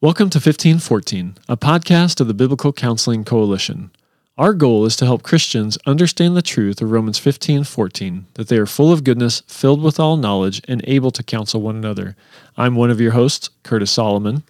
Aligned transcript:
Welcome 0.00 0.30
to 0.30 0.38
1514, 0.38 1.38
a 1.48 1.56
podcast 1.56 2.20
of 2.20 2.28
the 2.28 2.34
Biblical 2.34 2.72
Counseling 2.72 3.24
Coalition. 3.24 3.90
Our 4.36 4.54
goal 4.54 4.86
is 4.86 4.94
to 4.94 5.04
help 5.04 5.24
Christians 5.24 5.76
understand 5.86 6.36
the 6.36 6.40
truth 6.40 6.80
of 6.80 6.92
Romans 6.92 7.18
15:14, 7.18 8.26
that 8.34 8.46
they 8.46 8.58
are 8.58 8.64
full 8.64 8.92
of 8.92 9.02
goodness, 9.02 9.42
filled 9.48 9.82
with 9.82 9.98
all 9.98 10.16
knowledge, 10.16 10.62
and 10.68 10.84
able 10.86 11.10
to 11.10 11.24
counsel 11.24 11.60
one 11.60 11.74
another. 11.74 12.14
I'm 12.56 12.76
one 12.76 12.92
of 12.92 13.00
your 13.00 13.10
hosts, 13.10 13.50
Curtis 13.64 13.90
Solomon. 13.90 14.44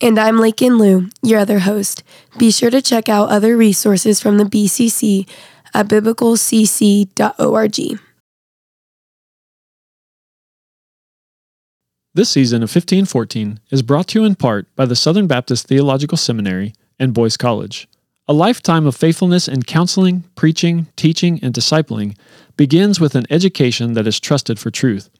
And 0.00 0.18
I'm 0.18 0.38
Lakin 0.38 0.78
Liu, 0.78 1.10
your 1.22 1.40
other 1.40 1.58
host. 1.58 2.02
Be 2.38 2.50
sure 2.50 2.70
to 2.70 2.80
check 2.80 3.10
out 3.10 3.28
other 3.28 3.58
resources 3.58 4.20
from 4.20 4.38
the 4.38 4.46
BCC 4.46 5.26
at 5.74 5.86
biblicalcc.org. 5.86 8.00
This 12.16 12.30
season 12.30 12.58
of 12.58 12.68
1514 12.68 13.58
is 13.72 13.82
brought 13.82 14.06
to 14.08 14.20
you 14.20 14.24
in 14.24 14.36
part 14.36 14.72
by 14.76 14.86
the 14.86 14.94
Southern 14.94 15.26
Baptist 15.26 15.66
Theological 15.66 16.16
Seminary 16.16 16.72
and 16.96 17.12
Boyce 17.12 17.36
College. 17.36 17.88
A 18.28 18.32
lifetime 18.32 18.86
of 18.86 18.94
faithfulness 18.94 19.48
in 19.48 19.64
counseling, 19.64 20.22
preaching, 20.36 20.86
teaching, 20.94 21.40
and 21.42 21.52
discipling 21.52 22.16
begins 22.56 23.00
with 23.00 23.16
an 23.16 23.26
education 23.30 23.94
that 23.94 24.06
is 24.06 24.20
trusted 24.20 24.60
for 24.60 24.70
truth. 24.70 25.10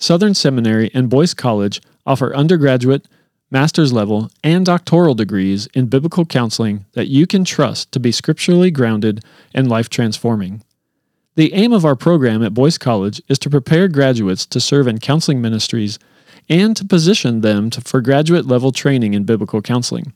Southern 0.00 0.34
Seminary 0.34 0.90
and 0.92 1.08
Boyce 1.08 1.34
College 1.34 1.80
offer 2.04 2.34
undergraduate, 2.34 3.06
master's 3.52 3.92
level, 3.92 4.28
and 4.42 4.66
doctoral 4.66 5.14
degrees 5.14 5.68
in 5.72 5.86
biblical 5.86 6.24
counseling 6.24 6.84
that 6.94 7.06
you 7.06 7.28
can 7.28 7.44
trust 7.44 7.92
to 7.92 8.00
be 8.00 8.10
scripturally 8.10 8.72
grounded 8.72 9.24
and 9.54 9.68
life 9.68 9.88
transforming. 9.88 10.64
The 11.36 11.54
aim 11.54 11.72
of 11.72 11.84
our 11.84 11.94
program 11.94 12.42
at 12.42 12.54
Boyce 12.54 12.76
College 12.76 13.22
is 13.28 13.38
to 13.38 13.50
prepare 13.50 13.86
graduates 13.86 14.44
to 14.46 14.60
serve 14.60 14.88
in 14.88 14.98
counseling 14.98 15.40
ministries 15.40 16.00
and 16.48 16.76
to 16.76 16.84
position 16.84 17.40
them 17.40 17.70
to, 17.70 17.80
for 17.80 18.00
graduate 18.00 18.46
level 18.46 18.72
training 18.72 19.14
in 19.14 19.24
biblical 19.24 19.62
counseling. 19.62 20.12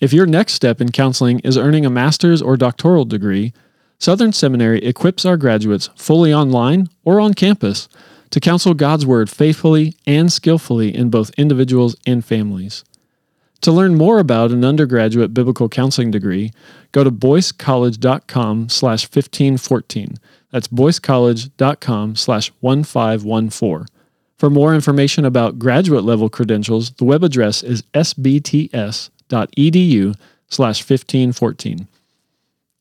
If 0.00 0.12
your 0.12 0.26
next 0.26 0.54
step 0.54 0.80
in 0.80 0.90
counseling 0.90 1.38
is 1.40 1.56
earning 1.56 1.86
a 1.86 1.90
master's 1.90 2.42
or 2.42 2.56
doctoral 2.56 3.04
degree, 3.04 3.52
Southern 3.98 4.32
Seminary 4.32 4.80
equips 4.84 5.24
our 5.24 5.36
graduates 5.36 5.88
fully 5.94 6.34
online 6.34 6.88
or 7.04 7.20
on 7.20 7.34
campus 7.34 7.88
to 8.30 8.40
counsel 8.40 8.74
God's 8.74 9.06
Word 9.06 9.30
faithfully 9.30 9.94
and 10.06 10.32
skillfully 10.32 10.92
in 10.92 11.10
both 11.10 11.30
individuals 11.38 11.94
and 12.04 12.24
families. 12.24 12.82
To 13.60 13.70
learn 13.70 13.94
more 13.94 14.18
about 14.18 14.50
an 14.50 14.64
undergraduate 14.64 15.32
biblical 15.32 15.68
counseling 15.68 16.10
degree, 16.10 16.50
go 16.90 17.04
to 17.04 17.12
boycecollege.com 17.12 18.70
slash 18.70 19.04
1514. 19.04 20.16
That's 20.50 20.66
boycecollege.com 20.66 22.16
slash 22.16 22.52
1514. 22.58 23.86
For 24.42 24.50
more 24.50 24.74
information 24.74 25.24
about 25.24 25.60
graduate 25.60 26.02
level 26.02 26.28
credentials, 26.28 26.90
the 26.90 27.04
web 27.04 27.22
address 27.22 27.62
is 27.62 27.82
sbts.edu 27.94 29.06
slash 30.48 30.80
1514. 30.80 31.86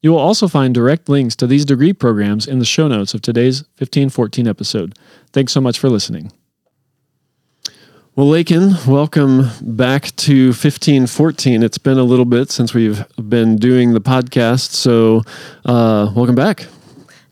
You 0.02 0.09
will 0.09 0.17
also 0.17 0.48
find 0.48 0.73
direct 0.73 1.08
links 1.08 1.36
to 1.36 1.45
these 1.45 1.64
degree 1.64 1.94
programs 1.94 2.48
in 2.48 2.58
the 2.58 2.66
show 2.66 2.88
notes 2.88 3.14
of 3.14 3.22
today's 3.22 3.62
1514 3.78 4.48
episode. 4.48 4.98
Thanks 5.34 5.54
so 5.54 5.62
much 5.62 5.78
for 5.78 5.88
listening. 5.88 6.32
Well, 8.16 8.30
Lakin, 8.30 8.72
welcome 8.88 9.52
back 9.62 10.16
to 10.16 10.48
1514. 10.48 11.62
It's 11.62 11.78
been 11.78 12.00
a 12.00 12.04
little 12.04 12.26
bit 12.26 12.50
since 12.50 12.73
we've 12.73 13.06
been 13.30 13.58
doing 13.58 13.94
the 13.94 14.02
podcast, 14.02 14.72
so 14.72 15.22
uh, 15.66 16.12
welcome 16.16 16.34
back. 16.34 16.66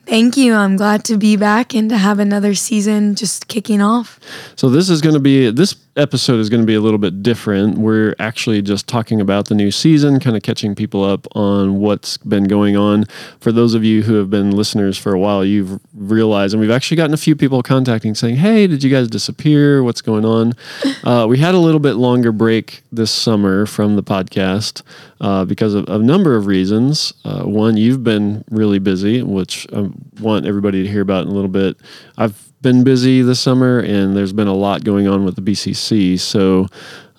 Thank 0.09 0.37
you. 0.37 0.55
I'm 0.55 0.75
glad 0.75 1.03
to 1.03 1.17
be 1.17 1.35
back 1.35 1.75
and 1.75 1.87
to 1.91 1.97
have 1.97 2.17
another 2.17 2.55
season 2.55 3.13
just 3.13 3.47
kicking 3.47 3.79
off. 3.79 4.19
So 4.55 4.67
this 4.67 4.89
is 4.89 5.01
going 5.01 5.13
to 5.13 5.19
be 5.19 5.51
this 5.51 5.75
episode 5.99 6.39
is 6.39 6.49
going 6.49 6.61
to 6.61 6.65
be 6.65 6.75
a 6.75 6.79
little 6.79 6.97
bit 6.97 7.21
different. 7.21 7.77
We're 7.77 8.15
actually 8.19 8.61
just 8.61 8.87
talking 8.87 9.19
about 9.19 9.49
the 9.49 9.55
new 9.55 9.69
season, 9.69 10.19
kind 10.19 10.35
of 10.35 10.41
catching 10.41 10.73
people 10.73 11.03
up 11.03 11.27
on 11.35 11.79
what's 11.79 12.17
been 12.17 12.45
going 12.45 12.77
on. 12.77 13.05
For 13.39 13.51
those 13.51 13.73
of 13.73 13.83
you 13.83 14.03
who 14.03 14.15
have 14.15 14.29
been 14.29 14.51
listeners 14.51 14.97
for 14.97 15.13
a 15.13 15.19
while, 15.19 15.43
you've 15.43 15.79
realized, 15.93 16.53
and 16.53 16.61
we've 16.61 16.71
actually 16.71 16.97
gotten 16.97 17.13
a 17.13 17.17
few 17.17 17.35
people 17.35 17.61
contacting 17.61 18.15
saying, 18.15 18.37
"Hey, 18.37 18.65
did 18.65 18.83
you 18.83 18.89
guys 18.89 19.07
disappear? 19.09 19.83
What's 19.83 20.01
going 20.01 20.25
on?" 20.25 20.53
Uh, 21.03 21.25
we 21.25 21.37
had 21.37 21.55
a 21.55 21.57
little 21.57 21.79
bit 21.79 21.93
longer 21.93 22.31
break 22.31 22.83
this 22.91 23.09
summer 23.09 23.65
from 23.65 23.95
the 23.95 24.03
podcast 24.03 24.81
uh, 25.21 25.45
because 25.45 25.73
of 25.73 25.87
a 25.87 25.97
number 25.97 26.35
of 26.35 26.45
reasons. 26.45 27.13
Uh, 27.23 27.43
one, 27.43 27.77
you've 27.77 28.03
been 28.03 28.43
really 28.49 28.79
busy, 28.79 29.23
which 29.23 29.65
I 29.73 29.89
want 30.19 30.45
everybody 30.45 30.83
to 30.83 30.89
hear 30.89 31.01
about 31.01 31.25
in 31.25 31.31
a 31.31 31.33
little 31.33 31.49
bit. 31.49 31.77
I've 32.17 32.48
been 32.61 32.83
busy 32.83 33.21
this 33.21 33.39
summer, 33.39 33.79
and 33.79 34.15
there's 34.15 34.33
been 34.33 34.47
a 34.47 34.53
lot 34.53 34.83
going 34.83 35.07
on 35.07 35.25
with 35.25 35.35
the 35.35 35.41
BCC. 35.41 36.19
So, 36.19 36.67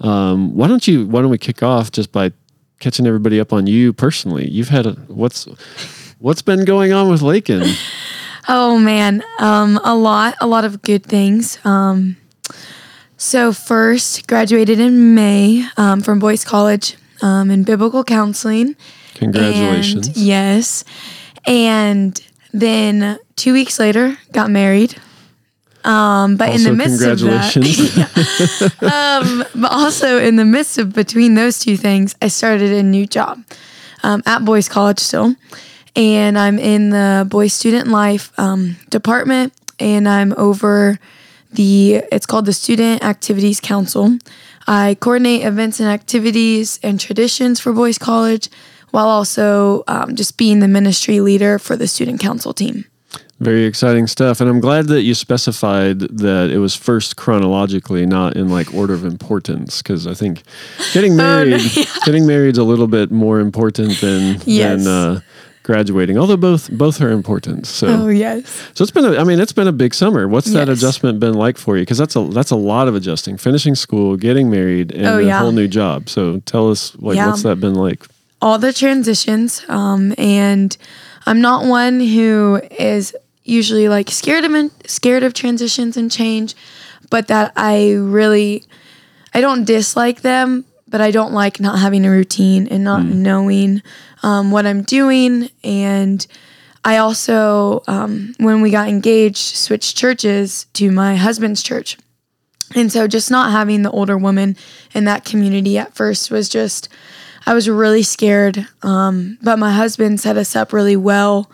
um, 0.00 0.54
why 0.56 0.68
don't 0.68 0.86
you? 0.86 1.06
Why 1.06 1.20
don't 1.22 1.30
we 1.30 1.38
kick 1.38 1.62
off 1.62 1.90
just 1.90 2.12
by 2.12 2.32
catching 2.78 3.06
everybody 3.06 3.40
up 3.40 3.52
on 3.52 3.66
you 3.66 3.92
personally? 3.92 4.48
You've 4.48 4.68
had 4.68 4.86
a, 4.86 4.92
what's 5.08 5.46
what's 6.18 6.42
been 6.42 6.64
going 6.64 6.92
on 6.92 7.10
with 7.10 7.22
Lakin? 7.22 7.64
Oh 8.48 8.78
man, 8.78 9.22
um, 9.38 9.78
a 9.84 9.94
lot, 9.94 10.34
a 10.40 10.46
lot 10.46 10.64
of 10.64 10.82
good 10.82 11.04
things. 11.04 11.64
Um, 11.64 12.16
so 13.16 13.52
first, 13.52 14.26
graduated 14.26 14.80
in 14.80 15.14
May 15.14 15.68
um, 15.76 16.00
from 16.00 16.18
Boyce 16.18 16.44
College 16.44 16.96
um, 17.22 17.50
in 17.50 17.64
biblical 17.64 18.02
counseling. 18.02 18.76
Congratulations! 19.14 20.08
And, 20.08 20.16
yes, 20.16 20.84
and 21.44 22.20
then 22.52 23.18
two 23.36 23.52
weeks 23.52 23.78
later, 23.78 24.16
got 24.32 24.50
married. 24.50 25.00
Um, 25.84 26.36
but 26.36 26.50
also, 26.50 26.58
in 26.58 26.64
the 26.64 26.72
midst 26.72 27.02
of 27.02 27.20
that, 27.20 28.72
um, 28.82 29.44
but 29.60 29.72
also 29.72 30.18
in 30.18 30.36
the 30.36 30.44
midst 30.44 30.78
of 30.78 30.92
between 30.92 31.34
those 31.34 31.58
two 31.58 31.76
things, 31.76 32.14
I 32.20 32.28
started 32.28 32.72
a 32.72 32.82
new 32.82 33.06
job 33.06 33.42
um, 34.02 34.22
at 34.26 34.44
Boyce 34.44 34.68
College 34.68 34.98
still, 34.98 35.34
and 35.96 36.38
I'm 36.38 36.58
in 36.58 36.90
the 36.90 37.26
Boyce 37.28 37.54
Student 37.54 37.88
Life 37.88 38.30
um, 38.38 38.76
department, 38.90 39.54
and 39.78 40.08
I'm 40.08 40.34
over 40.36 40.98
the 41.52 42.02
it's 42.12 42.26
called 42.26 42.46
the 42.46 42.52
Student 42.52 43.02
Activities 43.02 43.60
Council. 43.60 44.18
I 44.66 44.96
coordinate 45.00 45.44
events 45.44 45.80
and 45.80 45.88
activities 45.88 46.78
and 46.82 47.00
traditions 47.00 47.58
for 47.58 47.72
Boyce 47.72 47.98
College, 47.98 48.50
while 48.90 49.08
also 49.08 49.82
um, 49.88 50.14
just 50.14 50.36
being 50.36 50.60
the 50.60 50.68
ministry 50.68 51.20
leader 51.20 51.58
for 51.58 51.74
the 51.74 51.88
student 51.88 52.20
council 52.20 52.52
team. 52.52 52.84
Very 53.40 53.64
exciting 53.64 54.06
stuff. 54.06 54.40
And 54.40 54.50
I'm 54.50 54.60
glad 54.60 54.88
that 54.88 55.02
you 55.02 55.14
specified 55.14 56.00
that 56.00 56.50
it 56.50 56.58
was 56.58 56.76
first 56.76 57.16
chronologically, 57.16 58.04
not 58.04 58.36
in 58.36 58.50
like 58.50 58.72
order 58.74 58.92
of 58.92 59.04
importance. 59.04 59.80
Cause 59.80 60.06
I 60.06 60.12
think 60.12 60.42
getting 60.92 61.16
married, 61.16 61.54
oh, 61.54 61.56
no, 61.56 61.64
yeah. 61.74 61.84
getting 62.04 62.26
married 62.26 62.52
is 62.52 62.58
a 62.58 62.64
little 62.64 62.86
bit 62.86 63.10
more 63.10 63.40
important 63.40 63.98
than, 64.00 64.40
yes. 64.44 64.84
than, 64.84 64.86
uh, 64.86 65.20
graduating 65.62 66.16
although 66.16 66.38
both 66.38 66.70
both 66.70 67.02
are 67.02 67.10
important 67.10 67.66
so 67.66 67.86
oh 67.86 68.08
yes 68.08 68.68
so 68.74 68.82
it's 68.82 68.90
been 68.90 69.04
a, 69.04 69.18
i 69.18 69.24
mean 69.24 69.38
it's 69.38 69.52
been 69.52 69.68
a 69.68 69.72
big 69.72 69.92
summer 69.92 70.26
what's 70.26 70.46
yes. 70.46 70.54
that 70.54 70.68
adjustment 70.70 71.20
been 71.20 71.34
like 71.34 71.58
for 71.58 71.76
you 71.76 71.82
because 71.82 71.98
that's 71.98 72.16
a 72.16 72.24
that's 72.30 72.50
a 72.50 72.56
lot 72.56 72.88
of 72.88 72.94
adjusting 72.94 73.36
finishing 73.36 73.74
school 73.74 74.16
getting 74.16 74.50
married 74.50 74.90
and 74.90 75.06
oh, 75.06 75.18
yeah. 75.18 75.36
a 75.36 75.38
whole 75.38 75.52
new 75.52 75.68
job 75.68 76.08
so 76.08 76.40
tell 76.40 76.70
us 76.70 76.96
like 76.96 77.14
yeah. 77.14 77.26
what's 77.26 77.42
that 77.42 77.60
been 77.60 77.74
like 77.74 78.04
all 78.40 78.58
the 78.58 78.72
transitions 78.72 79.62
um 79.68 80.14
and 80.16 80.78
i'm 81.26 81.42
not 81.42 81.66
one 81.66 82.00
who 82.00 82.60
is 82.78 83.14
usually 83.44 83.88
like 83.88 84.10
scared 84.10 84.44
of 84.44 84.70
scared 84.86 85.22
of 85.22 85.34
transitions 85.34 85.96
and 85.96 86.10
change, 86.10 86.54
but 87.10 87.28
that 87.28 87.52
I 87.56 87.92
really 87.92 88.64
I 89.32 89.40
don't 89.40 89.64
dislike 89.64 90.22
them, 90.22 90.64
but 90.88 91.00
I 91.00 91.10
don't 91.10 91.32
like 91.32 91.60
not 91.60 91.78
having 91.78 92.04
a 92.04 92.10
routine 92.10 92.66
and 92.68 92.84
not 92.84 93.02
mm. 93.02 93.14
knowing 93.14 93.82
um, 94.22 94.50
what 94.50 94.66
I'm 94.66 94.82
doing. 94.82 95.48
And 95.62 96.26
I 96.84 96.96
also, 96.96 97.82
um, 97.86 98.34
when 98.38 98.60
we 98.60 98.70
got 98.70 98.88
engaged, 98.88 99.38
switched 99.38 99.96
churches 99.96 100.66
to 100.74 100.90
my 100.90 101.16
husband's 101.16 101.62
church. 101.62 101.96
And 102.74 102.90
so 102.90 103.06
just 103.06 103.30
not 103.30 103.50
having 103.50 103.82
the 103.82 103.90
older 103.90 104.16
woman 104.16 104.56
in 104.94 105.04
that 105.04 105.24
community 105.24 105.76
at 105.78 105.94
first 105.94 106.30
was 106.30 106.48
just, 106.48 106.88
I 107.46 107.54
was 107.54 107.68
really 107.68 108.02
scared. 108.02 108.66
Um, 108.82 109.38
but 109.42 109.58
my 109.58 109.72
husband 109.72 110.20
set 110.20 110.36
us 110.36 110.54
up 110.54 110.72
really 110.72 110.96
well 110.96 111.50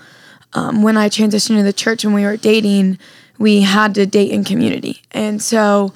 um, 0.52 0.82
when 0.82 0.96
I 0.96 1.08
transitioned 1.08 1.56
to 1.56 1.62
the 1.62 1.72
church 1.72 2.04
when 2.04 2.14
we 2.14 2.24
were 2.24 2.36
dating, 2.36 2.98
we 3.38 3.62
had 3.62 3.94
to 3.94 4.06
date 4.06 4.30
in 4.30 4.44
community. 4.44 5.02
And 5.12 5.42
so 5.42 5.92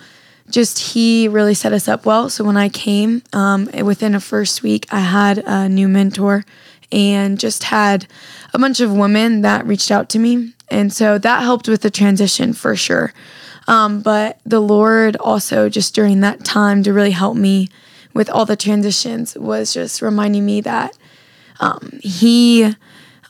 just 0.51 0.79
he 0.95 1.29
really 1.29 1.55
set 1.55 1.73
us 1.73 1.89
up 1.89 2.05
well. 2.05 2.29
So 2.29 2.45
when 2.45 2.57
I 2.57 2.69
came, 2.69 3.23
um, 3.33 3.69
within 3.85 4.15
a 4.15 4.21
first 4.21 4.63
week, 4.63 4.87
I 4.91 5.01
had 5.01 5.39
a 5.47 5.69
new 5.69 5.89
mentor 5.89 6.45
and 6.93 7.39
just 7.39 7.65
had 7.65 8.07
a 8.53 8.59
bunch 8.59 8.81
of 8.81 8.93
women 8.93 9.43
that 9.43 9.67
reached 9.67 9.91
out 9.91 10.09
to 10.11 10.19
me. 10.19 10.53
And 10.69 10.93
so 10.93 11.19
that 11.19 11.43
helped 11.43 11.69
with 11.69 11.83
the 11.83 11.91
transition 11.91 12.53
for 12.53 12.77
sure. 12.77 13.13
Um, 13.69 14.01
but 14.01 14.41
the 14.45 14.61
Lord 14.61 15.17
also, 15.17 15.69
just 15.69 15.95
during 15.95 16.21
that 16.21 16.45
time, 16.45 16.83
to 16.83 16.93
really 16.93 17.13
help 17.13 17.37
me 17.37 17.69
with 18.13 18.29
all 18.29 18.45
the 18.45 18.57
transitions, 18.57 19.37
was 19.37 19.73
just 19.73 20.03
reminding 20.03 20.45
me 20.45 20.61
that 20.63 20.97
um, 21.61 22.01
He 22.03 22.75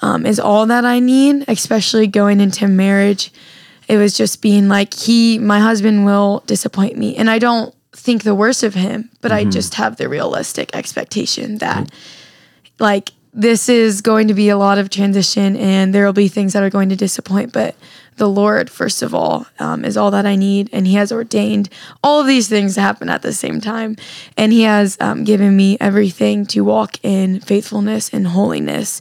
um, 0.03 0.27
is 0.27 0.41
all 0.41 0.67
that 0.67 0.85
I 0.85 0.99
need, 0.99 1.45
especially 1.49 2.07
going 2.07 2.41
into 2.41 2.69
marriage. 2.69 3.33
It 3.89 3.97
was 3.97 4.17
just 4.17 4.41
being 4.41 4.69
like, 4.69 4.95
he, 4.95 5.39
my 5.39 5.59
husband 5.59 6.05
will 6.05 6.43
disappoint 6.47 6.97
me. 6.97 7.17
And 7.17 7.29
I 7.29 7.39
don't 7.39 7.75
think 7.93 8.23
the 8.23 8.35
worst 8.35 8.63
of 8.63 8.75
him, 8.75 9.11
but 9.21 9.33
I 9.33 9.45
just 9.45 9.75
have 9.75 9.97
the 9.97 10.09
realistic 10.09 10.75
expectation 10.75 11.59
that 11.59 11.91
like 12.79 13.11
this 13.33 13.69
is 13.69 14.01
going 14.01 14.29
to 14.29 14.35
be 14.35 14.49
a 14.49 14.57
lot 14.57 14.79
of 14.79 14.91
transition 14.91 15.57
and 15.57 15.95
there 15.95 16.05
will 16.05 16.13
be 16.13 16.29
things 16.29 16.53
that 16.53 16.63
are 16.63 16.71
going 16.71 16.89
to 16.89 16.97
disappoint, 16.97 17.53
but 17.53 17.77
the 18.17 18.29
Lord, 18.29 18.69
first 18.71 19.03
of 19.03 19.15
all, 19.15 19.47
um, 19.59 19.85
is 19.85 19.97
all 19.97 20.11
that 20.11 20.27
I 20.27 20.37
need. 20.37 20.69
And 20.73 20.87
He 20.87 20.95
has 20.95 21.11
ordained 21.11 21.69
all 22.03 22.21
of 22.21 22.27
these 22.27 22.49
things 22.49 22.75
to 22.75 22.81
happen 22.81 23.09
at 23.09 23.23
the 23.23 23.33
same 23.33 23.61
time. 23.61 23.97
And 24.37 24.53
He 24.53 24.63
has 24.63 24.99
um, 25.01 25.25
given 25.25 25.57
me 25.57 25.79
everything 25.81 26.45
to 26.47 26.63
walk 26.63 27.03
in 27.03 27.41
faithfulness 27.41 28.11
and 28.13 28.27
holiness 28.29 29.01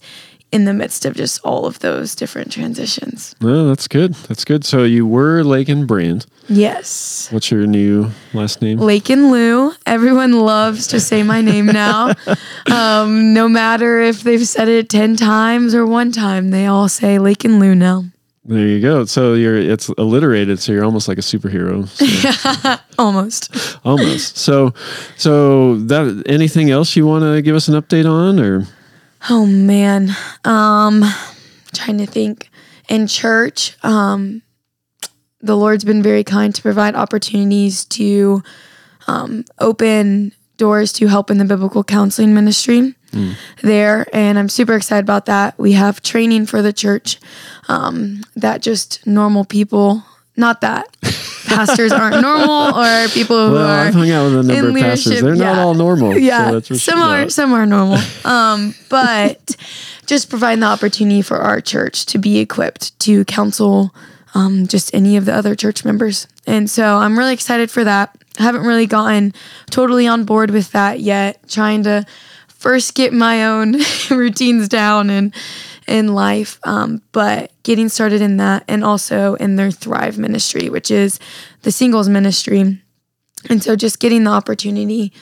in 0.52 0.66
the 0.66 0.74
midst 0.74 1.06
of 1.06 1.16
just 1.16 1.40
all 1.44 1.66
of 1.66 1.80
those 1.80 2.16
different 2.16 2.52
transitions. 2.52 3.36
Well, 3.42 3.68
that's 3.68 3.88
good. 3.88 4.14
That's 4.28 4.44
good. 4.44 4.66
So 4.66 4.84
you 4.84 5.06
were 5.06 5.44
Lakin 5.44 5.86
Brand. 5.86 6.26
Yes. 6.48 7.28
What's 7.32 7.52
your 7.52 7.68
new 7.68 8.10
last 8.34 8.62
name? 8.62 8.80
Lakin 8.80 9.32
Lou. 9.32 9.72
Everyone 9.86 10.40
loves 10.40 10.88
to 10.88 11.00
say 11.00 11.22
my 11.22 11.42
name 11.42 11.68
now. 11.68 12.14
um, 12.72 13.34
no 13.34 13.48
matter 13.48 14.00
if 14.02 14.24
they've 14.24 14.48
said 14.48 14.68
it 14.68 14.90
10 14.90 15.16
times 15.16 15.76
or 15.76 15.86
one 15.86 16.12
time, 16.12 16.50
they 16.50 16.66
all 16.66 16.90
say 16.90 17.20
Lakin 17.20 17.60
Lou 17.60 17.76
now. 17.76 18.06
There 18.46 18.66
you 18.66 18.82
go. 18.82 19.06
So 19.06 19.36
you're 19.36 19.58
it's 19.58 19.90
alliterated, 20.00 20.58
so 20.60 20.72
you're 20.72 20.84
almost 20.84 21.08
like 21.08 21.20
a 21.20 21.22
superhero. 21.22 21.88
So, 21.88 22.76
Almost. 22.98 23.78
almost. 23.86 24.38
So 24.38 24.74
so 25.18 25.76
that 25.82 26.24
anything 26.26 26.72
else 26.72 26.96
you 26.96 27.06
want 27.06 27.24
to 27.26 27.44
give 27.44 27.56
us 27.56 27.68
an 27.68 27.76
update 27.76 28.10
on 28.10 28.40
or 28.40 28.66
Oh 29.30 29.46
man. 29.46 30.16
Um 30.46 31.04
trying 31.74 31.98
to 32.00 32.06
think 32.06 32.50
in 32.88 33.08
church 33.08 33.78
um 33.84 34.42
the 35.42 35.56
Lord's 35.56 35.86
been 35.86 36.02
very 36.04 36.24
kind 36.24 36.54
to 36.56 36.62
provide 36.62 36.96
opportunities 36.96 37.86
to 37.86 38.42
um 39.08 39.46
open 39.60 40.34
doors 40.58 40.92
to 40.94 41.08
help 41.08 41.32
in 41.32 41.38
the 41.38 41.46
biblical 41.46 41.84
counseling 41.84 42.34
ministry 42.34 42.96
there 43.64 44.06
and 44.14 44.38
I'm 44.38 44.50
super 44.50 44.76
excited 44.76 45.04
about 45.04 45.26
that. 45.26 45.58
We 45.58 45.72
have 45.74 46.02
training 46.02 46.46
for 46.46 46.62
the 46.62 46.74
church 46.74 47.20
um 47.68 48.24
that 48.36 48.62
just 48.62 49.06
normal 49.08 49.46
people 49.46 50.04
not 50.36 50.62
that 50.62 50.86
pastors 51.50 51.92
aren't 51.92 52.22
normal 52.22 52.78
or 52.80 53.08
people 53.10 53.48
who 53.50 53.54
Well, 53.56 53.66
are 53.68 53.88
I've 53.88 53.94
hung 53.94 54.10
out 54.12 54.26
with 54.26 54.34
a 54.34 54.44
number 54.44 54.54
in 54.54 54.66
of 54.68 54.76
pastors. 54.82 55.06
leadership, 55.08 55.24
They're 55.26 55.36
not 55.36 55.58
all 55.60 55.74
normal. 55.74 56.18
yeah, 56.18 56.48
So 56.48 56.60
that's 56.60 56.84
some 56.84 57.00
are 57.02 57.22
No. 57.24 57.28
some 57.30 57.54
are 57.54 57.66
normal. 57.66 57.98
Um, 58.26 58.76
but 58.90 59.56
just 60.06 60.30
providing 60.30 60.60
the 60.62 60.68
opportunity 60.68 61.22
for 61.22 61.38
our 61.38 61.62
church 61.62 62.06
to 62.08 62.18
be 62.18 62.38
equipped 62.40 62.98
to 63.02 63.26
counsel 63.26 63.94
um, 64.36 64.68
just 64.68 64.94
any 64.94 65.18
of 65.18 65.26
the 65.26 65.34
other 65.34 65.56
church 65.56 65.84
members, 65.84 66.28
and 66.46 66.70
so 66.70 66.98
I'm 66.98 67.18
really 67.18 67.34
excited 67.34 67.72
for 67.72 67.84
that. 67.84 68.16
I 68.40 68.44
haven't 68.44 68.62
really 68.66 68.86
gotten 68.86 69.34
totally 69.72 70.06
on 70.08 70.24
board 70.24 70.52
with 70.52 70.72
that 70.72 71.00
yet. 71.00 71.40
Trying 71.50 71.82
to 71.84 72.06
first 72.48 72.94
get 72.94 73.12
my 73.12 73.46
own 73.46 73.78
routines 74.12 74.68
down 74.70 75.10
and 75.10 75.34
in 75.90 76.14
life, 76.14 76.60
um, 76.64 77.02
but 77.12 77.52
getting 77.64 77.90
started 77.90 78.22
in 78.22 78.38
that, 78.38 78.64
and 78.68 78.84
also 78.84 79.36
in 79.36 79.56
their 79.56 79.72
Thrive 79.72 80.18
ministry, 80.18 80.70
which 80.70 80.92
is 80.92 81.20
the 81.64 81.72
singles 81.72 82.08
ministry. 82.08 82.82
And 83.50 83.64
so 83.64 83.76
just 83.76 84.00
getting 84.00 84.24
the 84.24 84.32
opportunity 84.32 85.14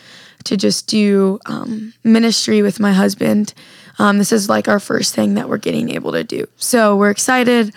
to 0.44 0.58
just 0.58 0.88
do 0.88 1.40
um, 1.46 1.94
ministry 2.04 2.62
with 2.62 2.80
my 2.80 2.94
husband. 2.94 3.54
Um, 4.00 4.18
this 4.18 4.32
is 4.32 4.50
like 4.50 4.68
our 4.68 4.80
first 4.80 5.16
thing 5.16 5.36
that 5.36 5.50
we're 5.50 5.58
getting 5.58 5.90
able 5.90 6.12
to 6.12 6.24
do. 6.24 6.48
So 6.58 6.96
we're 6.96 7.10
excited 7.10 7.74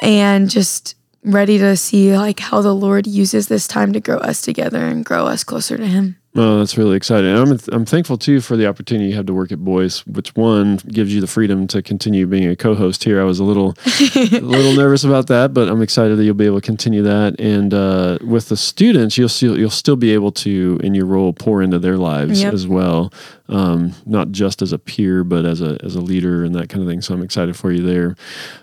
and 0.00 0.48
just 0.48 0.94
ready 1.24 1.58
to 1.58 1.76
see 1.76 2.16
like 2.16 2.40
how 2.40 2.60
the 2.60 2.74
Lord 2.74 3.06
uses 3.06 3.48
this 3.48 3.66
time 3.66 3.92
to 3.92 4.00
grow 4.00 4.18
us 4.18 4.40
together 4.40 4.84
and 4.86 5.04
grow 5.04 5.26
us 5.26 5.44
closer 5.44 5.76
to 5.76 5.86
him. 5.86 6.17
Oh, 6.36 6.58
that's 6.58 6.76
really 6.76 6.96
exciting. 6.96 7.34
I'm 7.34 7.58
I'm 7.72 7.84
thankful 7.86 8.16
too 8.18 8.40
for 8.40 8.56
the 8.56 8.68
opportunity 8.68 9.08
you 9.08 9.16
have 9.16 9.26
to 9.26 9.34
work 9.34 9.50
at 9.50 9.58
Boyce, 9.64 10.06
which 10.06 10.36
one 10.36 10.76
gives 10.86 11.12
you 11.12 11.20
the 11.22 11.26
freedom 11.26 11.66
to 11.68 11.82
continue 11.82 12.26
being 12.26 12.46
a 12.48 12.54
co-host 12.54 13.02
here. 13.02 13.20
I 13.20 13.24
was 13.24 13.40
a 13.40 13.44
little 13.44 13.74
a 14.14 14.38
little 14.40 14.74
nervous 14.74 15.04
about 15.04 15.26
that, 15.28 15.54
but 15.54 15.68
I'm 15.68 15.80
excited 15.82 16.16
that 16.18 16.24
you'll 16.24 16.34
be 16.34 16.44
able 16.46 16.60
to 16.60 16.64
continue 16.66 17.02
that. 17.02 17.40
And 17.40 17.72
uh, 17.72 18.18
with 18.22 18.50
the 18.50 18.56
students, 18.58 19.16
you'll 19.16 19.30
still 19.30 19.58
you'll 19.58 19.70
still 19.70 19.96
be 19.96 20.12
able 20.12 20.30
to, 20.32 20.78
in 20.84 20.94
your 20.94 21.06
role, 21.06 21.32
pour 21.32 21.62
into 21.62 21.78
their 21.78 21.96
lives 21.96 22.42
Yep. 22.42 22.52
as 22.52 22.68
well, 22.68 23.10
um, 23.48 23.94
not 24.04 24.30
just 24.30 24.60
as 24.60 24.72
a 24.72 24.78
peer, 24.78 25.24
but 25.24 25.44
as 25.46 25.62
a 25.62 25.78
as 25.82 25.96
a 25.96 26.00
leader 26.00 26.44
and 26.44 26.54
that 26.54 26.68
kind 26.68 26.82
of 26.82 26.88
thing. 26.88 27.00
So 27.00 27.14
I'm 27.14 27.22
excited 27.22 27.56
for 27.56 27.72
you 27.72 27.82
there. 27.82 28.16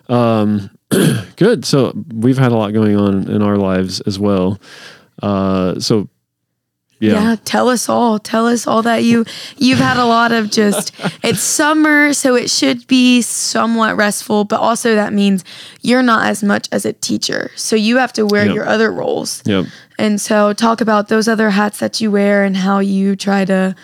Um, 0.08 0.70
good. 1.36 1.66
So 1.66 1.94
we've 2.14 2.38
had 2.38 2.52
a 2.52 2.56
lot 2.56 2.74
going 2.74 2.96
on 2.96 3.30
in 3.30 3.42
our 3.42 3.58
lives 3.58 4.02
as 4.02 4.20
well. 4.20 4.60
Uh, 5.24 5.80
so 5.80 6.08
Yeah. 7.00 7.36
tell 7.46 7.70
us 7.70 7.88
all. 7.90 8.20
Tell 8.20 8.48
us 8.48 8.66
all 8.66 8.82
that 8.84 9.04
you 9.04 9.26
you've 9.58 9.80
had 9.80 9.98
a 9.98 10.06
lot 10.06 10.32
of 10.32 10.50
just 10.50 10.92
it's 11.24 11.42
summer, 11.42 12.14
so 12.14 12.36
it 12.36 12.50
should 12.50 12.88
be 12.88 13.22
somewhat 13.22 13.96
restful, 13.98 14.44
but 14.46 14.60
also 14.60 14.96
that 14.96 15.14
means 15.14 15.44
you're 15.82 16.02
not 16.04 16.26
as 16.28 16.42
much 16.44 16.68
as 16.72 16.86
a 16.86 16.94
teacher. 16.94 17.52
So 17.56 17.76
you 17.76 17.98
have 17.98 18.14
to 18.14 18.26
wear 18.26 18.46
Yep. 18.46 18.56
your 18.56 18.66
other 18.68 18.92
roles. 18.92 19.42
Yep. 19.46 19.66
And 20.00 20.20
so 20.20 20.54
talk 20.54 20.82
about 20.82 21.08
those 21.10 21.28
other 21.28 21.52
hats 21.52 21.80
that 21.80 22.02
you 22.02 22.12
wear 22.12 22.44
and 22.44 22.58
how 22.58 22.80
you 22.80 23.16
try 23.16 23.46
to 23.46 23.76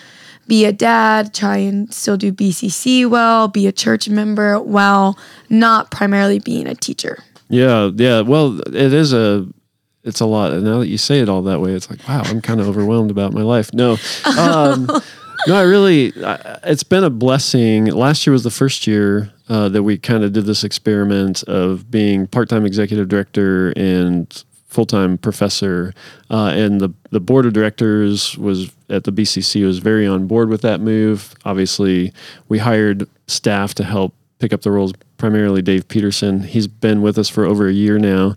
be 0.48 0.66
a 0.66 0.74
dad, 0.74 1.34
try 1.34 1.58
and 1.58 1.94
still 1.94 2.18
do 2.18 2.32
BCC 2.34 3.10
well, 3.10 3.48
be 3.48 3.68
a 3.68 3.72
church 3.72 4.10
member 4.10 4.60
while 4.60 5.18
not 5.50 5.92
primarily 5.92 6.40
being 6.40 6.68
a 6.68 6.76
teacher. 6.76 7.24
Yeah, 7.50 7.92
yeah. 7.96 8.22
Well, 8.22 8.60
it 8.62 8.92
is 8.94 9.14
a 9.14 9.48
it's 10.04 10.20
a 10.20 10.26
lot. 10.26 10.52
And 10.52 10.64
now 10.64 10.80
that 10.80 10.88
you 10.88 10.98
say 10.98 11.20
it 11.20 11.30
all 11.30 11.42
that 11.44 11.62
way, 11.62 11.74
it's 11.74 11.90
like, 11.90 12.08
wow, 12.08 12.22
I'm 12.26 12.42
kind 12.42 12.60
of 12.60 12.68
overwhelmed 12.68 13.12
about 13.12 13.34
my 13.34 13.42
life. 13.42 13.74
No, 13.74 13.98
um, 14.38 14.86
no, 15.48 15.56
I 15.56 15.64
really, 15.64 16.14
I, 16.24 16.60
it's 16.64 16.84
been 16.84 17.04
a 17.04 17.10
blessing. 17.10 17.86
Last 17.86 18.26
year 18.26 18.32
was 18.32 18.44
the 18.44 18.52
first 18.52 18.88
year 18.88 19.32
uh, 19.50 19.70
that 19.70 19.84
we 19.84 19.98
kind 19.98 20.24
of 20.24 20.34
did 20.34 20.46
this 20.46 20.64
experiment 20.64 21.44
of 21.44 21.92
being 21.92 22.28
part 22.28 22.50
time 22.50 22.66
executive 22.66 23.08
director 23.10 23.74
and 23.76 24.44
full 24.68 24.86
time 24.86 25.18
professor. 25.18 25.94
Uh, 26.30 26.54
and 26.56 26.80
the, 26.80 26.92
the 27.12 27.20
board 27.20 27.46
of 27.46 27.54
directors 27.54 28.38
was 28.38 28.72
at 28.90 29.04
the 29.04 29.12
BCC 29.12 29.66
was 29.66 29.80
very 29.80 30.08
on 30.08 30.28
board 30.28 30.50
with 30.50 30.62
that 30.62 30.80
move. 30.80 31.36
Obviously, 31.46 32.14
we 32.48 32.58
hired 32.58 33.08
staff 33.28 33.76
to 33.76 33.84
help 33.84 34.14
pick 34.40 34.54
up 34.54 34.62
the 34.62 34.72
roles 34.72 34.94
primarily 35.22 35.62
Dave 35.62 35.88
Peterson. 35.88 36.42
He's 36.42 36.66
been 36.66 37.04
with 37.04 37.20
us 37.20 37.30
for 37.30 37.46
over 37.46 37.68
a 37.68 37.72
year 37.72 38.00
now, 38.00 38.36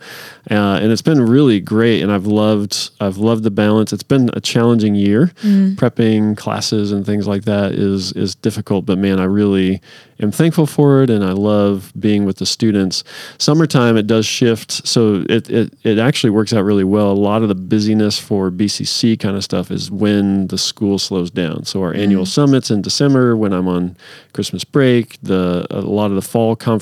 uh, 0.50 0.78
and 0.82 0.92
it's 0.92 1.00
been 1.00 1.22
really 1.22 1.58
great. 1.58 2.02
And 2.02 2.12
I've 2.12 2.26
loved 2.26 2.90
I've 3.00 3.16
loved 3.16 3.42
the 3.42 3.50
balance. 3.50 3.90
It's 3.90 4.02
been 4.02 4.28
a 4.34 4.40
challenging 4.40 4.94
year. 4.94 5.32
Prepping 5.76 6.36
classes 6.36 6.92
and 6.92 7.06
things 7.06 7.26
like 7.26 7.44
that 7.44 7.72
is 7.72 8.12
is 8.12 8.34
difficult, 8.34 8.84
but 8.84 8.98
man, 8.98 9.18
I 9.18 9.24
really 9.24 9.80
am 10.20 10.30
thankful 10.30 10.66
for 10.66 11.02
it, 11.02 11.08
and 11.08 11.24
I 11.24 11.32
love 11.32 11.90
being 11.98 12.26
with 12.26 12.36
the 12.36 12.46
students. 12.46 13.02
Summertime 13.38 13.96
it 13.96 14.06
does 14.06 14.26
shift, 14.26 14.86
so 14.86 15.24
it 15.30 15.48
it 15.48 15.72
it 15.84 15.98
actually 15.98 16.30
works 16.30 16.52
out 16.52 16.64
really 16.64 16.84
well. 16.84 17.10
A 17.10 17.12
lot 17.12 17.42
of 17.42 17.48
the 17.48 17.54
busyness 17.54 18.18
for 18.18 18.50
BCC 18.50 19.18
kind 19.18 19.36
of 19.36 19.42
stuff 19.42 19.70
is 19.70 19.90
when 19.90 20.48
the 20.48 20.58
school 20.58 20.98
slows 20.98 21.30
down. 21.30 21.64
So 21.64 21.82
our 21.82 21.94
annual 21.94 22.26
summits 22.26 22.70
in 22.70 22.82
December, 22.82 23.38
when 23.38 23.54
I'm 23.54 23.68
on 23.68 23.96
Christmas 24.34 24.64
break, 24.64 25.16
the 25.22 25.66
a 25.70 25.80
lot 25.80 26.10
of 26.10 26.16
the 26.16 26.22
fall 26.22 26.54
conferences 26.56 26.73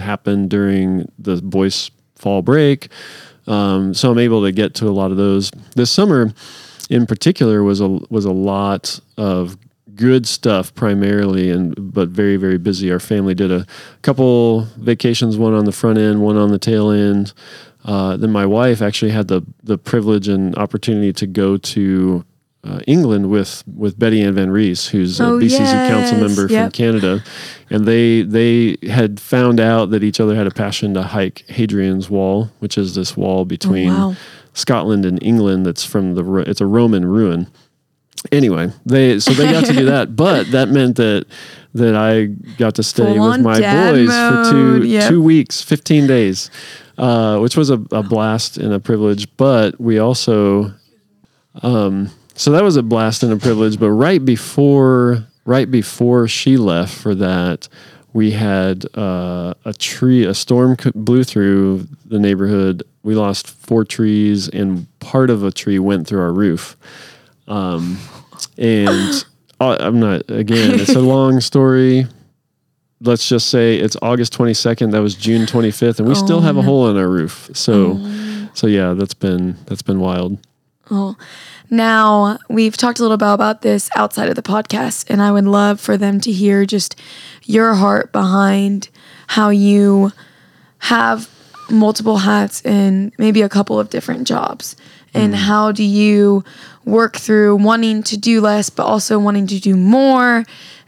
happen 0.00 0.48
during 0.48 1.10
the 1.18 1.36
Boyce 1.42 1.90
fall 2.14 2.42
break. 2.42 2.88
Um, 3.46 3.94
so 3.94 4.10
I'm 4.10 4.18
able 4.18 4.42
to 4.42 4.52
get 4.52 4.74
to 4.76 4.88
a 4.88 4.90
lot 4.90 5.10
of 5.10 5.16
those. 5.16 5.50
This 5.74 5.90
summer, 5.90 6.32
in 6.90 7.06
particular, 7.06 7.62
was 7.62 7.80
a 7.80 7.88
was 7.88 8.24
a 8.24 8.32
lot 8.32 9.00
of 9.16 9.56
good 9.94 10.26
stuff 10.26 10.74
primarily, 10.74 11.50
and 11.50 11.74
but 11.92 12.08
very 12.08 12.36
very 12.36 12.58
busy. 12.58 12.90
Our 12.90 13.00
family 13.00 13.34
did 13.34 13.52
a 13.52 13.66
couple 14.02 14.62
vacations, 14.76 15.36
one 15.36 15.54
on 15.54 15.64
the 15.64 15.72
front 15.72 15.98
end, 15.98 16.22
one 16.22 16.36
on 16.36 16.50
the 16.50 16.58
tail 16.58 16.90
end. 16.90 17.32
Uh, 17.84 18.16
then 18.16 18.32
my 18.32 18.44
wife 18.46 18.82
actually 18.82 19.12
had 19.12 19.28
the 19.28 19.42
the 19.62 19.78
privilege 19.78 20.28
and 20.28 20.56
opportunity 20.56 21.12
to 21.12 21.26
go 21.26 21.56
to 21.56 22.24
uh, 22.66 22.80
England 22.86 23.30
with 23.30 23.62
with 23.66 23.98
Betty 23.98 24.22
Ann 24.22 24.34
Van 24.34 24.50
Rees, 24.50 24.88
who's 24.88 25.20
a 25.20 25.24
Oh, 25.24 25.38
BCC 25.38 25.88
council 25.88 26.18
yes. 26.18 26.20
member 26.20 26.48
from 26.48 26.70
Canada, 26.70 27.22
and 27.70 27.86
they 27.86 28.22
they 28.22 28.76
had 28.88 29.20
found 29.20 29.60
out 29.60 29.90
that 29.90 30.02
each 30.02 30.20
other 30.20 30.34
had 30.34 30.46
a 30.46 30.50
passion 30.50 30.94
to 30.94 31.02
hike 31.02 31.44
Hadrian's 31.48 32.10
Wall, 32.10 32.50
which 32.58 32.76
is 32.76 32.94
this 32.94 33.16
wall 33.16 33.44
between 33.44 33.88
wow. 33.88 34.16
Scotland 34.54 35.04
and 35.04 35.22
England. 35.22 35.66
That's 35.66 35.84
from 35.84 36.14
the 36.14 36.24
it's 36.48 36.60
a 36.60 36.66
Roman 36.66 37.04
ruin. 37.04 37.46
Anyway, 38.32 38.72
they 38.84 39.20
so 39.20 39.32
they 39.32 39.50
got 39.52 39.64
to 39.66 39.72
do 39.72 39.84
that, 39.84 40.16
but 40.16 40.50
that 40.50 40.68
meant 40.68 40.96
that 40.96 41.26
that 41.74 41.94
I 41.94 42.26
got 42.56 42.74
to 42.76 42.82
stay 42.82 43.04
Full 43.04 43.30
with 43.30 43.40
my 43.42 43.60
boys 43.60 44.08
for 44.08 44.50
two 44.50 44.86
yep. 44.86 45.08
two 45.08 45.22
weeks, 45.22 45.62
fifteen 45.62 46.06
days, 46.06 46.50
uh, 46.98 47.38
which 47.38 47.56
was 47.56 47.70
a, 47.70 47.80
a 47.92 48.02
blast 48.02 48.56
and 48.58 48.72
a 48.72 48.80
privilege. 48.80 49.28
But 49.36 49.80
we 49.80 49.98
also 49.98 50.72
um, 51.62 52.10
so 52.36 52.52
that 52.52 52.62
was 52.62 52.76
a 52.76 52.82
blast 52.82 53.22
and 53.22 53.32
a 53.32 53.36
privilege. 53.36 53.80
But 53.80 53.90
right 53.90 54.24
before, 54.24 55.26
right 55.44 55.70
before 55.70 56.28
she 56.28 56.56
left 56.56 56.94
for 56.94 57.14
that, 57.14 57.68
we 58.12 58.30
had 58.30 58.86
uh, 58.96 59.54
a 59.64 59.74
tree, 59.74 60.24
a 60.24 60.34
storm 60.34 60.76
blew 60.94 61.24
through 61.24 61.86
the 62.06 62.18
neighborhood. 62.18 62.82
We 63.02 63.14
lost 63.14 63.48
four 63.48 63.84
trees, 63.84 64.48
and 64.48 64.86
part 65.00 65.28
of 65.28 65.44
a 65.44 65.50
tree 65.50 65.78
went 65.78 66.06
through 66.06 66.20
our 66.20 66.32
roof. 66.32 66.76
Um, 67.46 67.98
and 68.56 69.24
I'm 69.60 70.00
not, 70.00 70.22
again, 70.30 70.80
it's 70.80 70.94
a 70.94 71.00
long 71.00 71.40
story. 71.40 72.06
Let's 73.02 73.28
just 73.28 73.50
say 73.50 73.76
it's 73.76 73.96
August 74.00 74.36
22nd. 74.36 74.92
That 74.92 75.02
was 75.02 75.14
June 75.14 75.46
25th, 75.46 75.98
and 75.98 76.08
we 76.08 76.14
still 76.14 76.40
have 76.40 76.56
a 76.56 76.62
hole 76.62 76.88
in 76.88 76.96
our 76.96 77.08
roof. 77.08 77.50
So, 77.52 77.98
so 78.54 78.66
yeah, 78.66 78.94
that's 78.94 79.12
been 79.14 79.56
that's 79.66 79.82
been 79.82 80.00
wild. 80.00 80.38
Now, 81.70 82.38
we've 82.48 82.76
talked 82.76 82.98
a 82.98 83.02
little 83.02 83.16
bit 83.16 83.32
about 83.32 83.62
this 83.62 83.90
outside 83.96 84.28
of 84.28 84.36
the 84.36 84.42
podcast, 84.42 85.06
and 85.10 85.20
I 85.20 85.32
would 85.32 85.44
love 85.44 85.80
for 85.80 85.96
them 85.96 86.20
to 86.20 86.32
hear 86.32 86.64
just 86.64 86.94
your 87.44 87.74
heart 87.74 88.12
behind 88.12 88.88
how 89.26 89.50
you 89.50 90.12
have 90.78 91.28
multiple 91.68 92.18
hats 92.18 92.62
and 92.62 93.12
maybe 93.18 93.42
a 93.42 93.48
couple 93.48 93.80
of 93.80 93.90
different 93.90 94.26
jobs. 94.26 94.76
And 95.12 95.34
mm. 95.34 95.36
how 95.36 95.72
do 95.72 95.82
you 95.82 96.44
work 96.84 97.16
through 97.16 97.56
wanting 97.56 98.04
to 98.04 98.16
do 98.16 98.40
less, 98.40 98.70
but 98.70 98.84
also 98.84 99.18
wanting 99.18 99.48
to 99.48 99.58
do 99.58 99.76
more, 99.76 100.44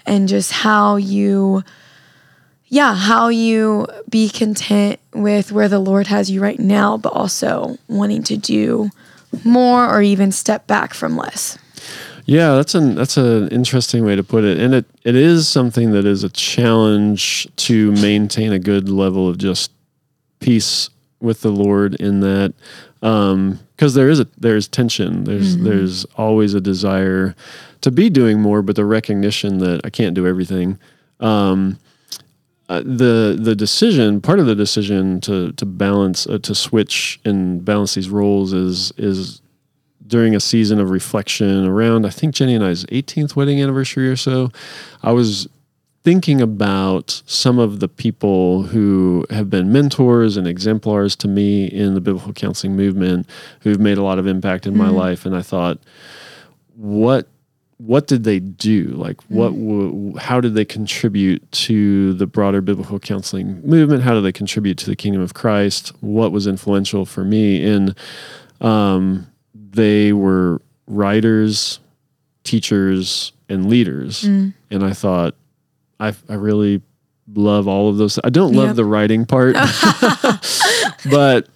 and 0.06 0.28
just 0.28 0.52
how 0.52 0.96
you, 0.96 1.64
yeah, 2.66 2.94
how 2.94 3.28
you 3.28 3.86
be 4.08 4.28
content 4.28 5.00
with 5.12 5.50
where 5.50 5.68
the 5.68 5.80
Lord 5.80 6.06
has 6.06 6.30
you 6.30 6.40
right 6.40 6.60
now, 6.60 6.96
but 6.96 7.12
also 7.12 7.78
wanting 7.88 8.22
to 8.24 8.36
do 8.36 8.90
more 9.44 9.88
or 9.88 10.02
even 10.02 10.32
step 10.32 10.66
back 10.66 10.94
from 10.94 11.16
less. 11.16 11.58
Yeah, 12.24 12.56
that's 12.56 12.74
an 12.74 12.94
that's 12.94 13.16
an 13.16 13.48
interesting 13.48 14.04
way 14.04 14.14
to 14.14 14.22
put 14.22 14.44
it, 14.44 14.58
and 14.58 14.74
it 14.74 14.84
it 15.02 15.14
is 15.14 15.48
something 15.48 15.92
that 15.92 16.04
is 16.04 16.24
a 16.24 16.28
challenge 16.28 17.48
to 17.56 17.90
maintain 17.92 18.52
a 18.52 18.58
good 18.58 18.90
level 18.90 19.28
of 19.28 19.38
just 19.38 19.72
peace 20.40 20.90
with 21.20 21.40
the 21.40 21.50
Lord 21.50 21.94
in 21.94 22.20
that, 22.20 22.52
because 23.00 23.94
there 23.94 24.10
is 24.10 24.20
a 24.20 24.26
there's 24.36 24.68
tension, 24.68 25.24
there's 25.24 25.56
there's 25.56 26.04
always 26.16 26.52
a 26.52 26.60
desire 26.60 27.34
to 27.80 27.90
be 27.90 28.10
doing 28.10 28.42
more, 28.42 28.60
but 28.60 28.76
the 28.76 28.84
recognition 28.84 29.58
that 29.58 29.80
I 29.84 29.90
can't 29.90 30.14
do 30.14 30.26
everything. 30.26 30.78
Um, 31.20 31.78
uh, 32.68 32.80
the 32.80 33.36
the 33.40 33.54
decision 33.54 34.20
part 34.20 34.38
of 34.38 34.46
the 34.46 34.54
decision 34.54 35.20
to 35.22 35.52
to 35.52 35.64
balance 35.64 36.26
uh, 36.26 36.38
to 36.38 36.54
switch 36.54 37.18
and 37.24 37.64
balance 37.64 37.94
these 37.94 38.10
roles 38.10 38.52
is 38.52 38.92
is 38.98 39.40
during 40.06 40.34
a 40.34 40.40
season 40.40 40.78
of 40.78 40.90
reflection 40.90 41.66
around 41.66 42.06
I 42.06 42.10
think 42.10 42.34
Jenny 42.34 42.54
and 42.54 42.64
I's 42.64 42.84
18th 42.86 43.36
wedding 43.36 43.62
anniversary 43.62 44.08
or 44.08 44.16
so, 44.16 44.50
I 45.02 45.12
was 45.12 45.48
thinking 46.02 46.40
about 46.40 47.22
some 47.26 47.58
of 47.58 47.80
the 47.80 47.88
people 47.88 48.62
who 48.62 49.26
have 49.30 49.50
been 49.50 49.70
mentors 49.70 50.36
and 50.36 50.46
exemplars 50.46 51.16
to 51.16 51.28
me 51.28 51.66
in 51.66 51.94
the 51.94 52.00
biblical 52.00 52.32
counseling 52.32 52.76
movement 52.76 53.28
who've 53.60 53.80
made 53.80 53.98
a 53.98 54.02
lot 54.02 54.18
of 54.18 54.26
impact 54.26 54.66
in 54.66 54.76
my 54.76 54.88
life 54.88 55.26
and 55.26 55.36
I 55.36 55.42
thought 55.42 55.78
what 56.76 57.28
what 57.78 58.06
did 58.08 58.24
they 58.24 58.40
do? 58.40 58.88
Like 58.88 59.20
what 59.28 59.50
w- 59.50 60.16
how 60.18 60.40
did 60.40 60.54
they 60.54 60.64
contribute 60.64 61.50
to 61.52 62.12
the 62.14 62.26
broader 62.26 62.60
biblical 62.60 62.98
counseling 62.98 63.60
movement? 63.66 64.02
How 64.02 64.14
did 64.14 64.22
they 64.22 64.32
contribute 64.32 64.78
to 64.78 64.86
the 64.86 64.96
kingdom 64.96 65.22
of 65.22 65.32
christ? 65.34 65.92
What 66.00 66.32
was 66.32 66.46
influential 66.46 67.06
for 67.06 67.24
me 67.24 67.64
and 67.64 67.94
um, 68.60 69.28
they 69.54 70.12
were 70.12 70.60
writers 70.86 71.78
teachers 72.44 73.32
and 73.48 73.68
leaders. 73.68 74.24
And 74.24 74.54
i 74.70 74.92
thought 74.92 75.34
i, 76.00 76.14
I 76.28 76.34
really 76.34 76.82
love 77.34 77.68
all 77.68 77.88
of 77.90 77.98
those. 77.98 78.18
I 78.24 78.30
don't 78.30 78.54
love 78.54 78.68
Yep. 78.68 78.76
the 78.76 78.84
writing 78.86 79.26
part. 79.26 79.54
But 81.10 81.46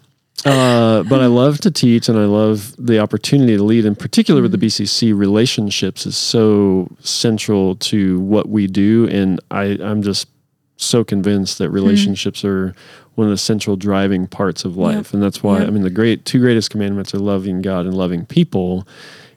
uh, 0.45 1.05
but 1.05 1.21
I 1.21 1.27
love 1.27 1.59
to 1.61 1.71
teach 1.71 2.09
and 2.09 2.19
I 2.19 2.25
love 2.25 2.75
the 2.77 2.99
opportunity 2.99 3.57
to 3.57 3.63
lead. 3.63 3.85
In 3.85 3.95
particular, 3.95 4.43
with 4.43 4.51
the 4.51 4.59
mm-hmm. 4.59 4.83
BCC, 4.83 5.17
relationships 5.17 6.05
is 6.05 6.17
so 6.17 6.89
central 7.01 7.77
to 7.77 8.19
what 8.21 8.49
we 8.49 8.67
do, 8.67 9.09
and 9.09 9.41
I, 9.51 9.79
I'm 9.81 10.03
just 10.03 10.29
so 10.77 11.05
convinced 11.05 11.59
that 11.59 11.67
mm-hmm. 11.67 11.75
relationships 11.75 12.45
are 12.45 12.75
one 13.15 13.27
of 13.29 13.31
the 13.31 13.39
central 13.39 13.77
driving 13.77 14.27
parts 14.27 14.65
of 14.65 14.77
life, 14.77 15.15
and 15.15 15.23
that's 15.23 15.43
why 15.43 15.61
Yep. 15.61 15.69
I 15.69 15.71
mean 15.71 15.83
the 15.83 15.91
great 15.91 16.25
two 16.25 16.41
greatest 16.41 16.71
commandments 16.71 17.15
are 17.15 17.19
loving 17.19 17.63
God 17.63 17.87
and 17.87 17.95
loving 17.95 18.27
people, 18.27 18.87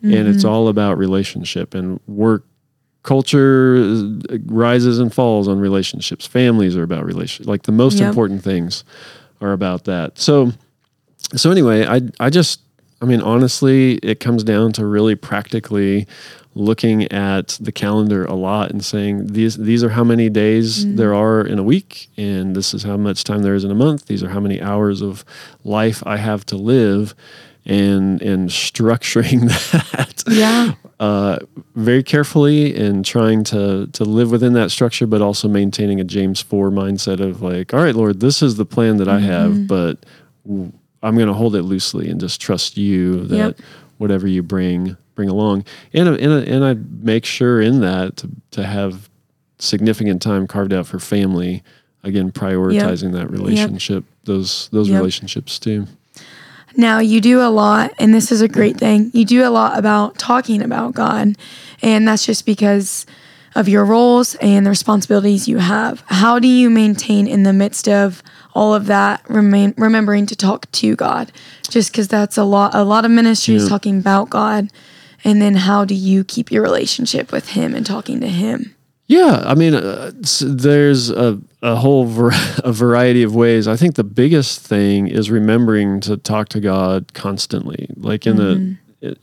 and 0.01 0.27
it's 0.27 0.39
mm-hmm. 0.39 0.49
all 0.49 0.67
about 0.67 0.97
relationship 0.97 1.75
and 1.75 1.99
work. 2.07 2.45
Culture 3.03 3.75
rises 4.45 4.97
and 4.97 5.13
falls 5.13 5.47
on 5.47 5.59
relationships. 5.59 6.25
Families 6.25 6.75
are 6.75 6.81
about 6.81 7.05
relationships. 7.05 7.47
Like 7.47 7.63
the 7.63 7.71
most 7.71 7.99
Yep. 7.99 8.09
important 8.09 8.43
things 8.43 8.83
are 9.41 9.51
about 9.51 9.83
that. 9.83 10.17
So 10.17 10.53
so 11.35 11.51
anyway, 11.51 11.85
I 11.85 12.01
I 12.19 12.29
just 12.29 12.61
I 13.01 13.05
mean 13.05 13.21
honestly, 13.21 13.95
it 13.95 14.19
comes 14.19 14.43
down 14.43 14.71
to 14.73 14.85
really 14.85 15.15
practically 15.15 16.07
looking 16.57 17.03
at 17.11 17.57
the 17.59 17.71
calendar 17.71 18.23
a 18.25 18.33
lot 18.33 18.71
and 18.71 18.83
saying 18.83 19.27
these 19.27 19.57
these 19.57 19.83
are 19.83 19.89
how 19.89 20.03
many 20.05 20.29
days 20.29 20.95
there 20.95 21.13
are 21.13 21.41
in 21.41 21.59
a 21.59 21.63
week 21.63 22.07
and 22.15 22.55
this 22.55 22.73
is 22.73 22.83
how 22.83 22.95
much 22.95 23.25
time 23.25 23.41
there 23.43 23.55
is 23.55 23.63
in 23.65 23.71
a 23.71 23.75
month. 23.75 24.05
These 24.05 24.23
are 24.23 24.29
how 24.29 24.39
many 24.39 24.61
hours 24.61 25.01
of 25.01 25.25
life 25.65 26.01
I 26.05 26.17
have 26.17 26.45
to 26.47 26.55
live 26.55 27.13
and 27.65 28.21
and 28.21 28.49
structuring 28.49 29.49
that 29.91 30.23
Yeah. 30.29 30.75
uh, 30.99 31.39
very 31.75 32.03
carefully 32.03 32.73
and 32.75 33.03
trying 33.03 33.43
to 33.45 33.87
to 33.91 34.05
live 34.05 34.31
within 34.31 34.53
that 34.53 34.71
structure, 34.71 35.07
but 35.07 35.21
also 35.21 35.49
maintaining 35.49 35.99
a 35.99 36.05
James 36.05 36.41
four 36.41 36.71
mindset 36.71 37.19
of 37.19 37.41
like, 37.41 37.73
all 37.73 37.81
right, 37.83 37.95
Lord, 37.95 38.21
this 38.21 38.41
is 38.41 38.55
the 38.55 38.65
plan 38.65 38.95
that 38.97 39.09
I 39.09 39.19
Mm-hmm. 39.19 39.25
have, 39.29 39.67
but 39.67 40.05
w- 40.47 40.71
I'm 41.05 41.15
going 41.15 41.27
to 41.27 41.33
hold 41.33 41.55
it 41.55 41.63
loosely 41.63 42.09
and 42.09 42.19
just 42.19 42.41
trust 42.41 42.77
you 42.77 43.25
that 43.25 43.35
Yep. 43.37 43.59
whatever 43.97 44.27
you 44.27 44.43
bring 44.43 44.97
bring 45.15 45.29
along, 45.29 45.63
and 45.93 46.09
and 46.09 46.33
and 46.47 46.65
I 46.65 46.75
make 47.01 47.23
sure 47.25 47.61
in 47.61 47.79
that 47.81 48.17
to 48.17 48.29
to 48.51 48.65
have 48.65 49.09
significant 49.59 50.21
time 50.21 50.47
carved 50.47 50.73
out 50.73 50.87
for 50.87 50.99
family. 50.99 51.63
Again, 52.03 52.31
prioritizing 52.31 53.13
that 53.13 53.31
relationship, 53.31 54.03
those 54.25 54.69
those 54.71 54.89
Yep. 54.89 54.97
relationships 54.99 55.57
too. 55.57 55.87
Now, 56.77 56.99
you 56.99 57.21
do 57.21 57.39
a 57.41 57.47
lot, 57.49 57.93
and 57.97 58.13
this 58.13 58.31
is 58.31 58.41
a 58.41 58.47
great 58.49 58.77
thing. 58.77 59.09
You 59.13 59.23
do 59.25 59.47
a 59.47 59.49
lot 59.49 59.79
about 59.79 60.17
talking 60.19 60.61
about 60.61 60.93
God, 60.93 61.35
and 61.81 62.07
that's 62.07 62.25
just 62.25 62.45
because 62.45 63.05
of 63.55 63.69
your 63.69 63.85
roles 63.85 64.35
and 64.35 64.65
the 64.65 64.69
responsibilities 64.69 65.47
you 65.47 65.59
have. 65.59 66.03
How 66.07 66.37
do 66.37 66.47
you 66.49 66.69
maintain 66.69 67.25
in 67.27 67.43
the 67.43 67.53
midst 67.53 67.87
of 67.87 68.21
all 68.55 68.73
of 68.73 68.87
that, 68.87 69.21
remain, 69.29 69.73
remembering 69.77 70.25
to 70.27 70.35
talk 70.35 70.71
to 70.71 70.95
God? 70.95 71.31
Just 71.69 71.91
because 71.91 72.07
that's 72.07 72.37
a 72.37 72.43
lot, 72.43 72.73
a 72.73 72.83
lot 72.83 73.05
of 73.05 73.11
ministries 73.11 73.63
Yeah. 73.63 73.69
talking 73.69 73.99
about 73.99 74.29
God, 74.31 74.69
and 75.23 75.41
then 75.41 75.55
how 75.55 75.85
do 75.85 75.93
you 75.93 76.23
keep 76.23 76.51
your 76.51 76.63
relationship 76.63 77.31
with 77.31 77.49
Him 77.49 77.75
and 77.75 77.85
talking 77.85 78.19
to 78.21 78.27
Him? 78.29 78.73
Yeah, 79.07 79.43
I 79.45 79.53
mean, 79.53 79.75
uh, 79.75 80.11
there's 80.41 81.11
a, 81.11 81.39
a 81.61 81.75
whole 81.75 82.05
var- 82.05 82.31
a 82.63 82.71
variety 82.71 83.21
of 83.21 83.35
ways. 83.35 83.67
I 83.67 83.75
think 83.75 83.95
the 83.95 84.03
biggest 84.03 84.61
thing 84.61 85.07
is 85.07 85.29
remembering 85.29 85.99
to 86.01 86.17
talk 86.17 86.49
to 86.49 86.59
God 86.59 87.13
constantly. 87.13 87.87
Like 87.97 88.25
in 88.25 88.37
the, 88.37 88.77
it, 89.01 89.19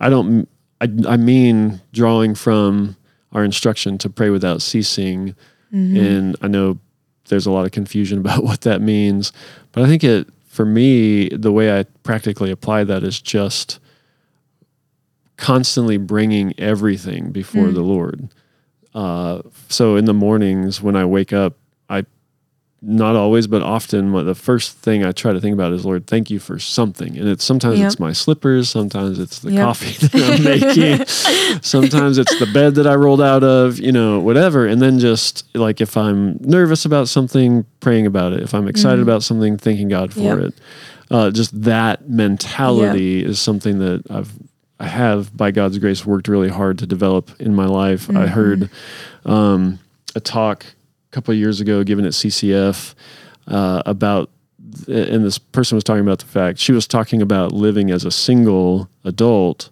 I 0.00 0.08
don't, 0.08 0.48
I, 0.80 0.88
I 1.08 1.16
mean, 1.16 1.80
drawing 1.92 2.36
from 2.36 2.96
our 3.32 3.42
instruction 3.42 3.98
to 3.98 4.10
pray 4.10 4.30
without 4.30 4.62
ceasing. 4.62 5.34
And 5.72 6.36
I 6.40 6.46
know 6.46 6.78
there's 7.28 7.46
a 7.46 7.50
lot 7.50 7.64
of 7.64 7.72
confusion 7.72 8.18
about 8.20 8.44
what 8.44 8.62
that 8.62 8.80
means, 8.80 9.32
but 9.72 9.82
I 9.84 9.86
think 9.86 10.04
it, 10.04 10.28
for 10.46 10.64
me, 10.64 11.28
the 11.28 11.52
way 11.52 11.78
I 11.78 11.84
practically 12.02 12.50
apply 12.50 12.84
that 12.84 13.02
is 13.02 13.20
just 13.20 13.80
constantly 15.36 15.96
bringing 15.96 16.54
everything 16.58 17.32
before 17.32 17.72
the 17.72 17.82
Lord. 17.82 18.28
Uh, 18.94 19.42
so 19.68 19.96
in 19.96 20.04
the 20.04 20.14
mornings 20.14 20.80
when 20.80 20.94
I 20.94 21.04
wake 21.04 21.32
up, 21.32 21.56
not 22.86 23.16
always, 23.16 23.46
but 23.46 23.62
often, 23.62 24.12
what 24.12 24.24
the 24.24 24.34
first 24.34 24.76
thing 24.78 25.04
I 25.04 25.12
try 25.12 25.32
to 25.32 25.40
think 25.40 25.54
about 25.54 25.72
is, 25.72 25.84
Lord, 25.84 26.06
thank 26.06 26.30
you 26.30 26.38
for 26.38 26.58
something. 26.58 27.16
And 27.16 27.28
it's 27.28 27.42
sometimes 27.44 27.78
Yep. 27.78 27.86
it's 27.86 27.98
my 28.00 28.12
slippers, 28.12 28.68
sometimes 28.68 29.18
it's 29.18 29.38
the 29.38 29.52
Yep. 29.52 29.62
coffee 29.62 30.06
that 30.08 30.22
I'm 30.22 30.44
making, 30.44 31.60
sometimes 31.62 32.18
it's 32.18 32.38
the 32.38 32.46
bed 32.46 32.74
that 32.76 32.86
I 32.86 32.94
rolled 32.94 33.22
out 33.22 33.42
of, 33.42 33.78
you 33.78 33.92
know, 33.92 34.20
whatever. 34.20 34.66
And 34.66 34.80
then 34.82 34.98
just 34.98 35.44
like 35.54 35.80
if 35.80 35.96
I'm 35.96 36.36
nervous 36.40 36.84
about 36.84 37.08
something, 37.08 37.64
praying 37.80 38.06
about 38.06 38.32
it. 38.32 38.40
If 38.42 38.54
I'm 38.54 38.68
excited 38.68 39.00
about 39.02 39.22
something, 39.22 39.56
thanking 39.58 39.88
God 39.88 40.12
for 40.12 40.20
Mm-hmm. 40.20 40.40
Yep. 40.42 40.48
it. 40.48 40.54
Uh, 41.10 41.30
just 41.30 41.62
that 41.62 42.08
mentality 42.08 43.24
is 43.24 43.38
something 43.40 43.78
that 43.78 44.02
I've 44.10 44.32
I 44.80 44.88
have 44.88 45.34
by 45.36 45.50
God's 45.52 45.78
grace 45.78 46.04
worked 46.04 46.26
really 46.28 46.48
hard 46.48 46.78
to 46.80 46.86
develop 46.86 47.30
in 47.40 47.54
my 47.54 47.66
life. 47.66 48.10
I 48.14 48.26
heard 48.26 48.68
um, 49.24 49.78
a 50.16 50.20
talk 50.20 50.66
couple 51.14 51.32
of 51.32 51.38
years 51.38 51.60
ago 51.60 51.84
given 51.84 52.04
at 52.04 52.12
CCF 52.12 52.94
uh, 53.46 53.82
about 53.86 54.30
and 54.88 55.24
this 55.24 55.38
person 55.38 55.76
was 55.76 55.84
talking 55.84 56.02
about 56.02 56.18
the 56.18 56.26
fact 56.26 56.58
she 56.58 56.72
was 56.72 56.86
talking 56.86 57.22
about 57.22 57.52
living 57.52 57.90
as 57.90 58.04
a 58.04 58.10
single 58.10 58.88
adult 59.04 59.70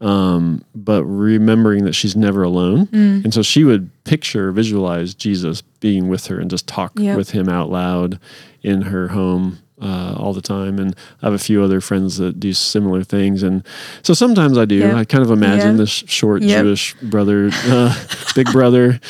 um, 0.00 0.62
but 0.74 1.04
remembering 1.04 1.84
that 1.84 1.94
she's 1.94 2.14
never 2.14 2.42
alone. 2.42 2.86
Mm. 2.88 3.24
And 3.24 3.32
so 3.34 3.42
she 3.42 3.64
would 3.64 3.90
picture, 4.04 4.52
visualize 4.52 5.14
Jesus 5.14 5.62
being 5.62 6.08
with 6.08 6.26
her 6.26 6.38
and 6.38 6.50
just 6.50 6.66
talk 6.66 6.92
Yep. 6.96 7.16
with 7.16 7.30
him 7.30 7.48
out 7.48 7.70
loud 7.70 8.20
in 8.62 8.82
her 8.82 9.08
home 9.08 9.58
uh, 9.80 10.14
all 10.18 10.32
the 10.32 10.40
time. 10.42 10.78
And 10.78 10.94
I 11.22 11.26
have 11.26 11.34
a 11.34 11.38
few 11.38 11.62
other 11.62 11.80
friends 11.80 12.16
that 12.18 12.40
do 12.40 12.52
similar 12.52 13.04
things. 13.04 13.42
And 13.42 13.66
so 14.02 14.14
sometimes 14.14 14.56
I 14.58 14.64
do. 14.64 14.76
Yep. 14.76 14.94
I 14.96 15.04
kind 15.04 15.22
of 15.24 15.30
imagine 15.30 15.70
Yep. 15.72 15.76
this 15.76 15.90
short 15.90 16.42
Yep. 16.42 16.64
Jewish 16.64 16.94
brother, 17.02 17.50
uh, 17.66 17.94
big 18.34 18.50
brother 18.52 19.00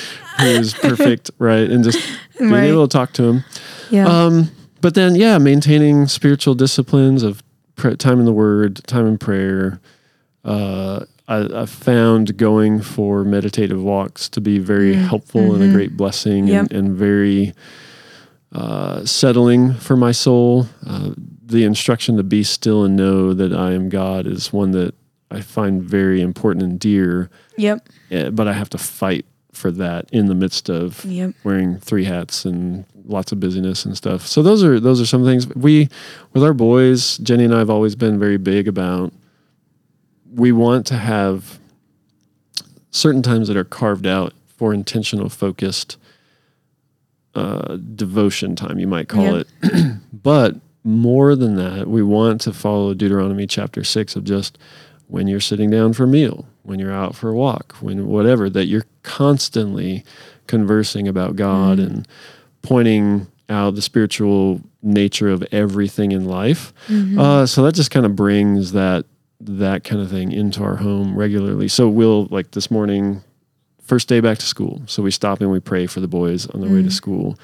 who's 0.41 0.75
perfect, 0.75 1.31
right? 1.39 1.71
And 1.71 1.83
just 1.85 1.99
being 2.39 2.51
Right. 2.51 2.65
able 2.65 2.87
to 2.89 2.93
talk 2.93 3.13
to 3.15 3.23
him. 3.25 3.45
Yeah. 3.91 4.07
Um, 4.09 4.51
but 4.81 4.95
then, 4.95 5.15
yeah, 5.15 5.39
maintaining 5.39 6.07
spiritual 6.09 6.55
disciplines 6.55 7.23
of 7.23 7.43
pr- 7.77 7.91
time 7.95 8.19
in 8.19 8.25
the 8.27 8.33
Word, 8.33 8.83
time 8.87 9.07
in 9.07 9.19
prayer. 9.19 9.81
Uh, 10.45 11.05
I, 11.29 11.63
I 11.63 11.67
found 11.67 12.37
going 12.37 12.81
for 12.81 13.25
meditative 13.25 13.83
walks 13.83 14.29
to 14.29 14.41
be 14.41 14.59
very 14.59 14.95
helpful 14.95 15.55
and 15.55 15.63
a 15.63 15.73
great 15.73 15.97
blessing 15.97 16.47
Mm, 16.47 16.49
mm-hmm. 16.51 16.59
And, 16.59 16.73
and 16.73 16.97
very 16.97 17.53
uh, 18.57 19.05
settling 19.05 19.75
for 19.75 19.97
my 19.97 20.13
soul. 20.13 20.67
Uh, 20.87 21.11
the 21.45 21.63
instruction 21.63 22.17
to 22.17 22.23
be 22.23 22.43
still 22.43 22.85
and 22.85 22.97
know 22.97 23.35
that 23.35 23.53
I 23.53 23.73
am 23.73 23.91
God 23.91 24.27
is 24.27 24.51
one 24.53 24.71
that 24.71 24.95
I 25.31 25.43
find 25.43 25.83
very 25.83 26.23
important 26.23 26.63
and 26.65 26.81
dear, 26.81 27.29
yep. 27.59 27.87
eh, 28.11 28.31
but 28.31 28.49
I 28.49 28.55
have 28.55 28.71
to 28.71 28.79
fight 28.79 29.27
for 29.53 29.71
that 29.73 30.09
in 30.11 30.27
the 30.27 30.35
midst 30.35 30.71
of 30.71 31.05
Yep. 31.05 31.35
wearing 31.45 31.79
three 31.79 32.05
hats 32.05 32.47
and 32.47 32.87
lots 33.05 33.31
of 33.31 33.41
busyness 33.41 33.85
and 33.85 33.95
stuff. 33.95 34.27
So 34.27 34.43
those 34.43 34.65
are 34.65 34.81
those 34.81 35.03
are 35.03 35.07
some 35.07 35.25
things 35.25 35.47
we 35.55 35.91
with 36.33 36.43
our 36.43 36.55
boys, 36.55 37.19
Jenny 37.19 37.45
and 37.45 37.55
I 37.55 37.59
have 37.59 37.71
always 37.71 37.95
been 37.95 38.19
very 38.19 38.39
big 38.39 38.67
about 38.69 39.13
we 40.33 40.51
want 40.51 40.87
to 40.87 40.97
have 40.97 41.59
certain 42.91 43.23
times 43.23 43.49
that 43.49 43.57
are 43.57 43.65
carved 43.65 44.07
out 44.07 44.33
for 44.47 44.73
intentional 44.73 45.29
focused 45.29 45.99
uh, 47.37 47.77
devotion 47.95 48.57
time, 48.57 48.79
you 48.79 48.87
might 48.87 49.09
call 49.09 49.25
Yeah. 49.25 49.43
it. 49.63 49.97
but 50.13 50.57
more 50.85 51.35
than 51.37 51.57
that, 51.57 51.89
we 51.89 52.03
want 52.03 52.41
to 52.43 52.53
follow 52.53 52.95
Deuteronomy 52.95 53.47
chapter 53.47 53.85
six 53.85 54.17
of 54.17 54.25
just 54.25 54.59
when 55.09 55.29
you're 55.29 55.41
sitting 55.41 55.71
down 55.71 55.93
for 55.93 56.05
a 56.05 56.09
meal, 56.09 56.47
when 56.63 56.79
you're 56.79 56.93
out 56.93 57.15
for 57.15 57.29
a 57.29 57.35
walk, 57.35 57.77
when 57.81 58.07
whatever, 58.09 58.49
that 58.51 58.67
you're 58.67 58.87
constantly 59.03 60.05
conversing 60.47 61.07
about 61.09 61.37
God 61.37 61.79
and 61.79 62.07
pointing 62.63 63.27
out 63.49 63.75
the 63.77 63.83
spiritual 63.83 64.61
nature 64.83 65.29
of 65.29 65.45
everything 65.53 66.13
in 66.13 66.25
life. 66.25 66.73
Uh, 67.19 67.47
so 67.47 67.63
that 67.63 67.75
just 67.75 67.91
kind 67.91 68.07
of 68.07 68.17
brings 68.17 68.73
that 68.73 69.05
that 69.41 69.85
kind 69.85 70.01
of 70.01 70.11
thing 70.11 70.33
into 70.33 70.63
our 70.65 70.77
home 70.77 71.17
regularly. 71.17 71.69
So 71.69 71.89
we'll 71.89 72.27
like 72.31 72.53
this 72.53 72.71
morning, 72.71 73.23
first 73.87 74.09
day 74.09 74.21
back 74.21 74.39
to 74.39 74.47
school. 74.47 74.83
So 74.87 75.03
we 75.03 75.11
stop 75.11 75.41
and 75.41 75.51
we 75.51 75.61
pray 75.61 75.87
for 75.87 76.01
the 76.01 76.09
boys 76.09 76.47
on 76.49 76.61
their 76.61 76.71
way 76.71 76.83
to 76.83 76.91
school. 76.91 77.39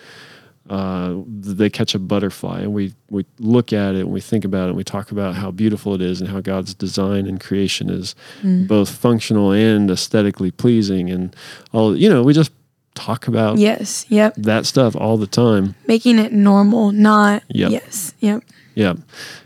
Uh, 0.70 1.16
they 1.26 1.68
catch 1.68 1.94
a 1.94 1.98
butterfly 1.98 2.60
and 2.60 2.72
we, 2.72 2.94
we 3.10 3.26
look 3.40 3.72
at 3.72 3.94
it 3.96 4.02
and 4.02 4.12
we 4.12 4.20
think 4.20 4.44
about 4.44 4.64
it 4.66 4.68
and 4.68 4.76
we 4.76 4.84
talk 4.84 5.10
about 5.10 5.34
how 5.34 5.50
beautiful 5.50 5.92
it 5.94 6.00
is 6.00 6.20
and 6.20 6.30
how 6.30 6.40
God's 6.40 6.72
design 6.72 7.26
and 7.26 7.40
creation 7.40 7.90
is 7.90 8.14
both 8.42 8.88
functional 8.88 9.50
and 9.52 9.90
aesthetically 9.90 10.50
pleasing 10.52 11.10
and 11.10 11.34
all 11.72 11.96
you 11.96 12.08
know 12.08 12.22
we 12.22 12.32
just 12.32 12.52
talk 12.94 13.26
about 13.26 13.58
Yes. 13.58 14.06
Yep. 14.08 14.34
that 14.36 14.64
stuff 14.64 14.94
all 14.94 15.16
the 15.16 15.26
time 15.26 15.74
Making 15.88 16.18
it 16.20 16.32
normal, 16.32 16.92
not 16.92 17.42
Yep. 17.48 17.70
yes. 17.72 18.14
Yep. 18.20 18.44
yeah 18.74 18.94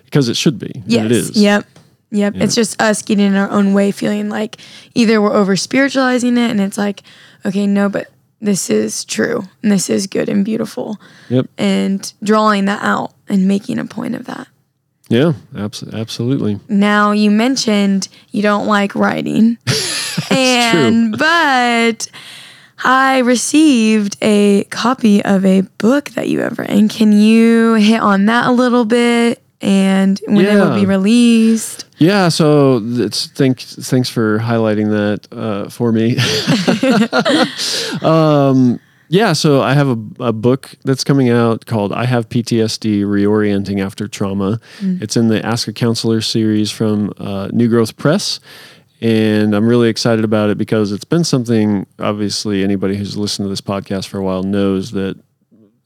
because 0.05 0.29
it 0.29 0.37
should 0.37 0.59
be 0.59 0.83
Yes. 0.87 1.07
it 1.07 1.13
is 1.13 1.31
Yep. 1.43 1.67
Yep. 2.11 2.35
Yeah. 2.37 2.43
It's 2.45 2.55
just 2.55 2.81
us 2.81 3.03
getting 3.03 3.27
in 3.27 3.35
our 3.35 3.51
own 3.51 3.75
way, 3.75 3.91
feeling 3.91 4.29
like 4.29 4.59
either 4.95 5.21
we're 5.21 5.33
over 5.35 5.57
spiritualizing 5.57 6.37
it 6.39 6.51
and 6.51 6.61
it's 6.61 6.79
like, 6.79 7.03
okay, 7.45 7.67
no, 7.67 7.89
but 7.89 8.09
this 8.41 8.71
is 8.71 9.05
true 9.05 9.43
and 9.63 9.73
this 9.73 9.89
is 9.91 10.07
good 10.07 10.29
and 10.29 10.45
beautiful. 10.45 10.99
yep 11.29 11.47
And 11.59 12.13
drawing 12.23 12.67
that 12.67 12.83
out 12.83 13.13
and 13.29 13.49
making 13.49 13.79
a 13.79 13.85
point 13.87 14.15
of 14.15 14.27
that. 14.27 14.47
yeah 15.09 15.33
abs- 15.57 15.83
absolutely 15.93 16.61
Now 16.69 17.13
you 17.13 17.31
mentioned 17.31 18.09
you 18.31 18.43
don't 18.43 18.67
like 18.67 18.95
writing. 18.95 19.59
and 20.31 21.17
but 21.19 22.09
I 22.85 23.19
received 23.19 24.17
a 24.21 24.65
copy 24.65 25.25
of 25.25 25.45
a 25.45 25.63
book 25.79 26.11
that 26.11 26.29
you 26.29 26.41
have 26.41 26.59
written. 26.59 26.89
Can 26.89 27.13
you 27.13 27.75
hit 27.75 28.01
on 28.01 28.27
that 28.27 28.47
a 28.47 28.53
little 28.53 28.85
bit 28.85 29.43
and 29.61 30.21
when 30.27 30.45
it 30.45 30.55
will 30.55 30.75
be 30.75 30.87
released? 30.87 31.87
Yeah, 31.99 32.29
so 32.29 32.81
it's 32.83 33.27
thanks 33.29 33.75
thanks 33.77 34.09
for 34.09 34.39
highlighting 34.39 34.91
that 34.91 35.29
uh, 35.37 35.69
for 35.71 35.93
me. 35.93 36.17
um, 38.09 38.81
yeah, 39.09 39.33
so 39.35 39.63
I 39.63 39.75
have 39.75 39.89
a, 39.89 40.25
a 40.25 40.33
book 40.33 40.75
that's 40.85 41.05
coming 41.05 41.31
out 41.31 41.67
called 41.67 41.93
"I 41.93 42.07
Have 42.07 42.29
PTSD: 42.29 43.03
Reorienting 43.03 43.81
After 43.85 44.09
Trauma." 44.09 44.61
It's 44.81 45.17
in 45.17 45.29
the 45.29 45.45
Ask 45.45 45.69
a 45.69 45.73
Counselor 45.73 46.21
series 46.21 46.71
from 46.71 47.13
uh, 47.19 47.49
New 47.53 47.69
Growth 47.69 47.97
Press, 47.97 48.41
and 49.01 49.55
I'm 49.55 49.67
really 49.67 49.89
excited 49.89 50.25
about 50.25 50.51
it 50.51 50.59
because 50.59 50.93
it's 50.93 51.05
been 51.05 51.25
something. 51.25 51.87
Obviously, 51.99 52.65
anybody 52.65 52.97
who's 52.97 53.17
listened 53.17 53.47
to 53.47 53.51
this 53.51 53.61
podcast 53.61 54.09
for 54.09 54.19
a 54.19 54.25
while 54.25 54.43
knows 54.43 54.91
that 54.93 55.19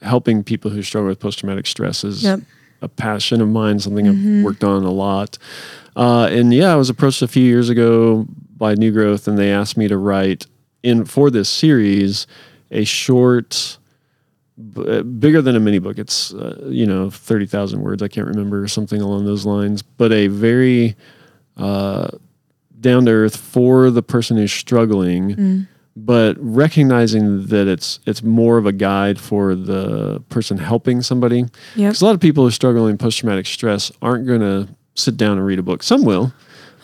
helping 0.03 0.43
people 0.43 0.71
who 0.71 0.83
struggle 0.83 1.09
with 1.09 1.21
post 1.21 1.41
traumatic 1.41 1.67
stress 1.67 2.05
is 2.05 2.23
Yep. 2.23 2.41
A 2.83 2.89
passion 2.89 3.41
of 3.41 3.49
mine, 3.49 3.79
something 3.79 4.09
I've 4.09 4.45
worked 4.45 4.65
on 4.65 4.85
a 4.85 4.91
lot. 4.91 5.39
Uh, 5.97 6.29
and 6.31 6.53
yeah, 6.55 6.73
I 6.73 6.77
was 6.77 6.89
approached 6.91 7.21
a 7.23 7.29
few 7.29 7.43
years 7.45 7.69
ago 7.69 8.27
by 8.57 8.75
New 8.75 8.93
Growth, 8.93 9.27
and 9.29 9.39
they 9.39 9.51
asked 9.51 9.77
me 9.77 9.89
to 9.89 9.97
write 9.99 10.47
in 10.83 11.05
for 11.05 11.31
this 11.31 11.49
series 11.49 12.27
a 12.71 12.85
short, 12.85 13.79
b- 14.75 14.83
uh, 14.89 15.03
bigger 15.03 15.43
than 15.43 15.57
a 15.57 15.61
mini 15.61 15.79
book. 15.79 15.99
It's 15.99 16.33
uh, 16.33 16.67
you 16.71 16.87
know 16.87 17.11
thirty 17.11 17.47
thousand 17.47 17.81
words. 17.83 18.03
I 18.03 18.09
can't 18.09 18.27
remember 18.29 18.67
something 18.69 19.01
along 19.01 19.25
those 19.27 19.45
lines, 19.45 19.83
but 19.83 20.13
a 20.13 20.29
very 20.29 20.97
uh, 21.57 22.09
down 22.81 23.05
to 23.07 23.11
earth 23.11 23.37
for 23.37 23.91
the 23.91 24.03
person 24.03 24.37
who's 24.37 24.53
struggling. 24.53 25.67
But 26.05 26.37
recognizing 26.41 27.47
that 27.47 27.67
it's 27.69 28.01
it's 28.07 28.23
more 28.23 28.59
of 28.59 28.67
a 28.67 28.73
guide 28.73 29.19
for 29.21 29.55
the 29.55 30.21
person 30.29 30.59
helping 30.59 31.03
somebody, 31.03 31.41
Yep. 31.41 31.51
because 31.77 32.03
a 32.03 32.05
lot 32.05 32.15
of 32.15 32.21
people 32.21 32.45
who 32.45 32.49
are 32.49 32.53
struggling 32.53 32.93
with 32.93 33.01
post 33.01 33.19
traumatic 33.19 33.47
stress 33.47 33.93
aren't 34.01 34.27
going 34.27 34.41
to 34.41 34.69
sit 34.95 35.17
down 35.17 35.39
and 35.39 35.47
read 35.47 35.59
a 35.59 35.63
book. 35.63 35.83
Some 35.83 36.05
will, 36.05 36.33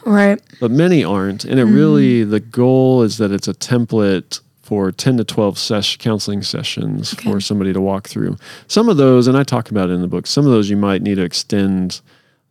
Right. 0.04 0.40
but 0.60 0.70
many 0.70 1.02
aren't. 1.04 1.44
And 1.44 1.58
it 1.58 1.66
mm-hmm. 1.66 1.74
really, 1.74 2.24
the 2.24 2.40
goal 2.40 3.02
is 3.02 3.18
that 3.18 3.30
it's 3.32 3.48
a 3.48 3.54
template 3.54 4.40
for 4.62 4.90
10 4.90 5.18
to 5.18 5.24
12 5.24 5.58
sesh, 5.58 5.96
counseling 5.98 6.42
sessions 6.42 7.12
Okay. 7.14 7.30
for 7.30 7.40
somebody 7.40 7.72
to 7.72 7.80
walk 7.80 8.08
through. 8.08 8.36
Some 8.66 8.88
of 8.88 8.96
those, 8.96 9.28
and 9.28 9.36
I 9.36 9.44
talk 9.44 9.70
about 9.70 9.90
it 9.90 9.92
in 9.92 10.00
the 10.02 10.08
book, 10.08 10.26
some 10.26 10.44
of 10.44 10.50
those 10.52 10.68
you 10.68 10.76
might 10.76 11.02
need 11.02 11.16
to 11.16 11.22
extend 11.22 12.00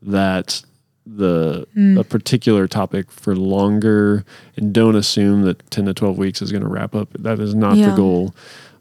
that 0.02 0.62
the 1.06 1.68
hmm. 1.74 1.98
a 1.98 2.04
particular 2.04 2.68
topic 2.68 3.12
for 3.12 3.36
longer 3.36 4.26
and 4.58 4.74
don't 4.74 4.96
assume 4.96 5.44
that 5.44 5.70
10 5.72 5.86
to 5.86 5.94
12 5.94 6.18
weeks 6.18 6.42
is 6.42 6.52
going 6.52 6.64
to 6.64 6.70
wrap 6.70 6.96
up 6.96 7.10
that 7.20 7.40
is 7.40 7.54
not 7.54 7.78
Yeah. 7.78 7.92
the 7.92 7.96
goal 7.96 8.36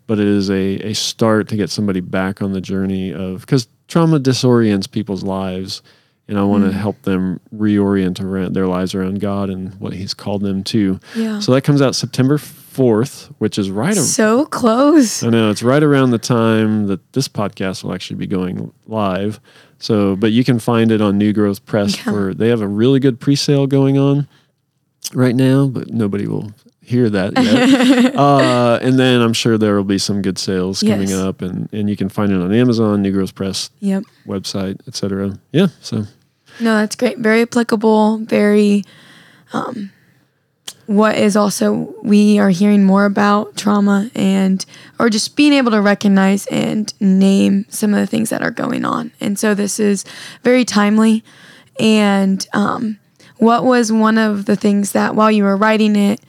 but 0.06 0.18
it 0.18 0.26
is 0.26 0.50
a, 0.50 0.76
a 0.80 0.94
start 0.94 1.48
to 1.48 1.56
get 1.56 1.70
somebody 1.70 2.00
back 2.00 2.42
on 2.42 2.52
the 2.52 2.60
journey 2.60 3.12
of 3.12 3.40
because 3.40 3.68
trauma 3.88 4.18
disorients 4.18 4.90
people's 4.90 5.22
lives 5.22 5.82
and 6.26 6.38
i 6.38 6.42
want 6.42 6.64
to 6.64 6.70
hmm. 6.70 6.78
help 6.78 7.02
them 7.02 7.40
reorient 7.54 8.18
around 8.22 8.54
their 8.54 8.66
lives 8.66 8.94
around 8.94 9.20
god 9.20 9.50
and 9.50 9.74
what 9.78 9.92
he's 9.92 10.14
called 10.14 10.40
them 10.40 10.64
to 10.64 10.98
Yeah. 11.14 11.40
so 11.40 11.52
that 11.52 11.60
comes 11.60 11.82
out 11.82 11.94
september 11.94 12.38
4th 12.38 13.32
which 13.38 13.58
is 13.58 13.70
right 13.70 13.96
ar- 13.96 14.02
So 14.02 14.46
close. 14.46 15.22
I 15.22 15.28
know 15.30 15.50
it's 15.50 15.62
right 15.62 15.82
around 15.82 16.10
the 16.10 16.18
time 16.18 16.86
that 16.88 17.12
this 17.12 17.28
podcast 17.28 17.84
will 17.84 17.94
actually 17.94 18.16
be 18.16 18.26
going 18.26 18.72
live. 18.86 19.38
So, 19.84 20.16
but 20.16 20.32
you 20.32 20.44
can 20.44 20.58
find 20.58 20.90
it 20.90 21.02
on 21.02 21.18
New 21.18 21.34
Growth 21.34 21.66
Press 21.66 21.94
Yeah. 21.98 22.04
for 22.04 22.32
they 22.32 22.48
have 22.48 22.62
a 22.62 22.66
really 22.66 23.00
good 23.00 23.20
pre-sale 23.20 23.66
going 23.66 23.98
on 23.98 24.26
right 25.12 25.34
now, 25.36 25.66
but 25.66 25.90
nobody 25.90 26.26
will 26.26 26.52
hear 26.80 27.10
that 27.10 27.34
yet. 27.36 28.16
uh, 28.16 28.78
and 28.80 28.98
then 28.98 29.20
I'm 29.20 29.34
sure 29.34 29.58
there 29.58 29.76
will 29.76 29.84
be 29.84 29.98
some 29.98 30.22
good 30.22 30.38
sales 30.38 30.80
coming 30.82 31.12
up, 31.12 31.42
and 31.42 31.68
and 31.70 31.90
you 31.90 31.96
can 31.96 32.08
find 32.08 32.32
it 32.32 32.40
on 32.40 32.50
Amazon, 32.54 33.02
New 33.02 33.12
Growth 33.12 33.34
Press 33.34 33.68
Yep. 33.80 34.04
website, 34.26 34.80
etc. 34.88 35.38
Yeah, 35.52 35.66
so 35.82 36.06
No, 36.60 36.76
that's 36.78 36.96
great. 36.96 37.18
Very 37.18 37.42
applicable. 37.42 38.18
Very. 38.24 38.84
Um, 39.52 39.90
what 40.86 41.16
is 41.16 41.36
also 41.36 41.94
we 42.02 42.38
are 42.38 42.50
hearing 42.50 42.84
more 42.84 43.04
about 43.04 43.56
trauma 43.56 44.10
and 44.14 44.64
or 44.98 45.08
just 45.08 45.36
being 45.36 45.52
able 45.52 45.70
to 45.70 45.80
recognize 45.80 46.46
and 46.46 46.92
name 47.00 47.66
some 47.68 47.94
of 47.94 48.00
the 48.00 48.06
things 48.06 48.30
that 48.30 48.42
are 48.42 48.50
going 48.50 48.84
on. 48.84 49.10
And 49.20 49.38
so 49.38 49.54
this 49.54 49.80
is 49.80 50.04
very 50.42 50.64
timely. 50.64 51.24
And 51.80 52.46
um, 52.52 52.98
what 53.38 53.64
was 53.64 53.90
one 53.90 54.18
of 54.18 54.44
the 54.44 54.56
things 54.56 54.92
that 54.92 55.14
while 55.14 55.30
you 55.30 55.44
were 55.44 55.56
writing 55.56 55.96
it 55.96 56.20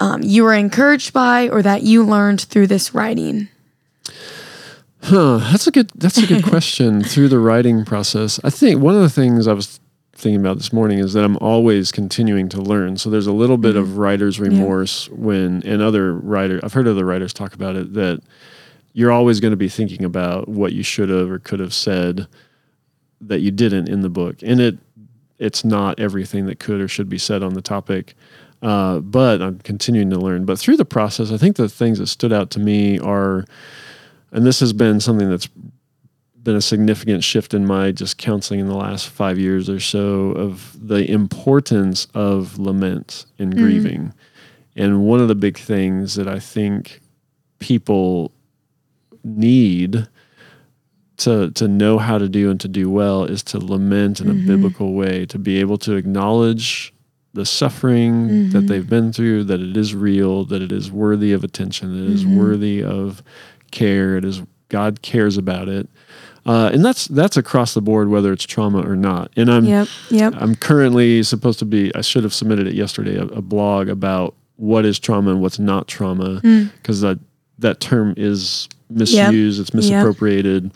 um, 0.00 0.22
you 0.22 0.42
were 0.42 0.54
encouraged 0.54 1.12
by 1.12 1.48
or 1.48 1.62
that 1.62 1.82
you 1.82 2.02
learned 2.02 2.40
through 2.40 2.66
this 2.66 2.94
writing? 2.94 3.48
Huh, 5.02 5.38
that's 5.38 5.66
a 5.66 5.70
good 5.70 5.90
that's 5.94 6.18
a 6.18 6.26
good 6.26 6.44
question. 6.48 7.04
Through 7.04 7.28
the 7.28 7.38
writing 7.38 7.84
process. 7.84 8.40
I 8.42 8.50
think 8.50 8.80
one 8.80 8.94
of 8.94 9.02
the 9.02 9.10
things 9.10 9.46
I 9.46 9.52
was 9.52 9.78
thinking 10.20 10.40
about 10.40 10.58
this 10.58 10.72
morning 10.72 10.98
is 10.98 11.12
that 11.14 11.24
I'm 11.24 11.36
always 11.38 11.90
continuing 11.90 12.48
to 12.50 12.60
learn. 12.60 12.96
So 12.96 13.10
there's 13.10 13.26
a 13.26 13.32
little 13.32 13.56
bit 13.56 13.76
of 13.76 13.98
writer's 13.98 14.38
remorse 14.38 15.08
when, 15.10 15.62
and 15.66 15.82
other 15.82 16.14
writer, 16.14 16.60
I've 16.62 16.72
heard 16.72 16.86
other 16.86 17.04
writers 17.04 17.32
talk 17.32 17.54
about 17.54 17.76
it 17.76 17.94
that 17.94 18.22
you're 18.92 19.12
always 19.12 19.40
going 19.40 19.52
to 19.52 19.56
be 19.56 19.68
thinking 19.68 20.04
about 20.04 20.48
what 20.48 20.72
you 20.72 20.82
should 20.82 21.08
have 21.08 21.30
or 21.30 21.38
could 21.38 21.60
have 21.60 21.74
said 21.74 22.26
that 23.20 23.40
you 23.40 23.50
didn't 23.50 23.88
in 23.88 24.00
the 24.02 24.08
book, 24.08 24.36
and 24.42 24.60
it 24.60 24.78
it's 25.38 25.64
not 25.64 25.98
everything 25.98 26.46
that 26.46 26.58
could 26.58 26.80
or 26.80 26.88
should 26.88 27.08
be 27.08 27.18
said 27.18 27.42
on 27.42 27.54
the 27.54 27.62
topic. 27.62 28.14
Uh, 28.62 29.00
but 29.00 29.40
I'm 29.40 29.58
continuing 29.60 30.10
to 30.10 30.18
learn. 30.18 30.44
But 30.44 30.58
through 30.58 30.76
the 30.76 30.84
process, 30.84 31.32
I 31.32 31.38
think 31.38 31.56
the 31.56 31.68
things 31.68 31.98
that 31.98 32.08
stood 32.08 32.32
out 32.32 32.50
to 32.50 32.60
me 32.60 32.98
are, 32.98 33.46
and 34.32 34.44
this 34.44 34.60
has 34.60 34.74
been 34.74 35.00
something 35.00 35.30
that's 35.30 35.48
been 36.42 36.56
a 36.56 36.60
significant 36.60 37.22
shift 37.22 37.54
in 37.54 37.66
my 37.66 37.92
just 37.92 38.18
counseling 38.18 38.60
in 38.60 38.68
the 38.68 38.76
last 38.76 39.08
five 39.08 39.38
years 39.38 39.68
or 39.68 39.80
so 39.80 40.32
of 40.32 40.76
the 40.80 41.10
importance 41.10 42.06
of 42.14 42.58
lament 42.58 43.26
and 43.38 43.54
mm. 43.54 43.58
grieving. 43.58 44.14
And 44.76 45.04
one 45.04 45.20
of 45.20 45.28
the 45.28 45.34
big 45.34 45.58
things 45.58 46.14
that 46.14 46.28
I 46.28 46.38
think 46.38 47.00
people 47.58 48.32
need 49.22 50.08
to 51.18 51.50
to 51.50 51.68
know 51.68 51.98
how 51.98 52.16
to 52.16 52.28
do 52.28 52.50
and 52.50 52.58
to 52.60 52.68
do 52.68 52.90
well 52.90 53.24
is 53.24 53.42
to 53.42 53.58
lament 53.58 54.20
in 54.20 54.30
a 54.30 54.32
mm-hmm. 54.32 54.46
biblical 54.46 54.94
way, 54.94 55.26
to 55.26 55.38
be 55.38 55.60
able 55.60 55.76
to 55.78 55.94
acknowledge 55.96 56.94
the 57.34 57.44
suffering 57.46 58.50
that 58.50 58.58
mm-hmm. 58.58 58.66
they've 58.66 58.88
been 58.88 59.12
through, 59.12 59.44
that 59.44 59.60
it 59.60 59.76
is 59.76 59.94
real, 59.94 60.44
that 60.46 60.62
it 60.62 60.72
is 60.72 60.90
worthy 60.90 61.32
of 61.32 61.44
attention, 61.44 61.92
that 61.92 62.10
it 62.10 62.14
is 62.14 62.24
mm-hmm. 62.24 62.38
worthy 62.38 62.82
of 62.82 63.22
care, 63.70 64.16
it 64.16 64.24
is 64.24 64.42
God 64.68 65.02
cares 65.02 65.36
about 65.36 65.68
it. 65.68 65.88
Uh, 66.46 66.70
and 66.72 66.84
that's 66.84 67.06
that's 67.08 67.36
across 67.36 67.74
the 67.74 67.82
board, 67.82 68.08
whether 68.08 68.32
it's 68.32 68.44
trauma 68.44 68.80
or 68.88 68.96
not. 68.96 69.30
And 69.36 69.50
I'm 69.50 69.64
Yep. 69.64 69.88
Yep. 70.10 70.34
I'm 70.36 70.54
currently 70.54 71.22
supposed 71.22 71.58
to 71.58 71.64
be. 71.64 71.94
I 71.94 72.00
should 72.00 72.24
have 72.24 72.32
submitted 72.34 72.66
it 72.66 72.74
yesterday. 72.74 73.16
A, 73.16 73.24
a 73.24 73.42
blog 73.42 73.88
about 73.88 74.34
what 74.56 74.84
is 74.84 74.98
trauma 74.98 75.30
and 75.32 75.42
what's 75.42 75.58
not 75.58 75.86
trauma, 75.88 76.40
because 76.76 77.00
that 77.02 77.18
that 77.58 77.80
term 77.80 78.14
is 78.16 78.68
misused. 78.88 79.60
It's 79.60 79.74
misappropriated. 79.74 80.72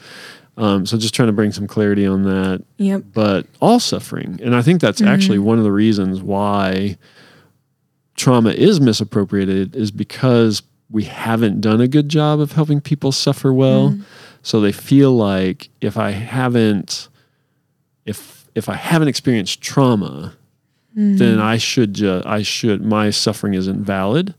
Um, 0.57 0.87
so 0.87 0.97
just 0.97 1.15
trying 1.15 1.27
to 1.27 1.33
bring 1.33 1.51
some 1.51 1.67
clarity 1.67 2.07
on 2.07 2.23
that. 2.25 2.63
Yep. 2.77 3.05
But 3.13 3.47
all 3.61 3.81
suffering, 3.81 4.39
and 4.43 4.55
I 4.55 4.63
think 4.63 4.81
that's 4.81 5.03
actually 5.03 5.39
one 5.39 5.59
of 5.59 5.65
the 5.65 5.73
reasons 5.73 6.23
why 6.23 6.97
trauma 8.17 8.51
is 8.51 8.81
misappropriated 8.81 9.75
is 9.75 9.91
because 9.91 10.63
we 10.91 11.05
haven't 11.05 11.61
done 11.61 11.81
a 11.81 11.89
good 11.89 12.09
job 12.09 12.39
of 12.39 12.53
helping 12.53 12.81
people 12.81 13.11
suffer 13.11 13.53
well. 13.53 13.99
So 14.45 14.61
they 14.61 14.71
feel 14.73 15.11
like 15.17 15.71
if 15.81 15.97
I 15.97 16.11
haven't 16.13 17.09
if 18.07 18.47
if 18.55 18.69
I 18.69 18.75
haven't 18.75 19.09
experienced 19.09 19.61
trauma, 19.61 20.35
then 20.95 21.41
I 21.41 21.57
should 21.57 21.95
ju- 21.95 22.23
I 22.25 22.43
should 22.43 22.85
my 22.85 23.11
suffering 23.11 23.55
isn't 23.55 23.83
valid. 23.85 24.35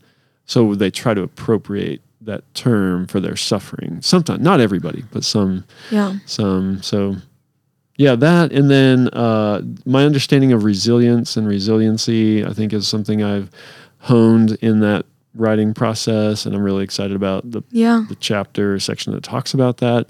So 0.45 0.73
they 0.75 0.89
try 0.91 1.13
to 1.13 1.21
appropriate 1.23 2.01
that 2.21 2.43
term 2.53 3.07
for 3.07 3.19
their 3.19 3.35
suffering. 3.35 3.99
Sometimes 4.01 4.41
not 4.41 4.59
everybody, 4.61 5.03
but 5.11 5.23
some 5.25 5.65
Yeah. 5.91 6.13
some 6.25 6.81
so 6.81 7.17
yeah 7.97 8.13
that 8.15 8.51
and 8.51 8.69
then 8.69 9.07
uh, 9.09 9.61
my 9.85 10.05
understanding 10.05 10.51
of 10.53 10.63
resilience 10.65 11.37
and 11.37 11.47
resiliency 11.47 12.43
i 12.45 12.51
think 12.51 12.73
is 12.73 12.85
something 12.89 13.23
i've 13.23 13.49
honed 13.99 14.51
in 14.61 14.81
that 14.81 15.05
writing 15.35 15.73
process 15.73 16.45
and 16.45 16.55
i'm 16.55 16.63
really 16.63 16.83
excited 16.83 17.15
about 17.15 17.49
the, 17.49 17.61
Yeah. 17.71 18.05
the 18.07 18.15
chapter 18.15 18.79
section 18.79 19.13
that 19.13 19.23
talks 19.23 19.53
about 19.53 19.77
that 19.77 20.07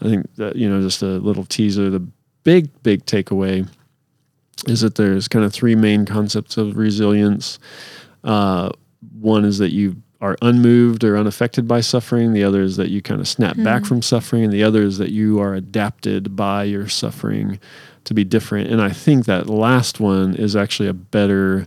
i 0.00 0.04
think 0.06 0.34
that 0.36 0.56
you 0.56 0.68
know 0.68 0.80
just 0.80 1.02
a 1.02 1.06
little 1.18 1.44
teaser 1.44 1.90
the 1.90 2.00
big 2.44 2.70
big 2.82 3.04
takeaway 3.06 3.68
is 4.66 4.80
that 4.80 4.94
there's 4.96 5.28
kind 5.28 5.44
of 5.44 5.52
three 5.52 5.74
main 5.74 6.04
concepts 6.06 6.56
of 6.56 6.76
resilience 6.76 7.58
uh, 8.24 8.70
one 9.20 9.44
is 9.44 9.58
that 9.58 9.72
you 9.72 9.96
are 10.20 10.36
unmoved 10.40 11.02
or 11.02 11.16
unaffected 11.16 11.66
by 11.66 11.80
suffering. 11.80 12.32
The 12.32 12.44
other 12.44 12.62
is 12.62 12.76
that 12.76 12.90
you 12.90 13.02
kind 13.02 13.20
of 13.20 13.26
snap 13.26 13.56
back 13.56 13.84
from 13.84 14.00
suffering. 14.02 14.44
And 14.44 14.52
the 14.52 14.62
other 14.62 14.82
is 14.82 14.98
that 14.98 15.10
you 15.10 15.40
are 15.40 15.52
adapted 15.54 16.36
by 16.36 16.62
your 16.62 16.88
suffering 16.88 17.58
to 18.04 18.14
be 18.14 18.22
different. 18.22 18.70
And 18.70 18.80
I 18.80 18.90
think 18.90 19.24
that 19.26 19.48
last 19.48 19.98
one 19.98 20.36
is 20.36 20.54
actually 20.54 20.88
a 20.88 20.92
better 20.92 21.66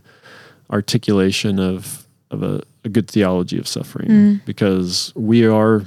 articulation 0.70 1.58
of, 1.60 2.06
of 2.30 2.42
a, 2.42 2.62
a 2.86 2.88
good 2.88 3.10
theology 3.10 3.58
of 3.58 3.68
suffering 3.68 4.08
mm. 4.08 4.44
because 4.46 5.12
we 5.14 5.44
are 5.44 5.84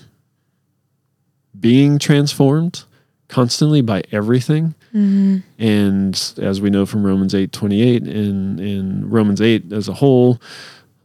being 1.59 1.97
transformed 1.97 2.83
constantly 3.29 3.81
by 3.81 4.03
everything. 4.11 4.75
Mm-hmm. 4.93 5.37
And 5.57 6.33
as 6.37 6.61
we 6.61 6.69
know 6.69 6.85
from 6.85 7.05
Romans 7.05 7.33
8 7.33 7.51
28, 7.51 8.07
in, 8.07 8.59
in 8.59 9.09
Romans 9.09 9.41
8 9.41 9.71
as 9.71 9.87
a 9.87 9.93
whole, 9.93 10.41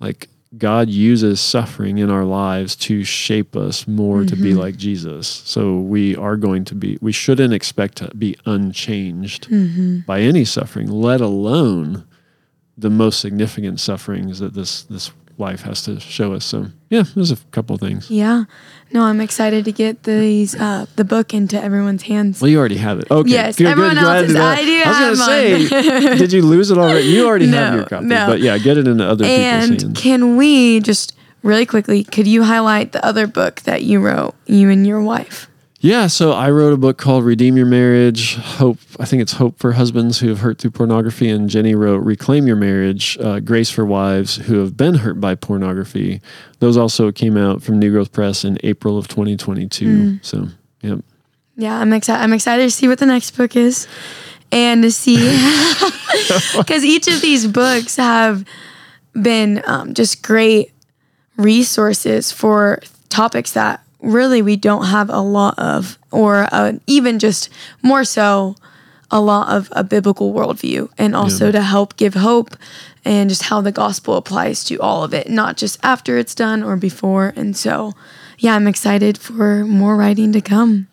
like 0.00 0.28
God 0.59 0.88
uses 0.88 1.40
suffering 1.40 1.98
in 1.98 2.11
our 2.11 2.24
lives 2.24 2.76
to 2.76 3.04
shape 3.04 3.57
us 3.57 3.87
more 3.87 4.24
to 4.24 4.37
be 4.37 4.50
mm-hmm. 4.50 4.61
like 4.61 4.76
Jesus. 4.76 5.26
So 5.26 5.78
we 5.78 6.16
are 6.16 6.37
going 6.37 6.64
to 6.66 6.74
be, 6.74 6.98
we 7.00 7.12
shouldn't 7.12 7.54
expect 7.54 7.96
to 7.98 8.14
be 8.16 8.37
unchanged 8.46 9.48
mm-hmm. 9.48 10.00
by 10.00 10.20
any 10.20 10.44
suffering, 10.44 10.88
let 10.88 11.20
alone 11.20 12.04
the 12.76 12.90
most 12.90 13.20
significant 13.20 13.80
sufferings 13.80 14.40
that 14.40 14.54
this, 14.54 14.83
this 14.85 15.12
life 15.38 15.62
has 15.62 15.82
to 15.82 15.98
show 16.00 16.32
us. 16.32 16.44
So 16.44 16.66
yeah, 16.90 17.04
there's 17.14 17.30
a 17.30 17.36
couple 17.50 17.74
of 17.74 17.80
things. 17.80 18.10
Yeah. 18.10 18.44
No, 18.92 19.02
I'm 19.02 19.20
excited 19.20 19.64
to 19.64 19.72
get 19.72 20.04
these 20.04 20.54
uh, 20.54 20.86
the 20.96 21.04
book 21.04 21.34
into 21.34 21.60
everyone's 21.60 22.02
hands. 22.04 22.40
Well, 22.40 22.50
you 22.50 22.58
already 22.58 22.76
have 22.76 23.00
it. 23.00 23.10
Okay. 23.10 23.30
Yes, 23.30 23.56
good, 23.56 23.66
everyone 23.66 23.96
good, 23.96 24.28
to 24.28 24.32
know. 24.32 24.44
I 24.44 24.64
do 24.64 24.82
I 24.84 25.10
was 25.10 25.18
gonna 25.20 25.66
say, 25.66 26.16
did 26.18 26.32
you 26.32 26.42
lose 26.42 26.70
it 26.70 26.78
already? 26.78 27.08
You 27.08 27.26
already 27.26 27.48
have 27.48 27.74
your 27.74 27.86
copy, 27.86 28.06
no. 28.06 28.26
but 28.26 28.40
yeah, 28.40 28.56
get 28.58 28.78
it 28.78 28.86
into 28.86 29.04
other 29.04 29.24
people's 29.24 29.40
And 29.40 29.80
hands. 29.82 30.00
can 30.00 30.36
we 30.36 30.80
just 30.80 31.16
really 31.42 31.66
quickly, 31.66 32.02
could 32.02 32.26
you 32.26 32.42
highlight 32.42 32.92
the 32.92 33.04
other 33.04 33.26
book 33.26 33.60
that 33.62 33.82
you 33.82 34.00
wrote, 34.00 34.34
you 34.46 34.70
and 34.70 34.86
your 34.86 35.00
wife? 35.02 35.48
Yeah, 35.84 36.06
so 36.06 36.32
I 36.32 36.50
wrote 36.50 36.72
a 36.72 36.78
book 36.78 36.96
called 36.96 37.26
Redeem 37.26 37.58
Your 37.58 37.66
Marriage. 37.66 38.36
Hope 38.36 38.78
I 38.98 39.04
think 39.04 39.20
it's 39.20 39.34
Hope 39.34 39.58
for 39.58 39.72
Husbands 39.72 40.18
Who 40.18 40.30
Have 40.30 40.38
Hurt 40.38 40.56
Through 40.56 40.70
Pornography, 40.70 41.28
and 41.28 41.50
Jenny 41.50 41.74
wrote 41.74 41.98
Reclaim 41.98 42.46
Your 42.46 42.56
Marriage, 42.56 43.18
uh, 43.20 43.38
Grace 43.40 43.68
for 43.68 43.84
Wives 43.84 44.36
Who 44.36 44.60
Have 44.60 44.78
Been 44.78 44.94
Hurt 44.94 45.20
by 45.20 45.34
Pornography. 45.34 46.22
Those 46.58 46.78
also 46.78 47.12
came 47.12 47.36
out 47.36 47.62
from 47.62 47.78
New 47.78 47.92
Growth 47.92 48.12
Press 48.12 48.46
in 48.46 48.56
April 48.64 48.96
of 48.96 49.08
2022. 49.08 50.20
So, 50.22 50.48
yep. 50.80 51.00
Yeah, 51.54 51.78
I'm 51.78 51.92
excited. 51.92 52.22
I'm 52.22 52.32
excited 52.32 52.62
to 52.62 52.70
see 52.70 52.88
what 52.88 52.98
the 52.98 53.04
next 53.04 53.32
book 53.32 53.54
is, 53.54 53.86
and 54.50 54.82
to 54.84 54.90
see 54.90 55.16
because 56.56 56.82
each 56.82 57.08
of 57.08 57.20
these 57.20 57.46
books 57.46 57.96
have 57.96 58.46
been 59.20 59.62
um, 59.66 59.92
just 59.92 60.22
great 60.22 60.72
resources 61.36 62.32
for 62.32 62.80
topics 63.10 63.52
that 63.52 63.83
really 64.04 64.42
we 64.42 64.56
don't 64.56 64.86
have 64.86 65.10
a 65.10 65.20
lot 65.20 65.58
of, 65.58 65.98
or 66.10 66.46
uh, 66.52 66.74
even 66.86 67.18
just 67.18 67.48
more 67.82 68.04
so 68.04 68.56
a 69.10 69.20
lot 69.20 69.48
of 69.48 69.68
a 69.72 69.84
biblical 69.84 70.32
worldview, 70.32 70.90
and 70.98 71.14
also 71.14 71.52
to 71.52 71.62
help 71.62 71.96
give 71.96 72.14
hope 72.14 72.56
and 73.04 73.28
just 73.28 73.44
how 73.44 73.60
the 73.60 73.70
gospel 73.70 74.16
applies 74.16 74.64
to 74.64 74.76
all 74.80 75.04
of 75.04 75.12
it, 75.12 75.28
not 75.28 75.56
just 75.56 75.78
after 75.82 76.18
it's 76.18 76.34
done 76.34 76.62
or 76.62 76.76
before. 76.76 77.32
And 77.36 77.56
so, 77.56 77.92
yeah, 78.38 78.54
I'm 78.54 78.66
excited 78.66 79.18
for 79.18 79.64
more 79.64 79.96
writing 79.96 80.32
to 80.32 80.40
come. 80.40 80.88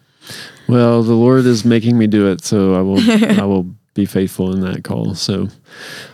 Well, 0.67 1.03
the 1.03 1.13
Lord 1.13 1.45
is 1.45 1.65
making 1.65 1.97
me 1.97 2.07
do 2.07 2.27
it, 2.31 2.43
so 2.43 2.75
I 2.75 2.81
will. 2.81 2.99
I 3.41 3.45
will 3.45 3.73
be 3.93 4.05
faithful 4.05 4.53
in 4.53 4.61
that 4.61 4.83
call. 4.83 5.15
So, 5.15 5.49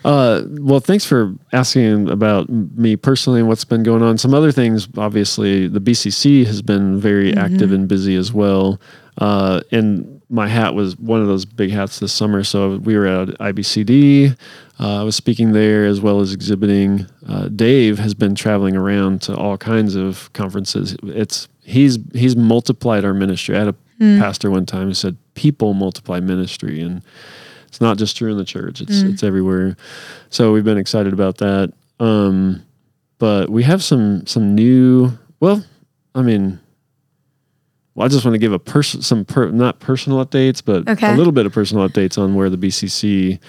uh, 0.03 0.43
well, 0.49 0.79
thanks 0.79 1.05
for 1.05 1.35
asking 1.53 2.09
about 2.09 2.49
me 2.49 2.95
personally 2.95 3.39
and 3.39 3.47
what's 3.47 3.65
been 3.65 3.83
going 3.83 4.01
on. 4.01 4.17
Some 4.17 4.33
other 4.33 4.51
things, 4.51 4.87
obviously, 4.97 5.67
the 5.67 5.79
BCC 5.79 6.45
has 6.45 6.61
been 6.61 6.99
very 6.99 7.35
active 7.35 7.71
and 7.71 7.87
busy 7.87 8.15
as 8.15 8.33
well. 8.33 8.79
Uh, 9.19 9.61
and 9.71 10.21
my 10.29 10.47
hat 10.47 10.73
was 10.73 10.97
one 10.97 11.21
of 11.21 11.27
those 11.27 11.45
big 11.45 11.71
hats 11.71 11.99
this 11.99 12.13
summer. 12.13 12.43
So 12.43 12.77
we 12.77 12.95
were 12.95 13.05
at 13.05 13.29
IBCD. 13.29 14.37
Uh, 14.79 15.01
I 15.01 15.03
was 15.03 15.15
speaking 15.15 15.53
there 15.53 15.85
as 15.85 16.01
well 16.01 16.19
as 16.19 16.33
exhibiting. 16.33 17.07
Uh, 17.27 17.47
Dave 17.47 17.99
has 17.99 18.13
been 18.13 18.35
traveling 18.35 18.75
around 18.75 19.21
to 19.23 19.35
all 19.35 19.57
kinds 19.57 19.95
of 19.95 20.31
conferences. 20.33 20.95
It's 21.03 21.47
he's 21.63 21.97
he's 22.13 22.35
multiplied 22.35 23.05
our 23.05 23.13
ministry. 23.13 23.55
I 23.55 23.59
had 23.59 23.67
a 23.69 24.19
pastor 24.19 24.51
one 24.51 24.65
time 24.65 24.87
who 24.87 24.93
said, 24.93 25.17
"People 25.33 25.73
multiply 25.73 26.19
ministry," 26.19 26.81
and 26.81 27.01
it's 27.67 27.79
not 27.81 27.97
just 27.97 28.17
true 28.17 28.31
in 28.31 28.37
the 28.37 28.45
church; 28.45 28.81
it's 28.81 29.01
it's 29.01 29.23
everywhere. 29.23 29.77
So 30.29 30.51
we've 30.53 30.63
been 30.63 30.77
excited 30.77 31.13
about 31.13 31.37
that. 31.37 31.73
Um, 31.99 32.63
but 33.19 33.49
we 33.49 33.63
have 33.63 33.83
some 33.83 34.25
some 34.25 34.55
new. 34.55 35.11
Well, 35.39 35.63
I 36.15 36.21
mean, 36.21 36.59
well, 37.95 38.05
I 38.05 38.07
just 38.09 38.25
want 38.25 38.33
to 38.35 38.39
give 38.39 38.53
a 38.53 38.59
person 38.59 39.01
some 39.01 39.25
per, 39.25 39.49
not 39.49 39.79
personal 39.79 40.23
updates, 40.25 40.61
but 40.63 40.87
Okay. 40.87 41.13
a 41.13 41.15
little 41.15 41.33
bit 41.33 41.45
of 41.45 41.53
personal 41.53 41.87
updates 41.87 42.17
on 42.21 42.35
where 42.35 42.49
the 42.49 42.57
BCC. 42.57 43.39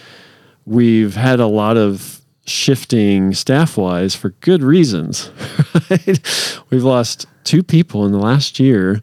We've 0.67 1.15
had 1.15 1.41
a 1.41 1.47
lot 1.47 1.77
of 1.79 2.21
shifting 2.45 3.33
staff 3.35 3.77
wise 3.79 4.15
for 4.15 4.31
good 4.41 4.63
reasons. 4.63 5.31
Right? 5.91 6.59
We've 6.71 6.85
lost 6.85 7.27
two 7.49 7.63
people 7.63 8.05
in 8.05 8.13
the 8.13 8.19
last 8.19 8.61
year 8.61 9.01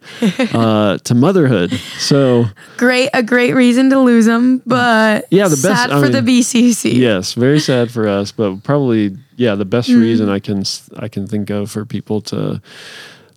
uh, 0.54 0.98
to 1.04 1.14
motherhood. 1.14 1.72
So 1.98 2.44
Great, 2.76 3.10
a 3.12 3.22
great 3.22 3.54
reason 3.54 3.90
to 3.90 3.98
lose 3.98 4.26
them, 4.26 4.62
but 4.64 5.26
Yeah, 5.30 5.48
the 5.48 5.56
best- 5.56 5.62
sad 5.62 5.90
I 5.90 6.00
for 6.00 6.08
the 6.08 6.20
BCC. 6.20 6.94
yes, 6.94 7.34
very 7.34 7.58
sad 7.58 7.90
for 7.90 8.06
us, 8.06 8.30
but 8.32 8.62
probably 8.62 9.16
yeah 9.38 9.54
the 9.54 9.64
best 9.66 9.88
reason 9.90 10.28
I 10.30 10.38
can 10.38 10.62
I 10.96 11.08
can 11.08 11.26
think 11.26 11.50
of 11.50 11.70
for 11.70 11.84
people 11.84 12.20
to 12.22 12.62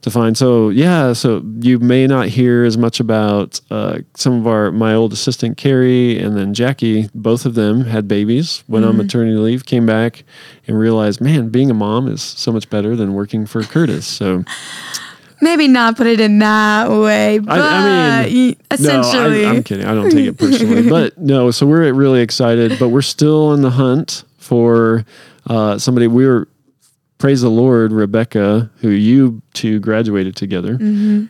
to 0.02 0.12
find. 0.12 0.38
So 0.38 0.70
yeah, 0.70 1.14
so 1.14 1.44
you 1.60 1.80
may 1.80 2.08
not 2.08 2.28
hear 2.28 2.64
as 2.64 2.78
much 2.78 3.00
about 3.00 3.60
uh, 3.70 4.00
some 4.16 4.40
of 4.40 4.48
our 4.48 4.72
my 4.72 4.94
old 4.94 5.14
assistant 5.14 5.58
Carrie 5.58 6.18
and 6.20 6.38
then 6.38 6.54
Jackie. 6.54 7.10
Both 7.14 7.46
of 7.46 7.56
them 7.56 7.86
had 7.86 8.08
babies, 8.08 8.64
went 8.68 8.86
on 8.86 8.98
maternity 8.98 9.38
leave, 9.38 9.66
came 9.66 9.86
back, 9.86 10.24
and 10.68 10.78
realized, 10.78 11.22
man, 11.22 11.50
being 11.50 11.70
a 11.70 11.74
mom 11.74 12.08
is 12.08 12.22
so 12.22 12.52
much 12.52 12.70
better 12.70 12.96
than 12.96 13.14
working 13.14 13.46
for 13.46 13.64
Curtis. 13.64 14.08
So 14.08 14.44
Maybe 15.42 15.70
not 15.70 15.96
put 15.96 16.08
it 16.08 16.20
in 16.20 16.40
that 16.40 16.90
way, 16.90 17.40
but 17.40 17.62
I 17.62 18.26
mean, 18.26 18.58
essentially, 18.72 19.44
No, 19.44 19.50
I, 19.50 19.52
I'm 19.54 19.64
kidding. 19.64 19.86
I 19.86 19.94
don't 19.94 20.10
take 20.10 20.28
it 20.28 20.38
personally, 20.38 20.90
but 20.90 21.18
no. 21.18 21.50
So 21.52 21.66
we're 21.66 21.94
really 21.94 22.20
excited, 22.22 22.78
but 22.78 22.90
we're 22.90 23.02
still 23.02 23.54
in 23.54 23.62
the 23.62 23.70
hunt 23.70 24.26
for 24.38 25.06
uh, 25.48 25.78
somebody. 25.78 26.08
We 26.08 26.26
were 26.28 26.50
praise 27.20 27.42
the 27.42 27.50
Lord, 27.52 27.92
Rebecca, 27.92 28.72
who 28.78 28.90
you 28.90 29.42
two 29.54 29.80
graduated 29.80 30.36
together, 30.36 30.80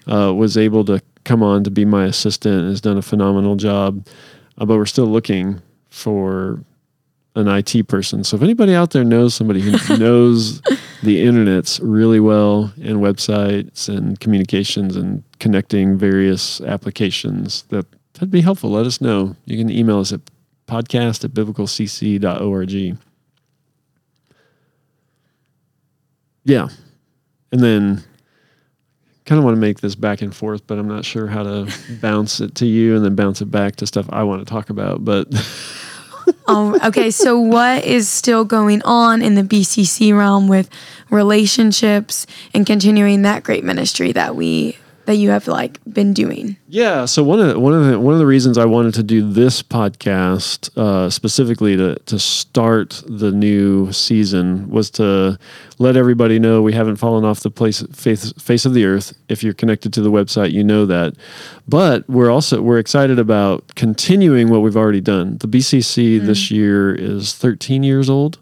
uh, 0.07 0.33
was 0.33 0.55
able 0.57 0.85
to 0.85 1.01
come 1.25 1.43
on 1.43 1.63
to 1.65 1.71
be 1.71 1.83
my 1.83 2.05
assistant 2.05 2.61
and 2.61 2.69
has 2.69 2.79
done 2.79 2.97
a 2.97 3.01
phenomenal 3.01 3.55
job. 3.57 4.07
Uh, 4.57 4.65
but 4.65 4.77
we're 4.77 4.85
still 4.85 5.07
looking 5.07 5.61
for 5.89 6.63
an 7.35 7.47
IT 7.47 7.87
person. 7.87 8.23
So 8.23 8.37
if 8.37 8.43
anybody 8.43 8.73
out 8.73 8.91
there 8.91 9.03
knows 9.03 9.33
somebody 9.33 9.61
who 9.61 9.71
knows 9.97 10.61
the 11.03 11.25
internets 11.25 11.79
really 11.81 12.19
well 12.19 12.71
and 12.81 12.97
websites 12.97 13.89
and 13.89 14.19
communications 14.19 14.95
and 14.95 15.23
connecting 15.39 15.97
various 15.97 16.61
applications, 16.61 17.63
that 17.69 17.85
that'd 18.13 18.31
be 18.31 18.41
helpful. 18.41 18.71
Let 18.71 18.85
us 18.85 19.01
know. 19.01 19.35
You 19.45 19.57
can 19.57 19.69
email 19.69 19.99
us 19.99 20.11
at 20.11 20.21
podcast 20.67 21.23
at 21.23 21.31
biblicalcc.org. 21.31 22.97
Yeah. 26.43 26.69
And 27.51 27.61
then 27.61 28.03
kind 29.29 29.37
of 29.37 29.45
want 29.45 29.55
to 29.55 29.61
make 29.61 29.79
this 29.79 29.93
back 29.93 30.23
and 30.23 30.35
forth, 30.35 30.65
but 30.65 30.79
I'm 30.79 30.87
not 30.87 31.05
sure 31.05 31.27
how 31.27 31.43
to 31.43 31.71
bounce 32.01 32.39
it 32.39 32.55
to 32.55 32.65
you 32.65 32.95
and 32.95 33.05
then 33.05 33.13
bounce 33.13 33.41
it 33.41 33.45
back 33.45 33.75
to 33.77 33.87
stuff 33.87 34.07
I 34.09 34.23
want 34.23 34.41
to 34.41 34.51
talk 34.51 34.71
about. 34.71 35.05
But 35.05 35.27
oh, 36.47 36.79
okay. 36.87 37.11
So, 37.11 37.39
what 37.39 37.85
is 37.85 38.09
still 38.09 38.43
going 38.43 38.81
on 38.83 39.21
in 39.21 39.35
the 39.35 39.43
BCC 39.43 40.17
realm 40.17 40.47
with 40.47 40.67
relationships 41.11 42.25
and 42.55 42.65
continuing 42.65 43.21
that 43.21 43.43
great 43.43 43.63
ministry 43.63 44.11
that 44.13 44.35
we 44.35 44.77
that 45.09 45.15
you 45.15 45.31
have 45.31 45.47
like 45.47 45.79
been 45.91 46.13
doing? 46.13 46.55
Yeah, 46.67 47.05
so 47.05 47.23
one 47.23 47.39
of 47.39 47.47
the, 47.47 47.59
one 47.59 47.73
of 47.73 47.83
the 47.85 47.99
one 47.99 48.13
of 48.13 48.19
the 48.19 48.27
reasons 48.27 48.59
I 48.59 48.65
wanted 48.65 48.93
to 48.93 49.01
do 49.03 49.27
this 49.27 49.63
podcast 49.63 50.69
uh, 50.77 51.09
specifically 51.09 51.75
to 51.77 51.95
to 51.95 52.19
start 52.19 53.01
the 53.07 53.31
new 53.31 53.91
season 53.91 54.69
was 54.69 54.91
to 54.91 55.39
let 55.79 55.97
everybody 55.97 56.37
know 56.37 56.61
we 56.61 56.73
haven't 56.73 56.97
fallen 56.97 57.25
off 57.25 57.39
the 57.39 57.49
place 57.49 57.81
face, 57.91 58.31
face 58.33 58.65
of 58.65 58.75
the 58.75 58.85
earth. 58.85 59.17
If 59.29 59.41
you're 59.43 59.55
connected 59.55 59.93
to 59.93 60.01
the 60.01 60.11
website, 60.11 60.51
you 60.51 60.63
know 60.63 60.85
that. 60.85 61.15
But 61.67 62.07
we're 62.07 62.29
also 62.29 62.61
we're 62.61 62.77
excited 62.77 63.17
about 63.17 63.73
continuing 63.75 64.49
what 64.49 64.61
we've 64.61 64.77
already 64.77 65.01
done. 65.01 65.39
The 65.39 65.47
BCC 65.47 66.23
this 66.23 66.51
year 66.51 66.93
is 66.93 67.33
13 67.33 67.81
years 67.81 68.11
old, 68.11 68.37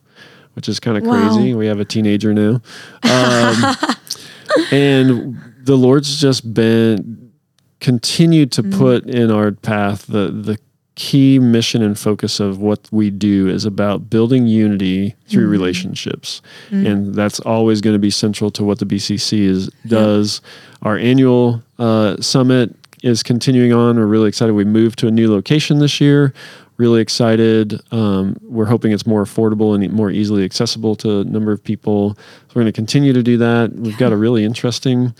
which 0.55 0.67
is 0.67 0.81
kind 0.81 0.97
of 0.97 1.03
Wow. 1.05 1.11
crazy. 1.11 1.53
We 1.53 1.67
have 1.67 1.79
a 1.79 1.85
teenager 1.85 2.33
now. 2.33 2.61
Um, 3.03 3.75
and 4.71 5.37
the 5.67 5.75
Lord's 5.77 6.19
just 6.19 6.53
been 6.53 7.31
continued 7.79 8.51
to 8.53 8.63
put 8.63 9.05
in 9.05 9.29
our 9.29 9.51
path 9.51 10.07
the 10.07 10.31
the 10.31 10.57
key 10.95 11.37
mission 11.37 11.83
and 11.83 11.99
focus 11.99 12.39
of 12.39 12.57
what 12.57 12.89
we 12.91 13.11
do 13.11 13.47
is 13.47 13.65
about 13.65 14.09
building 14.09 14.47
unity 14.47 15.13
through 15.27 15.47
relationships. 15.47 16.41
And 16.87 17.13
that's 17.13 17.39
always 17.41 17.81
going 17.81 17.93
to 17.93 17.99
be 17.99 18.09
central 18.09 18.49
to 18.51 18.63
what 18.63 18.79
the 18.79 18.85
bcc 18.85 19.37
is 19.37 19.69
does. 19.85 20.41
Our 20.81 20.97
annual 20.97 21.61
uh, 21.77 22.19
summit 22.19 22.75
is 23.03 23.21
continuing 23.21 23.73
on. 23.73 23.97
We're 23.97 24.07
really 24.07 24.27
excited. 24.29 24.53
We 24.53 24.65
moved 24.65 24.97
to 24.99 25.07
a 25.07 25.11
new 25.11 25.31
location 25.31 25.77
this 25.77 26.01
year. 26.01 26.33
Really 26.77 27.01
excited. 27.01 27.79
Um, 27.91 28.35
we're 28.41 28.65
hoping 28.65 28.91
it's 28.91 29.05
more 29.05 29.23
affordable 29.23 29.75
and 29.75 29.93
more 29.93 30.09
easily 30.11 30.43
accessible 30.43 30.95
to 30.97 31.19
a 31.19 31.23
number 31.25 31.51
of 31.51 31.63
people. 31.63 32.15
So 32.15 32.53
we're 32.55 32.61
going 32.63 32.73
to 32.73 32.75
continue 32.75 33.13
to 33.13 33.23
do 33.23 33.37
that. 33.37 33.71
We've 33.73 33.97
got 33.97 34.13
a 34.13 34.17
really 34.17 34.43
interesting 34.43 35.13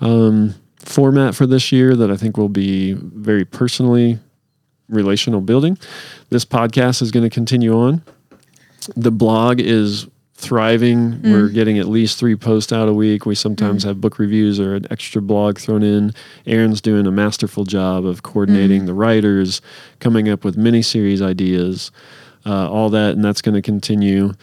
um, 0.00 0.54
format 0.78 1.34
for 1.34 1.46
this 1.46 1.72
year 1.72 1.94
that 1.96 2.10
I 2.10 2.16
think 2.16 2.36
will 2.36 2.48
be 2.48 2.92
very 2.94 3.44
personally 3.44 4.18
relational 4.88 5.40
building. 5.40 5.78
This 6.30 6.44
podcast 6.44 7.02
is 7.02 7.10
going 7.10 7.24
to 7.24 7.30
continue 7.30 7.74
on. 7.76 8.02
The 8.96 9.10
blog 9.10 9.60
is 9.60 10.06
thriving. 10.34 11.22
We're 11.22 11.48
getting 11.48 11.78
at 11.78 11.86
least 11.86 12.18
three 12.18 12.36
posts 12.36 12.72
out 12.72 12.88
a 12.88 12.92
week. 12.92 13.24
We 13.24 13.34
sometimes 13.34 13.82
have 13.84 14.00
book 14.00 14.18
reviews 14.18 14.60
or 14.60 14.74
an 14.74 14.86
extra 14.90 15.22
blog 15.22 15.58
thrown 15.58 15.82
in. 15.82 16.12
Aaron's 16.44 16.82
doing 16.82 17.06
a 17.06 17.10
masterful 17.10 17.64
job 17.64 18.04
of 18.04 18.22
coordinating 18.22 18.84
the 18.84 18.92
writers, 18.92 19.62
coming 20.00 20.28
up 20.28 20.44
with 20.44 20.56
mini 20.56 20.82
series 20.82 21.22
ideas, 21.22 21.90
uh, 22.44 22.70
all 22.70 22.90
that, 22.90 23.12
and 23.12 23.24
that's 23.24 23.40
going 23.40 23.54
to 23.54 23.62
continue 23.62 24.34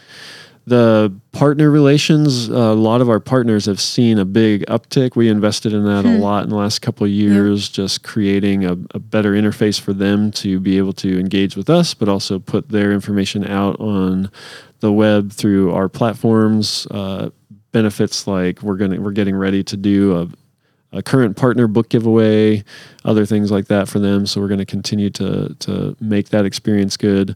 the 0.65 1.13
partner 1.31 1.71
relations 1.71 2.49
uh, 2.49 2.53
a 2.53 2.73
lot 2.75 3.01
of 3.01 3.09
our 3.09 3.19
partners 3.19 3.65
have 3.65 3.79
seen 3.79 4.19
a 4.19 4.25
big 4.25 4.65
uptick. 4.67 5.15
We 5.15 5.27
invested 5.29 5.73
in 5.73 5.85
that 5.85 6.05
a 6.05 6.17
lot 6.17 6.43
in 6.43 6.49
the 6.49 6.55
last 6.55 6.79
couple 6.79 7.05
of 7.05 7.11
years 7.11 7.67
just 7.69 8.03
creating 8.03 8.65
a, 8.65 8.73
a 8.91 8.99
better 8.99 9.33
interface 9.33 9.79
for 9.79 9.93
them 9.93 10.31
to 10.33 10.59
be 10.59 10.77
able 10.77 10.93
to 10.93 11.19
engage 11.19 11.55
with 11.55 11.69
us 11.69 11.93
but 11.93 12.07
also 12.07 12.37
put 12.39 12.69
their 12.69 12.91
information 12.91 13.45
out 13.45 13.79
on 13.79 14.29
the 14.81 14.91
web 14.91 15.31
through 15.31 15.71
our 15.73 15.89
platforms. 15.89 16.85
Uh, 16.91 17.29
benefits 17.71 18.27
like 18.27 18.61
we're 18.61 18.75
gonna 18.75 18.99
we're 18.99 19.11
getting 19.11 19.35
ready 19.35 19.63
to 19.63 19.77
do 19.77 20.13
a 20.93 21.01
current 21.01 21.37
partner 21.37 21.67
book 21.67 21.89
giveaway, 21.89 22.63
other 23.05 23.25
things 23.25 23.49
like 23.49 23.67
that 23.67 23.87
for 23.87 23.99
them. 23.99 24.25
So 24.25 24.41
we're 24.41 24.47
going 24.49 24.59
to 24.59 24.65
continue 24.65 25.09
to 25.11 25.55
to 25.59 25.95
make 25.99 26.29
that 26.29 26.45
experience 26.45 26.97
good. 26.97 27.35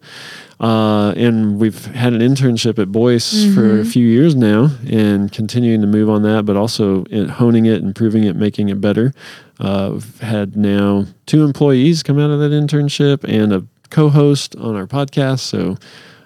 Uh, 0.60 1.14
and 1.16 1.60
we've 1.60 1.86
had 1.86 2.14
an 2.14 2.22
internship 2.22 2.80
at 2.80 2.92
Boyce 2.92 3.54
for 3.54 3.80
a 3.80 3.86
few 3.86 4.08
years 4.08 4.36
now, 4.36 4.70
and 4.90 5.32
continuing 5.32 5.82
to 5.82 5.88
move 5.88 6.10
on 6.10 6.22
that, 6.24 6.46
but 6.46 6.56
also 6.56 7.04
in 7.06 7.30
honing 7.30 7.66
it, 7.66 7.82
improving 7.82 8.24
it, 8.24 8.36
making 8.36 8.70
it 8.70 8.80
better. 8.80 9.14
Uh, 9.60 9.92
we've 9.94 10.20
had 10.20 10.56
now 10.56 11.06
two 11.26 11.44
employees 11.44 12.04
come 12.04 12.20
out 12.20 12.30
of 12.30 12.40
that 12.40 12.52
internship 12.52 13.24
and 13.24 13.54
a 13.54 13.66
co-host 13.90 14.56
on 14.58 14.76
our 14.76 14.88
podcast. 14.88 15.40
So 15.40 15.78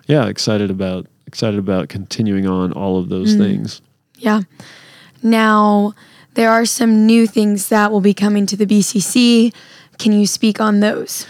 yeah, 0.08 0.28
excited 0.28 0.72
about 0.72 1.06
excited 1.28 1.60
about 1.60 1.89
continuing 1.89 2.48
on 2.48 2.72
all 2.74 2.98
of 2.98 3.10
those 3.10 3.36
things. 3.36 3.82
Yeah. 4.18 4.42
Now, 5.22 5.94
there 6.36 6.52
are 6.52 6.65
some 6.65 7.06
new 7.06 7.28
things 7.28 7.70
that 7.70 7.92
will 7.92 8.02
be 8.02 8.13
coming 8.13 8.46
to 8.48 8.56
the 8.56 8.65
BCC. 8.65 9.54
Can 9.98 10.13
you 10.13 10.26
speak 10.26 10.60
on 10.60 10.80
those? 10.80 11.26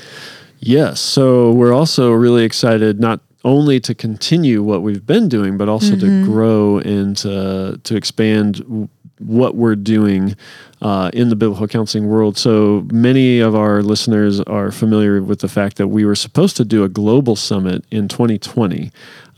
Yes. 0.60 1.00
So 1.00 1.52
we're 1.52 1.74
also 1.74 2.12
really 2.12 2.44
excited 2.44 3.00
not 3.00 3.22
only 3.44 3.80
to 3.80 3.96
continue 3.96 4.62
what 4.62 4.82
we've 4.82 5.06
been 5.06 5.30
doing, 5.30 5.58
but 5.58 5.70
also 5.70 5.96
to 5.96 6.06
mm-hmm. 6.06 6.26
grow 6.26 6.78
and 6.80 7.16
to, 7.18 7.80
to 7.84 7.96
expand 7.96 8.90
what 9.20 9.56
we're 9.56 9.76
doing 9.76 10.36
uh, 10.82 11.12
in 11.14 11.30
the 11.30 11.36
biblical 11.36 11.68
counseling 11.68 12.08
world. 12.08 12.38
So 12.38 12.88
many 12.92 13.40
of 13.40 13.56
our 13.56 13.82
listeners 13.82 14.40
are 14.42 14.72
familiar 14.72 15.22
with 15.22 15.40
the 15.40 15.50
fact 15.50 15.78
that 15.78 15.88
we 15.88 16.06
were 16.06 16.16
supposed 16.16 16.56
to 16.58 16.66
do 16.66 16.84
a 16.84 16.90
global 16.90 17.36
summit 17.36 17.84
in 17.92 18.08
2020. 18.08 18.92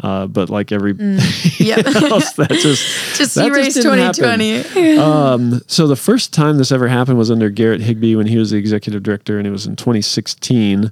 Uh, 0.04 0.25
but 0.25 0.49
like 0.49 0.71
every 0.71 0.93
Yep. 1.60 1.86
else, 1.86 2.34
that 2.34 2.49
just 2.62 3.17
Just 3.17 3.36
that 3.36 3.47
erase 3.47 3.75
didn't 3.75 4.15
2020. 4.15 4.97
Um, 4.97 5.62
so 5.67 5.88
the 5.88 5.95
first 5.95 6.34
time 6.34 6.58
this 6.58 6.71
ever 6.71 6.88
happened 6.88 7.19
was 7.19 7.30
under 7.30 7.49
Garrett 7.49 7.82
Higbee 7.82 8.15
when 8.15 8.25
he 8.25 8.38
was 8.38 8.49
the 8.49 8.58
executive 8.58 9.04
director, 9.04 9.38
and 9.38 9.47
it 9.47 9.51
was 9.51 9.67
in 9.67 9.75
2016. 9.75 10.91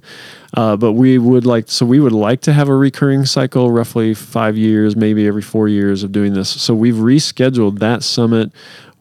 Uh, 0.54 0.76
but 0.76 0.92
we 0.92 1.18
would 1.18 1.46
like, 1.46 1.68
so 1.68 1.84
we 1.86 1.98
would 2.00 2.12
like 2.12 2.40
to 2.42 2.52
have 2.52 2.68
a 2.68 2.74
recurring 2.74 3.24
cycle, 3.24 3.70
roughly 3.70 4.14
five 4.14 4.56
years, 4.56 4.94
maybe 4.94 5.26
every 5.26 5.42
four 5.42 5.68
years 5.68 6.02
of 6.02 6.12
doing 6.12 6.34
this. 6.34 6.48
So 6.48 6.74
we've 6.74 6.94
rescheduled 6.94 7.78
that 7.80 8.02
summit 8.02 8.52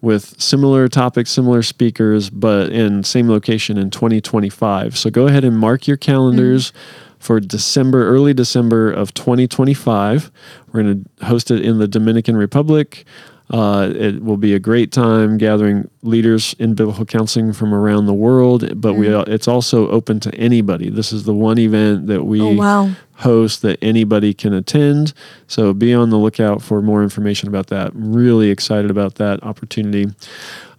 with 0.01 0.41
similar 0.41 0.87
topics, 0.87 1.29
similar 1.29 1.61
speakers, 1.61 2.29
but 2.29 2.71
in 2.71 3.03
same 3.03 3.29
location 3.29 3.77
in 3.77 3.89
2025. 3.89 4.97
So 4.97 5.09
go 5.09 5.27
ahead 5.27 5.43
and 5.43 5.57
mark 5.57 5.87
your 5.87 5.97
calendars. 5.97 6.71
For 7.19 7.41
December, 7.41 8.07
early 8.07 8.33
December 8.33 8.89
of 8.89 9.13
2025, 9.13 10.31
we're 10.71 10.83
going 10.83 11.03
to 11.19 11.25
host 11.25 11.51
it 11.51 11.65
in 11.65 11.77
the 11.77 11.87
Dominican 11.87 12.37
Republic. 12.37 13.05
Uh, 13.49 13.91
it 13.95 14.23
will 14.23 14.37
be 14.37 14.53
a 14.53 14.59
great 14.59 14.91
time 14.91 15.37
gathering 15.37 15.89
leaders 16.03 16.55
in 16.59 16.75
biblical 16.75 17.03
counseling 17.03 17.51
from 17.51 17.73
around 17.73 18.05
the 18.05 18.13
world, 18.13 18.79
but 18.79 18.93
we 18.93 19.07
it's 19.07 19.47
also 19.47 19.89
open 19.89 20.19
to 20.19 20.33
anybody. 20.35 20.89
This 20.89 21.11
is 21.11 21.23
the 21.23 21.33
one 21.33 21.57
event 21.57 22.07
that 22.07 22.23
we 22.25 22.39
Oh, 22.41 22.53
wow. 22.53 22.91
Host 23.19 23.61
that 23.61 23.77
anybody 23.81 24.33
can 24.33 24.53
attend. 24.53 25.13
So 25.47 25.73
be 25.73 25.93
on 25.93 26.09
the 26.09 26.17
lookout 26.17 26.61
for 26.61 26.81
more 26.81 27.03
information 27.03 27.49
about 27.49 27.67
that. 27.67 27.93
I'm 27.93 28.13
really 28.13 28.49
excited 28.49 28.89
about 28.89 29.15
that 29.15 29.43
opportunity. 29.43 30.07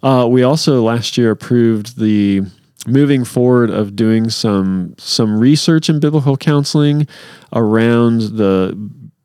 Uh, 0.03 0.27
we 0.29 0.43
also 0.43 0.81
last 0.81 1.17
year 1.17 1.31
approved 1.31 1.99
the 1.99 2.41
moving 2.87 3.23
forward 3.23 3.69
of 3.69 3.95
doing 3.95 4.29
some 4.29 4.95
some 4.97 5.37
research 5.37 5.87
in 5.87 5.99
biblical 5.99 6.35
counseling 6.35 7.07
around 7.53 8.21
the 8.37 8.75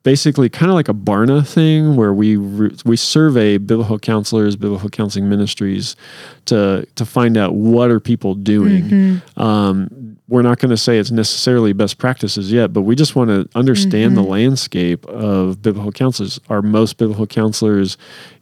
basically 0.07 0.49
kind 0.49 0.71
of 0.71 0.77
like 0.77 0.89
a 0.89 0.95
Barna 0.95 1.45
thing 1.45 1.97
where 1.97 2.15
we 2.15 2.37
re- 2.37 2.77
we 2.85 2.97
survey 2.97 3.59
biblical 3.59 3.99
counselors, 3.99 4.55
biblical 4.55 4.89
counseling 4.89 5.29
ministries 5.29 5.97
to 6.45 6.87
to 6.95 7.05
find 7.05 7.37
out 7.37 7.55
what 7.55 7.91
are 7.91 7.99
people 7.99 8.35
doing. 8.35 8.85
Mm-hmm. 8.85 9.43
Um, 9.43 10.06
we're 10.29 10.43
not 10.43 10.59
going 10.59 10.71
to 10.71 10.77
say 10.77 10.99
it's 10.99 11.13
necessarily 11.13 11.73
best 11.73 11.99
practices 11.99 12.51
yet, 12.51 12.73
but 12.73 12.83
we 12.83 12.97
just 12.97 13.15
want 13.15 13.31
to 13.31 13.49
understand 13.57 14.15
mm-hmm. 14.15 14.25
the 14.25 14.29
landscape 14.29 15.07
of 15.07 15.63
biblical 15.63 15.93
counselors. 15.93 16.41
Are 16.49 16.63
most 16.63 16.97
biblical 16.97 17.29
counselors 17.29 17.97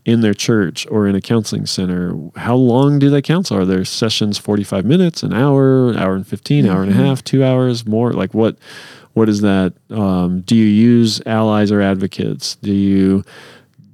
in 0.07 0.23
their 0.23 0.33
church 0.33 0.87
or 0.91 1.07
in 1.07 1.15
a 1.15 1.21
counseling 1.21 1.67
center? 1.67 2.19
How 2.37 2.55
long 2.55 2.99
do 2.99 3.11
they 3.11 3.21
counsel? 3.21 3.59
Are 3.59 3.67
their 3.67 3.85
sessions 3.85 4.39
45 4.39 4.87
minutes, 4.87 5.23
an 5.23 5.35
hour, 5.35 5.91
an 5.91 5.99
hour 5.99 6.15
and 6.15 6.27
15, 6.27 6.65
mm-hmm. 6.65 6.75
hour 6.75 6.83
and 6.83 6.91
a 6.91 6.95
mm-hmm. 6.95 7.05
half, 7.05 7.23
two 7.23 7.45
hours, 7.45 7.87
more? 7.87 8.13
Like 8.13 8.33
what 8.33 8.57
what 9.13 9.29
is 9.29 9.43
that? 9.43 9.75
Um, 9.91 10.41
do 10.41 10.57
you 10.57 10.67
use 10.67 11.23
allies 11.25 11.71
or 11.71 11.81
advocates? 11.81 12.57
Do 12.57 12.73
you 12.73 13.25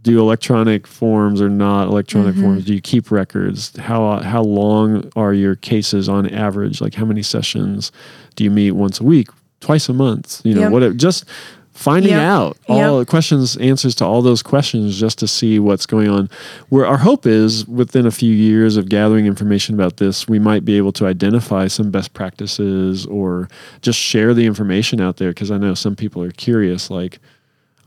do 0.02 0.18
electronic 0.18 0.86
forms 0.86 1.40
or 1.40 1.48
not 1.48 1.88
electronic 1.88 2.34
mm-hmm. 2.34 2.42
forms? 2.42 2.64
Do 2.64 2.74
you 2.74 2.80
keep 2.80 3.10
records? 3.10 3.76
How 3.76 4.20
how 4.20 4.42
long 4.42 5.10
are 5.16 5.34
your 5.34 5.56
cases 5.56 6.08
on 6.08 6.28
average? 6.28 6.80
Like 6.80 6.94
how 6.94 7.04
many 7.04 7.22
sessions 7.22 7.92
do 8.36 8.44
you 8.44 8.50
meet 8.50 8.72
once 8.72 9.00
a 9.00 9.04
week, 9.04 9.28
twice 9.60 9.88
a 9.88 9.94
month? 9.94 10.40
You 10.44 10.54
know, 10.54 10.62
yep. 10.62 10.72
what 10.72 10.96
just 10.96 11.24
finding 11.72 12.12
yep. 12.12 12.20
out 12.20 12.58
all 12.68 12.98
yep. 12.98 13.08
questions 13.08 13.56
answers 13.56 13.94
to 13.94 14.04
all 14.04 14.20
those 14.20 14.42
questions 14.42 15.00
just 15.00 15.18
to 15.18 15.26
see 15.26 15.58
what's 15.58 15.86
going 15.86 16.08
on 16.08 16.28
where 16.68 16.84
our 16.84 16.98
hope 16.98 17.24
is 17.24 17.66
within 17.66 18.04
a 18.04 18.10
few 18.10 18.34
years 18.34 18.76
of 18.76 18.88
gathering 18.90 19.24
information 19.24 19.74
about 19.74 19.96
this 19.96 20.28
we 20.28 20.38
might 20.38 20.62
be 20.62 20.76
able 20.76 20.92
to 20.92 21.06
identify 21.06 21.66
some 21.66 21.90
best 21.90 22.12
practices 22.12 23.06
or 23.06 23.48
just 23.80 23.98
share 23.98 24.34
the 24.34 24.44
information 24.44 25.00
out 25.00 25.16
there 25.16 25.30
because 25.30 25.50
i 25.50 25.56
know 25.56 25.72
some 25.72 25.96
people 25.96 26.22
are 26.22 26.32
curious 26.32 26.90
like 26.90 27.18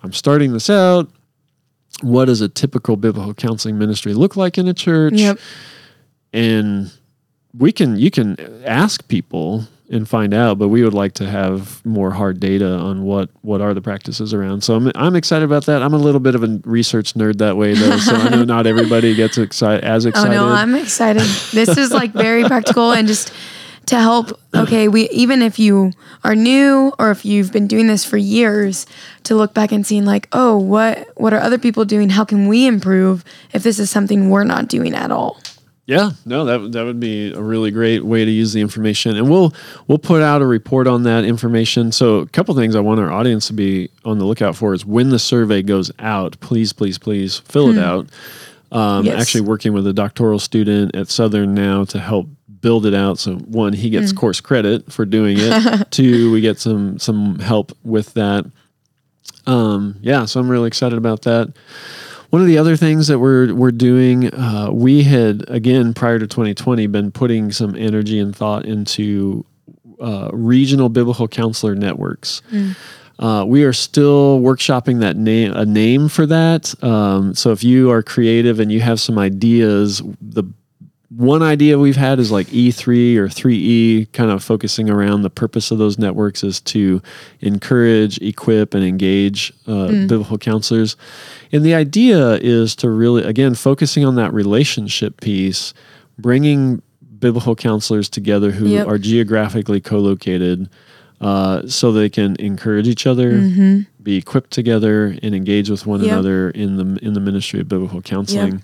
i'm 0.02 0.14
starting 0.14 0.54
this 0.54 0.72
out 0.72 1.08
what 2.02 2.26
does 2.26 2.42
a 2.42 2.50
typical 2.50 2.98
biblical 2.98 3.34
counseling 3.34 3.78
ministry 3.78 4.14
look 4.14 4.36
like 4.36 4.58
in 4.58 4.68
a 4.68 4.74
church 4.74 5.14
yep. 5.14 5.38
and 6.34 6.92
we 7.58 7.72
can 7.72 7.98
you 7.98 8.10
can 8.10 8.38
ask 8.66 9.08
people 9.08 9.68
and 9.94 10.10
find 10.10 10.34
out. 10.34 10.58
But 10.58 10.70
we 10.70 10.84
would 10.84 10.94
like 10.94 11.14
to 11.16 11.30
have 11.30 11.86
more 11.86 12.12
hard 12.12 12.40
data 12.40 12.76
on 12.76 13.04
what 13.04 13.30
what 13.42 13.62
are 13.62 13.74
the 13.74 13.82
practices 13.82 14.34
around. 14.34 14.62
So 14.62 14.76
I'm 14.76 14.92
I'm 14.96 15.16
excited 15.16 15.46
about 15.46 15.66
that. 15.68 15.82
I'm 15.82 15.94
a 15.94 15.98
little 15.98 16.20
bit 16.20 16.36
of 16.36 16.44
a 16.44 16.60
research 16.66 17.14
nerd 17.14 17.38
that 17.38 17.58
way 17.58 17.74
though, 17.74 17.98
so 17.98 18.16
I 18.16 18.30
know 18.30 18.44
not 18.44 18.68
everybody 18.68 19.16
gets 19.16 19.38
excited 19.38 19.84
as 19.84 20.06
excited. 20.06 20.24
Oh 20.34 20.48
no, 20.48 20.48
I'm 20.48 20.74
excited. 20.74 21.22
This 21.52 21.78
is 21.78 21.92
like 21.92 22.12
very 22.12 22.44
practical 22.46 22.92
and 22.92 23.08
just 23.08 23.34
to 23.86 23.98
help 23.98 24.40
okay 24.56 24.88
we 24.88 25.10
even 25.10 25.42
if 25.42 25.60
you 25.60 25.92
are 26.24 26.36
new 26.36 26.92
or 27.00 27.12
if 27.12 27.26
you've 27.26 27.52
been 27.52 27.68
doing 27.68 27.88
this 27.88 28.06
for 28.06 28.18
years 28.18 28.86
to 29.24 29.36
look 29.36 29.54
back 29.54 29.72
and 29.72 29.86
seeing 29.86 30.06
like 30.06 30.28
oh 30.32 30.58
what 30.58 31.08
what 31.16 31.34
are 31.34 31.40
other 31.40 31.58
people 31.58 31.86
doing 31.86 32.10
how 32.10 32.24
can 32.24 32.48
we 32.48 32.66
improve 32.66 33.24
if 33.54 33.64
this 33.64 33.80
is 33.80 33.90
something 33.90 34.30
we're 34.30 34.44
not 34.44 34.68
doing 34.68 34.94
at 34.94 35.12
all 35.12 35.38
yeah, 35.86 36.12
no, 36.26 36.46
that 36.46 36.72
that 36.72 36.86
would 36.86 37.02
be 37.02 37.34
a 37.34 37.42
really 37.42 37.70
great 37.70 38.06
way 38.06 38.24
to 38.24 38.32
use 38.32 38.54
the 38.54 38.62
information, 38.62 39.18
and 39.18 39.30
we'll 39.30 39.54
we'll 39.88 39.98
put 39.98 40.22
out 40.22 40.42
a 40.42 40.46
report 40.46 40.88
on 40.88 41.04
that 41.04 41.26
information. 41.26 41.92
So, 41.92 42.20
a 42.20 42.26
couple 42.28 42.56
things 42.56 42.74
I 42.74 42.80
want 42.80 43.02
our 43.02 43.12
audience 43.12 43.48
to 43.48 43.54
be 43.54 43.90
on 44.06 44.18
the 44.18 44.24
lookout 44.24 44.56
for 44.56 44.74
is 44.74 44.86
when 44.86 45.10
the 45.10 45.20
survey 45.20 45.62
goes 45.62 45.92
out. 46.00 46.40
Please, 46.40 46.72
please, 46.72 46.98
please 46.98 47.40
fill 47.40 47.70
hmm. 47.70 47.78
it 47.78 47.84
out. 47.84 48.08
Um, 48.72 49.06
yes. 49.06 49.22
Actually, 49.22 49.42
working 49.42 49.74
with 49.74 49.86
a 49.86 49.92
doctoral 49.92 50.40
student 50.40 50.96
at 50.96 51.10
Southern 51.10 51.54
now 51.54 51.84
to 51.86 52.00
help 52.00 52.28
build 52.64 52.88
it 52.88 52.96
out. 52.96 53.20
So, 53.20 53.36
one, 53.36 53.74
he 53.74 53.92
gets 53.92 54.12
mm. 54.12 54.18
course 54.18 54.42
credit 54.42 54.92
for 54.92 55.06
doing 55.06 55.38
it. 55.40 55.88
Two, 55.92 56.32
we 56.32 56.42
get 56.42 56.58
some 56.60 56.98
some 56.98 57.38
help 57.38 57.78
with 57.84 58.16
that. 58.16 58.50
Um, 59.46 59.98
yeah, 60.02 60.26
so 60.26 60.40
I'm 60.40 60.50
really 60.50 60.68
excited 60.68 60.98
about 60.98 61.22
that. 61.24 61.54
One 62.32 62.42
of 62.42 62.48
the 62.48 62.58
other 62.58 62.76
things 62.76 63.08
that 63.08 63.20
we're 63.20 63.54
we're 63.54 63.72
doing, 63.72 64.34
uh, 64.34 64.70
we 64.72 65.04
had 65.04 65.48
again 65.50 65.94
prior 65.94 66.18
to 66.18 66.26
2020 66.26 66.88
been 66.88 67.12
putting 67.12 67.52
some 67.52 67.76
energy 67.76 68.18
and 68.18 68.36
thought 68.36 68.66
into 68.66 69.46
uh, 70.00 70.30
regional 70.34 70.90
biblical 70.90 71.28
counselor 71.28 71.76
networks. 71.76 72.42
Mm. 72.50 72.76
Uh, 73.20 73.46
we 73.46 73.64
are 73.64 73.74
still 73.74 74.40
workshopping 74.40 75.02
that 75.02 75.16
name 75.16 75.54
a 75.54 75.66
name 75.66 76.10
for 76.10 76.26
that. 76.26 76.74
Um, 76.84 77.36
so 77.36 77.52
if 77.52 77.64
you 77.64 77.92
are 77.92 78.02
creative 78.02 78.60
and 78.60 78.72
you 78.72 78.82
have 78.82 79.00
some 79.00 79.20
ideas, 79.20 80.02
the 80.20 80.44
one 81.16 81.44
idea 81.44 81.78
we've 81.78 81.96
had 81.96 82.20
is 82.20 82.32
like 82.32 82.48
E3 82.48 83.18
or 83.18 83.28
3E, 83.28 84.12
kind 84.14 84.32
of 84.32 84.44
focusing 84.44 84.90
around 84.90 85.22
the 85.22 85.30
purpose 85.30 85.70
of 85.70 85.78
those 85.78 86.00
networks 86.00 86.44
is 86.44 86.60
to 86.62 87.02
encourage, 87.42 88.18
equip, 88.20 88.74
and 88.74 88.84
engage 88.84 89.54
uh, 89.68 89.88
mm. 89.88 90.08
biblical 90.08 90.38
counselors. 90.38 90.96
And 91.52 91.64
the 91.64 91.76
idea 91.76 92.34
is 92.36 92.76
to 92.78 92.90
really, 92.90 93.24
again, 93.24 93.54
focusing 93.54 94.06
on 94.06 94.16
that 94.16 94.34
relationship 94.34 95.22
piece, 95.22 95.74
bringing 96.18 96.82
biblical 97.20 97.56
counselors 97.56 98.10
together 98.10 98.52
who 98.52 98.68
yep. 98.68 98.88
are 98.88 98.98
geographically 98.98 99.82
co 99.82 100.00
located. 100.00 100.70
Uh, 101.22 101.66
so 101.68 101.94
they 101.94 102.10
can 102.10 102.36
encourage 102.38 102.86
each 102.86 103.08
other, 103.08 103.34
mm-hmm. 103.34 103.80
be 104.02 104.18
equipped 104.18 104.52
together, 104.52 105.16
and 105.24 105.34
engage 105.34 105.70
with 105.70 105.86
one 105.86 106.02
yep. 106.02 106.12
another 106.12 106.50
in 106.50 106.76
the 106.76 107.06
in 107.06 107.14
the 107.14 107.22
ministry 107.22 107.62
of 107.62 107.70
biblical 107.70 108.02
counseling. 108.02 108.54
Yep. 108.54 108.62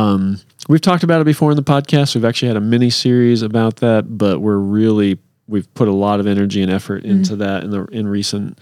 Um, 0.00 0.40
we've 0.68 0.80
talked 0.80 1.02
about 1.02 1.20
it 1.20 1.24
before 1.24 1.50
in 1.50 1.56
the 1.56 1.62
podcast. 1.62 2.14
We've 2.14 2.24
actually 2.24 2.48
had 2.48 2.56
a 2.56 2.60
mini 2.60 2.90
series 2.90 3.42
about 3.42 3.76
that, 3.76 4.18
but 4.18 4.40
we're 4.40 4.58
really 4.58 5.18
we've 5.48 5.72
put 5.74 5.88
a 5.88 5.92
lot 5.92 6.20
of 6.20 6.26
energy 6.26 6.62
and 6.62 6.70
effort 6.70 7.04
into 7.04 7.34
mm. 7.34 7.38
that 7.38 7.64
in 7.64 7.70
the 7.70 7.84
in 7.86 8.06
recent 8.06 8.58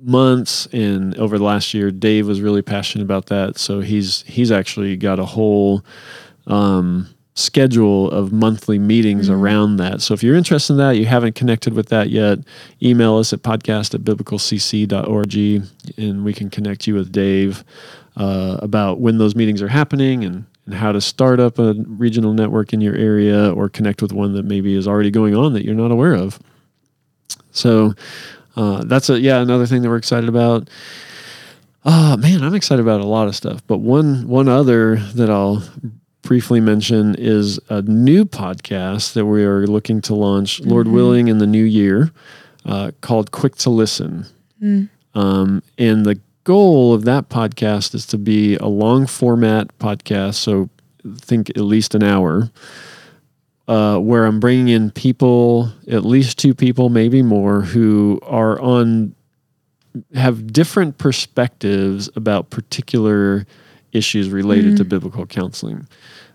months 0.00 0.66
and 0.72 1.16
over 1.18 1.38
the 1.38 1.44
last 1.44 1.74
year. 1.74 1.90
Dave 1.90 2.26
was 2.26 2.40
really 2.40 2.62
passionate 2.62 3.04
about 3.04 3.26
that, 3.26 3.58
so 3.58 3.80
he's 3.80 4.22
he's 4.22 4.50
actually 4.50 4.96
got 4.96 5.18
a 5.18 5.24
whole 5.24 5.84
um, 6.46 7.08
schedule 7.34 8.10
of 8.10 8.32
monthly 8.32 8.78
meetings 8.78 9.28
mm-hmm. 9.28 9.40
around 9.40 9.76
that. 9.76 10.00
So 10.00 10.14
if 10.14 10.22
you're 10.22 10.36
interested 10.36 10.72
in 10.72 10.78
that, 10.78 10.96
you 10.96 11.04
haven't 11.04 11.34
connected 11.34 11.74
with 11.74 11.88
that 11.90 12.08
yet, 12.08 12.38
email 12.82 13.18
us 13.18 13.32
at 13.32 13.42
podcast 13.42 13.94
at 13.94 14.00
biblicalcc.org 14.00 15.68
and 15.98 16.24
we 16.24 16.32
can 16.32 16.50
connect 16.50 16.86
you 16.86 16.94
with 16.94 17.12
Dave 17.12 17.62
uh, 18.16 18.56
about 18.62 19.00
when 19.00 19.18
those 19.18 19.36
meetings 19.36 19.60
are 19.60 19.68
happening 19.68 20.24
and 20.24 20.46
and 20.66 20.74
how 20.74 20.92
to 20.92 21.00
start 21.00 21.40
up 21.40 21.58
a 21.58 21.74
regional 21.86 22.34
network 22.34 22.72
in 22.72 22.80
your 22.80 22.94
area 22.96 23.52
or 23.52 23.68
connect 23.68 24.02
with 24.02 24.12
one 24.12 24.34
that 24.34 24.44
maybe 24.44 24.74
is 24.74 24.86
already 24.86 25.10
going 25.10 25.34
on 25.34 25.52
that 25.54 25.64
you're 25.64 25.74
not 25.74 25.90
aware 25.90 26.14
of. 26.14 26.38
So 27.52 27.94
uh, 28.56 28.84
that's 28.84 29.08
a 29.08 29.20
yeah 29.20 29.40
another 29.40 29.66
thing 29.66 29.82
that 29.82 29.88
we're 29.88 29.96
excited 29.96 30.28
about. 30.28 30.68
Oh 31.84 32.16
man, 32.16 32.42
I'm 32.42 32.54
excited 32.54 32.82
about 32.82 33.00
a 33.00 33.06
lot 33.06 33.28
of 33.28 33.36
stuff. 33.36 33.66
But 33.66 33.78
one 33.78 34.26
one 34.28 34.48
other 34.48 34.96
that 34.96 35.30
I'll 35.30 35.62
briefly 36.22 36.60
mention 36.60 37.14
is 37.16 37.60
a 37.68 37.82
new 37.82 38.24
podcast 38.24 39.12
that 39.14 39.24
we 39.26 39.44
are 39.44 39.66
looking 39.66 40.00
to 40.02 40.14
launch, 40.14 40.60
mm-hmm. 40.60 40.70
Lord 40.70 40.88
willing, 40.88 41.28
in 41.28 41.38
the 41.38 41.46
new 41.46 41.64
year, 41.64 42.10
uh, 42.64 42.90
called 43.00 43.30
Quick 43.30 43.54
to 43.56 43.70
Listen. 43.70 44.26
Mm. 44.60 44.88
Um, 45.14 45.62
and 45.78 46.04
the 46.04 46.20
goal 46.46 46.94
of 46.94 47.04
that 47.04 47.28
podcast 47.28 47.92
is 47.92 48.06
to 48.06 48.16
be 48.16 48.54
a 48.56 48.66
long 48.66 49.06
format 49.06 49.76
podcast. 49.78 50.34
So 50.34 50.70
think 51.18 51.50
at 51.50 51.58
least 51.58 51.94
an 51.96 52.04
hour, 52.04 52.52
uh, 53.66 53.98
where 53.98 54.24
I'm 54.24 54.38
bringing 54.38 54.68
in 54.68 54.92
people, 54.92 55.72
at 55.90 56.04
least 56.04 56.38
two 56.38 56.54
people, 56.54 56.88
maybe 56.88 57.20
more, 57.20 57.62
who 57.62 58.20
are 58.22 58.60
on, 58.60 59.16
have 60.14 60.52
different 60.52 60.98
perspectives 60.98 62.08
about 62.14 62.50
particular 62.50 63.44
issues 63.90 64.30
related 64.30 64.66
mm-hmm. 64.66 64.76
to 64.76 64.84
biblical 64.84 65.26
counseling. 65.26 65.88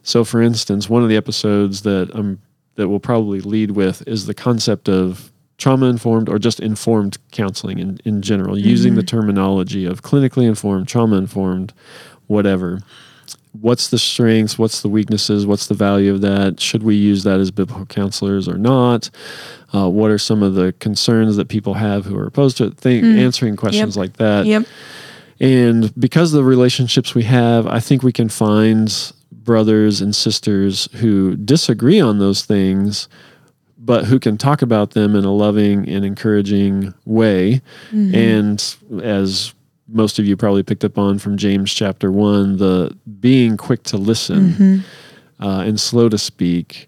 So, 0.03 0.25
for 0.25 0.41
instance, 0.41 0.89
one 0.89 1.03
of 1.03 1.09
the 1.09 1.15
episodes 1.15 1.83
that 1.83 2.11
I'm 2.13 2.41
that 2.75 2.89
we'll 2.89 2.99
probably 2.99 3.39
lead 3.41 3.71
with 3.71 4.05
is 4.07 4.25
the 4.25 4.33
concept 4.33 4.89
of 4.89 5.30
trauma 5.61 5.85
informed 5.85 6.27
or 6.27 6.39
just 6.39 6.59
informed 6.59 7.19
counseling 7.31 7.77
in, 7.77 7.99
in 8.03 8.23
general, 8.23 8.55
mm-hmm. 8.55 8.67
using 8.67 8.95
the 8.95 9.03
terminology 9.03 9.85
of 9.85 10.01
clinically 10.01 10.47
informed, 10.47 10.87
trauma 10.87 11.15
informed, 11.15 11.71
whatever. 12.25 12.79
What's 13.51 13.89
the 13.89 13.99
strengths? 13.99 14.57
What's 14.57 14.81
the 14.81 14.89
weaknesses? 14.89 15.45
What's 15.45 15.67
the 15.67 15.75
value 15.75 16.11
of 16.11 16.21
that? 16.21 16.59
Should 16.59 16.81
we 16.81 16.95
use 16.95 17.23
that 17.25 17.39
as 17.39 17.51
biblical 17.51 17.85
counselors 17.85 18.47
or 18.47 18.57
not? 18.57 19.11
Uh, 19.71 19.87
what 19.87 20.09
are 20.09 20.17
some 20.17 20.41
of 20.41 20.55
the 20.55 20.73
concerns 20.79 21.35
that 21.35 21.47
people 21.47 21.75
have 21.75 22.05
who 22.05 22.17
are 22.17 22.25
opposed 22.25 22.57
to 22.57 22.65
it? 22.65 22.77
Think, 22.77 23.03
mm. 23.03 23.19
Answering 23.19 23.55
questions 23.55 23.95
yep. 23.95 24.01
like 24.01 24.17
that. 24.17 24.47
Yep. 24.47 24.65
And 25.39 25.93
because 25.99 26.33
of 26.33 26.37
the 26.37 26.43
relationships 26.43 27.13
we 27.13 27.23
have, 27.23 27.67
I 27.67 27.79
think 27.79 28.01
we 28.01 28.11
can 28.11 28.29
find 28.29 29.13
brothers 29.31 30.01
and 30.01 30.15
sisters 30.15 30.89
who 30.93 31.35
disagree 31.35 31.99
on 31.99 32.17
those 32.17 32.45
things 32.45 33.07
but 33.83 34.05
who 34.05 34.19
can 34.19 34.37
talk 34.37 34.61
about 34.61 34.91
them 34.91 35.15
in 35.15 35.25
a 35.25 35.33
loving 35.33 35.89
and 35.89 36.05
encouraging 36.05 36.93
way. 37.05 37.61
Mm-hmm. 37.89 38.15
And 38.15 39.03
as 39.03 39.53
most 39.87 40.19
of 40.19 40.25
you 40.25 40.37
probably 40.37 40.63
picked 40.63 40.85
up 40.85 40.97
on 40.97 41.17
from 41.17 41.35
James 41.35 41.73
chapter 41.73 42.11
one, 42.11 42.57
the 42.57 42.95
being 43.19 43.57
quick 43.57 43.83
to 43.83 43.97
listen 43.97 44.49
mm-hmm. 44.49 45.43
uh, 45.43 45.63
and 45.63 45.79
slow 45.79 46.09
to 46.09 46.17
speak 46.17 46.87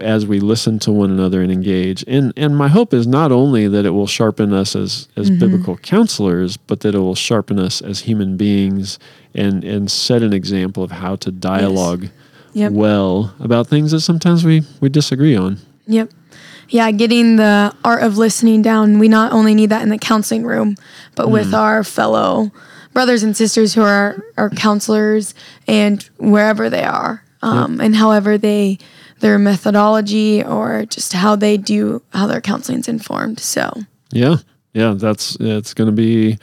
as 0.00 0.26
we 0.26 0.38
listen 0.38 0.78
to 0.78 0.92
one 0.92 1.10
another 1.10 1.42
and 1.42 1.50
engage. 1.50 2.04
And 2.06 2.32
and 2.36 2.56
my 2.56 2.68
hope 2.68 2.92
is 2.92 3.06
not 3.06 3.32
only 3.32 3.66
that 3.66 3.86
it 3.86 3.90
will 3.90 4.06
sharpen 4.06 4.52
us 4.52 4.76
as 4.76 5.08
as 5.16 5.30
mm-hmm. 5.30 5.40
biblical 5.40 5.76
counselors, 5.78 6.58
but 6.58 6.80
that 6.80 6.94
it 6.94 7.00
will 7.00 7.14
sharpen 7.14 7.58
us 7.58 7.80
as 7.80 8.00
human 8.00 8.36
beings 8.36 8.98
and 9.34 9.64
and 9.64 9.90
set 9.90 10.22
an 10.22 10.34
example 10.34 10.82
of 10.82 10.90
how 10.90 11.16
to 11.16 11.32
dialogue 11.32 12.10
Yep. 12.54 12.72
well 12.72 13.34
about 13.40 13.66
things 13.66 13.92
that 13.92 14.00
sometimes 14.00 14.44
we 14.44 14.62
we 14.80 14.90
disagree 14.90 15.34
on. 15.34 15.58
Yep. 15.86 16.10
Yeah, 16.68 16.90
getting 16.90 17.36
the 17.36 17.74
art 17.84 18.02
of 18.02 18.16
listening 18.16 18.62
down. 18.62 18.98
We 18.98 19.08
not 19.08 19.32
only 19.32 19.54
need 19.54 19.70
that 19.70 19.82
in 19.82 19.90
the 19.90 19.98
counseling 19.98 20.44
room, 20.44 20.76
but 21.14 21.30
with 21.30 21.52
our 21.52 21.84
fellow 21.84 22.50
brothers 22.92 23.22
and 23.22 23.36
sisters 23.36 23.74
who 23.74 23.82
are 23.82 24.24
our 24.36 24.50
counselors 24.50 25.34
and 25.66 26.02
wherever 26.18 26.70
they 26.70 26.84
are, 26.84 27.24
um, 27.42 27.80
and 27.80 27.96
however 27.96 28.38
they 28.38 28.78
their 29.20 29.38
methodology 29.38 30.42
or 30.42 30.84
just 30.86 31.12
how 31.12 31.36
they 31.36 31.56
do 31.56 32.02
how 32.12 32.26
their 32.26 32.40
counseling's 32.40 32.88
informed. 32.88 33.40
So 33.40 33.82
Yeah, 34.10 34.36
yeah, 34.72 34.94
that's 34.96 35.36
it's 35.40 35.74
going 35.74 35.86
to 35.86 35.96
be 35.96 36.38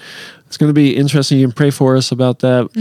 it's 0.50 0.58
going 0.58 0.70
to 0.70 0.74
be 0.74 0.98
interesting. 0.98 1.38
You 1.38 1.46
can 1.46 1.54
pray 1.54 1.70
for 1.70 1.96
us 1.96 2.12
about 2.12 2.40
that. 2.40 2.72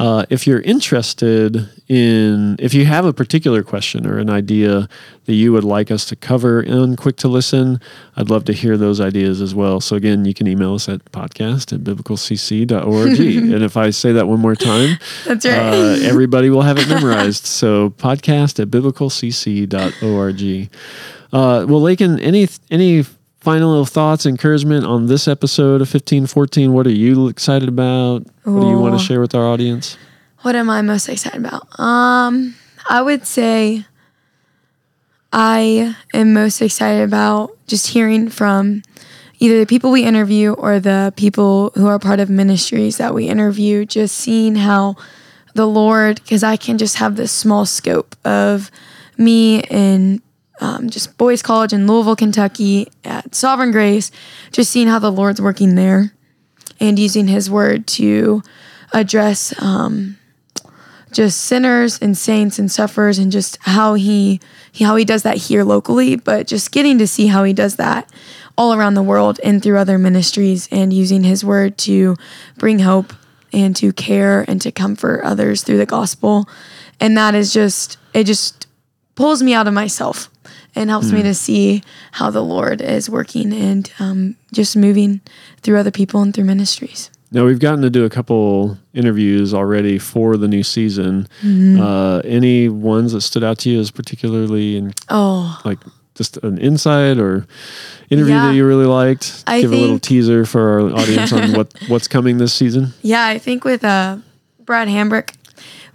Uh, 0.00 0.24
if 0.30 0.46
you're 0.46 0.62
interested 0.62 1.68
in, 1.86 2.56
if 2.58 2.72
you 2.72 2.86
have 2.86 3.04
a 3.04 3.12
particular 3.12 3.62
question 3.62 4.06
or 4.06 4.16
an 4.16 4.30
idea 4.30 4.88
that 5.26 5.34
you 5.34 5.52
would 5.52 5.62
like 5.62 5.90
us 5.90 6.06
to 6.06 6.16
cover 6.16 6.62
in 6.62 6.96
Quick 6.96 7.18
to 7.18 7.28
Listen, 7.28 7.80
I'd 8.16 8.30
love 8.30 8.46
to 8.46 8.54
hear 8.54 8.78
those 8.78 8.98
ideas 8.98 9.42
as 9.42 9.54
well. 9.54 9.78
So 9.82 9.94
again, 9.94 10.24
you 10.24 10.32
can 10.32 10.46
email 10.46 10.72
us 10.72 10.88
at 10.88 11.04
podcast 11.12 11.70
at 11.74 11.80
biblicalcc.org. 11.80 13.20
and 13.52 13.62
if 13.62 13.76
I 13.76 13.90
say 13.90 14.12
that 14.12 14.26
one 14.26 14.40
more 14.40 14.56
time, 14.56 14.96
that's 15.26 15.44
right. 15.44 15.54
uh, 15.54 15.96
everybody 16.00 16.48
will 16.48 16.62
have 16.62 16.78
it 16.78 16.88
memorized. 16.88 17.44
So 17.44 17.90
podcast 17.90 18.58
at 18.58 18.68
biblicalcc.org. 18.68 20.70
Uh, 21.30 21.66
well, 21.68 21.82
Lakin, 21.82 22.18
any 22.20 22.48
any 22.70 23.04
final 23.48 23.86
thoughts, 23.86 24.26
encouragement 24.26 24.84
on 24.84 25.06
this 25.06 25.26
episode 25.26 25.80
of 25.80 25.88
fifteen 25.88 26.26
fourteen? 26.26 26.74
What 26.74 26.86
are 26.86 26.90
you 26.90 27.28
excited 27.28 27.66
about? 27.66 28.26
What 28.44 28.60
do 28.60 28.68
you 28.68 28.78
want 28.78 29.00
to 29.00 29.02
share 29.02 29.22
with 29.22 29.34
our 29.34 29.46
audience? 29.46 29.96
What 30.42 30.54
am 30.54 30.68
I 30.68 30.82
most 30.82 31.08
excited 31.08 31.40
about? 31.46 31.66
Um, 31.80 32.54
I 32.90 33.00
would 33.00 33.26
say 33.26 33.86
I 35.32 35.96
am 36.12 36.34
most 36.34 36.60
excited 36.60 37.02
about 37.02 37.56
just 37.66 37.88
hearing 37.88 38.28
from 38.28 38.82
either 39.38 39.58
the 39.58 39.64
people 39.64 39.90
we 39.90 40.04
interview 40.04 40.52
or 40.52 40.78
the 40.78 41.14
people 41.16 41.72
who 41.74 41.86
are 41.86 41.98
part 41.98 42.20
of 42.20 42.28
ministries 42.28 42.98
that 42.98 43.14
we 43.14 43.28
interview, 43.28 43.86
just 43.86 44.14
seeing 44.14 44.56
how 44.56 44.94
the 45.54 45.66
Lord, 45.66 46.16
because 46.16 46.42
I 46.42 46.58
can 46.58 46.76
just 46.76 46.96
have 46.96 47.16
this 47.16 47.32
small 47.32 47.64
scope 47.64 48.14
of 48.26 48.70
me 49.16 49.60
in 49.70 50.20
um, 50.60 50.90
just 50.90 51.16
Boyce 51.18 51.42
College 51.42 51.72
in 51.72 51.86
Louisville, 51.86 52.16
Kentucky 52.16 52.88
at 53.04 53.34
Sovereign 53.34 53.70
Grace, 53.70 54.10
just 54.52 54.70
seeing 54.70 54.88
how 54.88 54.98
the 54.98 55.12
Lord's 55.12 55.40
working 55.40 55.74
there 55.74 56.12
and 56.80 56.98
using 56.98 57.28
His 57.28 57.50
word 57.50 57.86
to 57.88 58.42
address 58.92 59.54
um, 59.62 60.18
just 61.12 61.40
sinners 61.40 61.98
and 62.00 62.16
saints 62.16 62.58
and 62.58 62.70
sufferers 62.70 63.18
and 63.18 63.32
just 63.32 63.58
how 63.62 63.94
he, 63.94 64.40
he 64.72 64.84
how 64.84 64.96
he 64.96 65.04
does 65.04 65.22
that 65.22 65.36
here 65.36 65.64
locally 65.64 66.16
but 66.16 66.46
just 66.46 66.72
getting 66.72 66.98
to 66.98 67.06
see 67.06 67.26
how 67.26 67.44
he 67.44 67.52
does 67.52 67.76
that 67.76 68.10
all 68.58 68.74
around 68.74 68.94
the 68.94 69.02
world 69.02 69.38
and 69.44 69.62
through 69.62 69.78
other 69.78 69.98
ministries 69.98 70.68
and 70.72 70.92
using 70.92 71.22
his 71.22 71.44
word 71.44 71.78
to 71.78 72.16
bring 72.56 72.80
hope 72.80 73.12
and 73.52 73.74
to 73.76 73.92
care 73.92 74.44
and 74.48 74.60
to 74.60 74.72
comfort 74.72 75.22
others 75.22 75.62
through 75.62 75.78
the 75.78 75.86
gospel. 75.86 76.48
And 77.00 77.16
that 77.16 77.34
is 77.34 77.52
just 77.52 77.98
it 78.12 78.24
just 78.24 78.66
pulls 79.14 79.42
me 79.42 79.54
out 79.54 79.68
of 79.68 79.74
myself 79.74 80.28
and 80.74 80.90
helps 80.90 81.10
me 81.12 81.22
to 81.22 81.34
see 81.34 81.82
how 82.12 82.30
the 82.30 82.42
lord 82.42 82.80
is 82.80 83.08
working 83.10 83.52
and 83.52 83.92
um, 83.98 84.36
just 84.52 84.76
moving 84.76 85.20
through 85.62 85.76
other 85.78 85.90
people 85.90 86.20
and 86.22 86.34
through 86.34 86.44
ministries 86.44 87.10
Now 87.30 87.44
we've 87.44 87.58
gotten 87.60 87.82
to 87.82 87.90
do 87.90 88.04
a 88.04 88.10
couple 88.10 88.78
interviews 88.94 89.52
already 89.52 89.98
for 89.98 90.36
the 90.38 90.48
new 90.48 90.62
season. 90.62 91.28
Mm-hmm. 91.42 91.78
Uh, 91.80 92.18
any 92.24 92.68
ones 92.70 93.12
that 93.12 93.20
stood 93.20 93.44
out 93.44 93.58
to 93.60 93.70
you 93.70 93.80
as 93.80 93.90
particularly 93.90 94.76
in 94.78 94.92
oh 95.10 95.60
like 95.64 95.78
just 96.14 96.36
an 96.38 96.58
insight 96.58 97.18
or 97.18 97.46
interview 98.10 98.34
Yeah. 98.34 98.46
that 98.48 98.54
you 98.54 98.66
really 98.66 98.86
liked? 98.86 99.44
I 99.46 99.60
Give 99.60 99.72
a 99.72 99.76
little 99.76 99.98
teaser 100.00 100.44
for 100.46 100.60
our 100.72 100.80
audience 101.00 101.32
on 101.32 101.52
what 101.52 101.72
what's 101.88 102.08
coming 102.08 102.38
this 102.38 102.52
season. 102.54 102.92
Yeah, 103.02 103.24
I 103.26 103.38
think 103.38 103.62
with 103.64 103.84
uh, 103.84 104.16
Brad 104.64 104.88
Hambrick, 104.88 105.34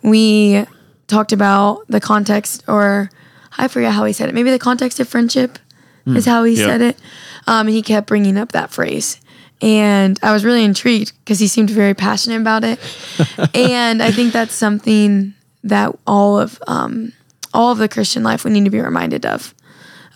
we 0.01 0.65
talked 1.07 1.33
about 1.33 1.85
the 1.89 1.99
context, 1.99 2.63
or 2.67 3.09
I 3.57 3.67
forget 3.67 3.93
how 3.93 4.05
he 4.05 4.13
said 4.13 4.29
it. 4.29 4.35
Maybe 4.35 4.51
the 4.51 4.59
context 4.59 4.99
of 4.99 5.07
friendship 5.07 5.59
is 6.05 6.25
how 6.25 6.43
he 6.43 6.53
yeah. 6.53 6.65
said 6.65 6.81
it. 6.81 6.97
Um, 7.47 7.67
and 7.67 7.75
he 7.75 7.81
kept 7.81 8.07
bringing 8.07 8.37
up 8.37 8.51
that 8.51 8.71
phrase. 8.71 9.19
And 9.61 10.19
I 10.21 10.33
was 10.33 10.43
really 10.43 10.63
intrigued 10.63 11.13
because 11.19 11.39
he 11.39 11.47
seemed 11.47 11.69
very 11.69 11.93
passionate 11.93 12.41
about 12.41 12.63
it. 12.63 12.79
and 13.53 14.03
I 14.03 14.11
think 14.11 14.33
that's 14.33 14.53
something 14.53 15.33
that 15.63 15.97
all 16.05 16.39
of 16.39 16.61
um, 16.67 17.13
all 17.53 17.71
of 17.71 17.77
the 17.77 17.87
Christian 17.87 18.23
life 18.23 18.43
we 18.43 18.51
need 18.51 18.65
to 18.65 18.69
be 18.69 18.81
reminded 18.81 19.25
of, 19.25 19.53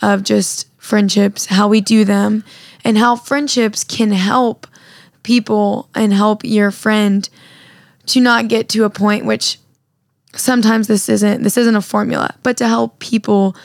of 0.01 0.23
just 0.23 0.67
friendships, 0.77 1.45
how 1.45 1.67
we 1.67 1.79
do 1.79 2.03
them, 2.03 2.43
and 2.83 2.97
how 2.97 3.15
friendships 3.15 3.83
can 3.83 4.11
help 4.11 4.67
people 5.23 5.89
and 5.95 6.13
help 6.13 6.43
your 6.43 6.71
friend 6.71 7.29
to 8.07 8.19
not 8.19 8.47
get 8.47 8.69
to 8.69 8.83
a 8.85 8.89
point 8.89 9.25
which 9.25 9.59
sometimes 10.35 10.87
this 10.87 11.09
isn't 11.09 11.43
this 11.43 11.57
isn't 11.57 11.75
a 11.75 11.81
formula 11.81 12.35
but 12.43 12.57
to 12.57 12.67
help 12.67 12.99
people 12.99 13.55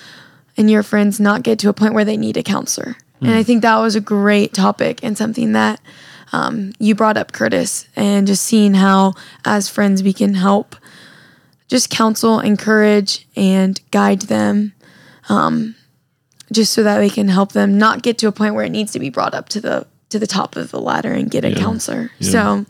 and 0.56 0.70
your 0.70 0.82
friends 0.82 1.18
not 1.18 1.42
get 1.42 1.58
to 1.58 1.68
a 1.68 1.72
point 1.72 1.94
where 1.94 2.04
they 2.04 2.16
need 2.16 2.36
a 2.36 2.42
counselor. 2.42 2.96
And 3.20 3.30
i 3.30 3.42
think 3.44 3.62
that 3.62 3.78
was 3.78 3.94
a 3.94 4.00
great 4.00 4.52
topic 4.52 4.98
and 5.04 5.16
something 5.16 5.52
that 5.52 5.80
um, 6.32 6.72
you 6.78 6.94
brought 6.94 7.16
up 7.16 7.30
curtis 7.32 7.86
and 7.94 8.26
just 8.26 8.42
seeing 8.42 8.74
how 8.74 9.14
as 9.44 9.68
friends 9.68 10.02
we 10.02 10.12
can 10.12 10.34
help 10.34 10.74
just 11.68 11.88
counsel 11.88 12.40
encourage 12.40 13.28
and 13.36 13.80
guide 13.90 14.22
them 14.22 14.72
um, 15.28 15.76
just 16.50 16.72
so 16.72 16.82
that 16.82 16.98
we 16.98 17.10
can 17.10 17.28
help 17.28 17.52
them 17.52 17.78
not 17.78 18.02
get 18.02 18.18
to 18.18 18.26
a 18.28 18.32
point 18.32 18.54
where 18.54 18.64
it 18.64 18.70
needs 18.70 18.90
to 18.92 18.98
be 18.98 19.08
brought 19.08 19.34
up 19.34 19.48
to 19.50 19.60
the 19.60 19.86
to 20.08 20.18
the 20.18 20.26
top 20.26 20.56
of 20.56 20.70
the 20.72 20.80
ladder 20.80 21.12
and 21.12 21.30
get 21.30 21.44
a 21.44 21.54
counselor. 21.54 22.10
So 22.20 22.66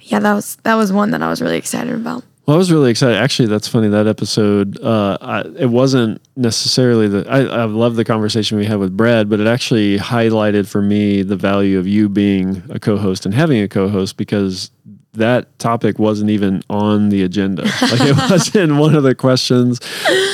yeah 0.00 0.18
that 0.18 0.34
was 0.34 0.56
that 0.64 0.74
was 0.74 0.92
one 0.92 1.10
that 1.12 1.22
i 1.22 1.28
was 1.28 1.40
really 1.40 1.56
excited 1.56 1.94
about 1.94 2.24
Well, 2.46 2.56
I 2.56 2.58
was 2.58 2.70
really 2.70 2.90
excited. 2.90 3.16
Actually, 3.16 3.48
that's 3.48 3.68
funny. 3.68 3.88
That 3.88 4.06
episode, 4.06 4.78
uh, 4.82 5.16
I, 5.20 5.40
it 5.58 5.70
wasn't 5.70 6.20
necessarily 6.36 7.08
the. 7.08 7.26
I, 7.26 7.40
I 7.40 7.64
love 7.64 7.96
the 7.96 8.04
conversation 8.04 8.58
we 8.58 8.66
had 8.66 8.78
with 8.78 8.94
Brad, 8.94 9.30
but 9.30 9.40
it 9.40 9.46
actually 9.46 9.96
highlighted 9.96 10.68
for 10.68 10.82
me 10.82 11.22
the 11.22 11.36
value 11.36 11.78
of 11.78 11.86
you 11.86 12.10
being 12.10 12.62
a 12.68 12.78
co-host 12.78 13.24
and 13.24 13.34
having 13.34 13.62
a 13.62 13.68
co-host 13.68 14.18
because 14.18 14.70
that 15.14 15.58
topic 15.58 15.98
wasn't 15.98 16.30
even 16.30 16.62
on 16.68 17.08
the 17.08 17.22
agenda. 17.22 17.62
Like 17.62 18.00
it 18.00 18.16
wasn't 18.30 18.76
one 18.76 18.94
of 18.94 19.02
the 19.02 19.14
questions 19.14 19.80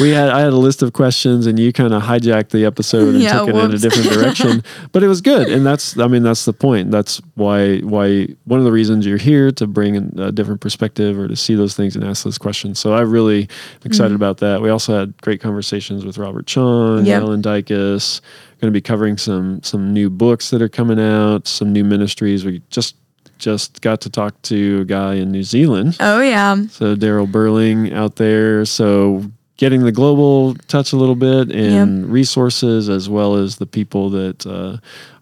we 0.01 0.11
had. 0.11 0.31
I 0.31 0.41
had 0.41 0.53
a 0.53 0.57
list 0.57 0.83
of 0.83 0.93
questions, 0.93 1.47
and 1.47 1.59
you 1.59 1.73
kind 1.73 1.95
of 1.95 2.03
hijacked 2.03 2.51
the 2.51 2.65
episode 2.65 3.15
and 3.15 3.23
Yeah, 3.23 3.41
took 3.41 3.49
it 3.51 3.55
in 3.57 3.73
a 3.73 3.79
different 3.79 4.11
direction. 4.11 4.63
but 4.93 5.03
it 5.03 5.09
was 5.09 5.21
good, 5.21 5.49
and 5.49 5.65
that's. 5.65 5.99
I 5.99 6.07
mean, 6.07 6.23
that's 6.23 6.45
the 6.45 6.53
point. 6.53 6.91
That's 6.91 7.21
why. 7.35 7.79
Why 7.79 8.29
one 8.45 8.59
of 8.59 8.65
the 8.65 8.73
reasons 8.73 9.07
you're 9.07 9.19
here 9.19 9.51
to 9.53 9.67
bring 9.67 9.95
in 9.95 10.19
a 10.19 10.33
different 10.33 10.61
perspective 10.61 11.19
or 11.19 11.29
to 11.29 11.37
see 11.37 11.55
those 11.55 11.75
things 11.75 11.97
and 11.97 12.05
ask 12.05 12.25
those 12.25 12.39
questions. 12.39 12.79
So 12.79 12.95
I'm 12.95 13.11
really 13.11 13.49
excited 13.85 14.09
mm-hmm. 14.09 14.17
about 14.17 14.39
that. 14.39 14.61
We 14.61 14.71
also 14.71 14.99
had 14.99 15.21
great 15.23 15.41
conversations 15.41 16.05
with 16.05 16.19
Robert 16.19 16.47
Chong, 16.47 17.07
Yep. 17.07 17.23
Ellen 17.23 17.43
Dykas. 17.43 18.21
Going 18.61 18.71
to 18.71 18.77
be 18.77 18.83
covering 18.83 19.17
some 19.17 19.63
some 19.63 19.93
new 19.93 20.11
books 20.11 20.51
that 20.51 20.61
are 20.61 20.69
coming 20.69 21.01
out, 21.01 21.49
some 21.49 21.73
new 21.73 21.83
ministries. 21.83 22.45
We 22.45 22.61
just 22.69 22.95
just 23.41 23.81
got 23.81 24.01
to 24.03 24.11
talk 24.11 24.41
to 24.43 24.81
a 24.83 24.85
guy 24.85 25.15
in 25.15 25.33
New 25.33 25.43
Zealand. 25.43 25.97
oh 26.01 26.21
yeah 26.21 26.55
So 26.69 26.95
Daryl 26.95 27.31
Burling 27.31 27.93
out 27.93 28.17
there. 28.17 28.65
So 28.65 29.25
getting 29.57 29.83
the 29.85 29.93
global 29.93 30.55
touch 30.69 30.93
a 30.93 30.97
little 30.97 31.15
bit 31.17 31.51
and 31.51 32.07
resources 32.11 32.89
as 32.89 33.09
well 33.09 33.35
as 33.35 33.57
the 33.57 33.67
people 33.67 34.09
that 34.11 34.47
uh, 34.47 34.77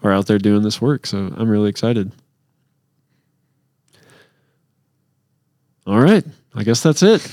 are 0.07 0.13
out 0.13 0.27
there 0.27 0.39
doing 0.39 0.63
this 0.63 0.81
work. 0.81 1.07
So 1.07 1.33
I'm 1.37 1.49
really 1.49 1.71
excited. 1.71 2.13
All 5.87 6.01
right. 6.01 6.25
I 6.55 6.63
guess 6.65 6.83
that's 6.83 7.03
it. 7.03 7.27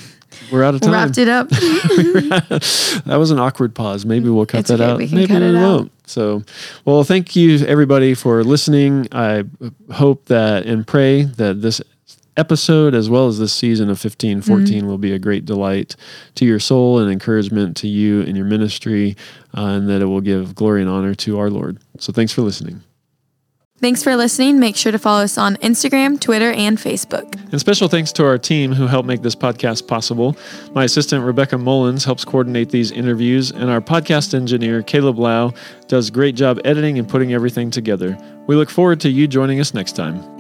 We're 0.52 0.64
out 0.64 0.76
of 0.76 0.82
time. 0.82 0.92
wrapped 0.92 1.18
it 1.18 1.28
up 1.28 1.50
that 1.50 3.16
was 3.18 3.32
an 3.32 3.40
awkward 3.40 3.74
pause. 3.76 4.06
Maybe 4.06 4.30
we'll 4.30 4.46
cut 4.46 4.62
It's 4.62 4.70
that 4.70 4.82
okay. 4.82 4.92
out. 4.92 4.98
We 4.98 5.08
can 5.08 5.18
Maybe 5.18 5.28
cut 5.34 5.42
we 5.42 5.50
it 5.50 5.54
won't. 5.54 5.92
So, 6.08 6.44
well, 6.86 7.04
thank 7.04 7.36
you 7.36 7.58
everybody 7.66 8.14
for 8.14 8.44
listening. 8.44 9.08
I 9.12 9.44
hope 9.94 10.26
that 10.26 10.66
and 10.66 10.86
pray 10.86 11.24
that 11.24 11.62
this 11.62 11.82
episode 12.38 12.94
as 12.94 13.10
well 13.10 13.28
as 13.28 13.40
this 13.40 13.54
season 13.54 13.90
of 13.90 13.98
15 14.00 14.42
14 14.42 14.86
will 14.88 14.98
be 14.98 15.14
a 15.14 15.20
great 15.20 15.46
delight 15.46 15.96
to 16.36 16.46
your 16.46 16.60
soul 16.60 17.00
and 17.00 17.10
encouragement 17.12 17.78
to 17.78 17.88
you 17.88 18.22
and 18.22 18.36
your 18.36 18.46
ministry, 18.46 19.16
uh, 19.58 19.62
and 19.66 19.90
that 19.90 20.02
it 20.02 20.06
will 20.06 20.22
give 20.22 20.54
glory 20.54 20.82
and 20.82 20.90
honor 20.90 21.16
to 21.16 21.40
our 21.40 21.50
Lord. 21.50 21.80
So 22.00 22.12
thanks 22.14 22.32
for 22.34 22.42
listening. 22.42 22.84
Thanks 23.80 24.04
for 24.04 24.16
listening. 24.16 24.58
Make 24.60 24.78
sure 24.78 24.94
to 24.94 24.98
follow 24.98 25.24
us 25.24 25.38
on 25.38 25.58
Instagram, 25.58 26.20
Twitter, 26.20 26.52
and 26.52 26.78
Facebook. 26.78 27.36
And 27.52 27.60
special 27.60 27.90
thanks 27.90 28.14
to 28.14 28.26
our 28.26 28.38
team 28.38 28.72
who 28.72 28.88
helped 28.88 29.06
make 29.06 29.22
this 29.22 29.36
podcast 29.36 29.86
possible. 29.86 30.38
My 30.74 30.86
assistant, 30.86 31.26
Rebecca 31.26 31.58
Mullins, 31.58 32.06
helps 32.06 32.24
coordinate 32.24 32.70
these 32.70 32.92
interviews, 32.92 33.52
and 33.52 33.70
our 33.70 33.82
podcast 33.82 34.34
engineer, 34.34 34.82
Caleb 34.82 35.20
Lau, 35.20 35.54
does 35.88 36.08
a 36.08 36.12
great 36.14 36.36
job 36.36 36.60
editing 36.64 36.98
and 36.98 37.08
putting 37.08 37.34
everything 37.34 37.70
together. 37.70 38.18
We 38.48 38.56
look 38.56 38.70
forward 38.70 39.02
to 39.02 39.10
you 39.10 39.28
joining 39.28 39.60
us 39.60 39.74
next 39.74 39.92
time. 39.92 40.35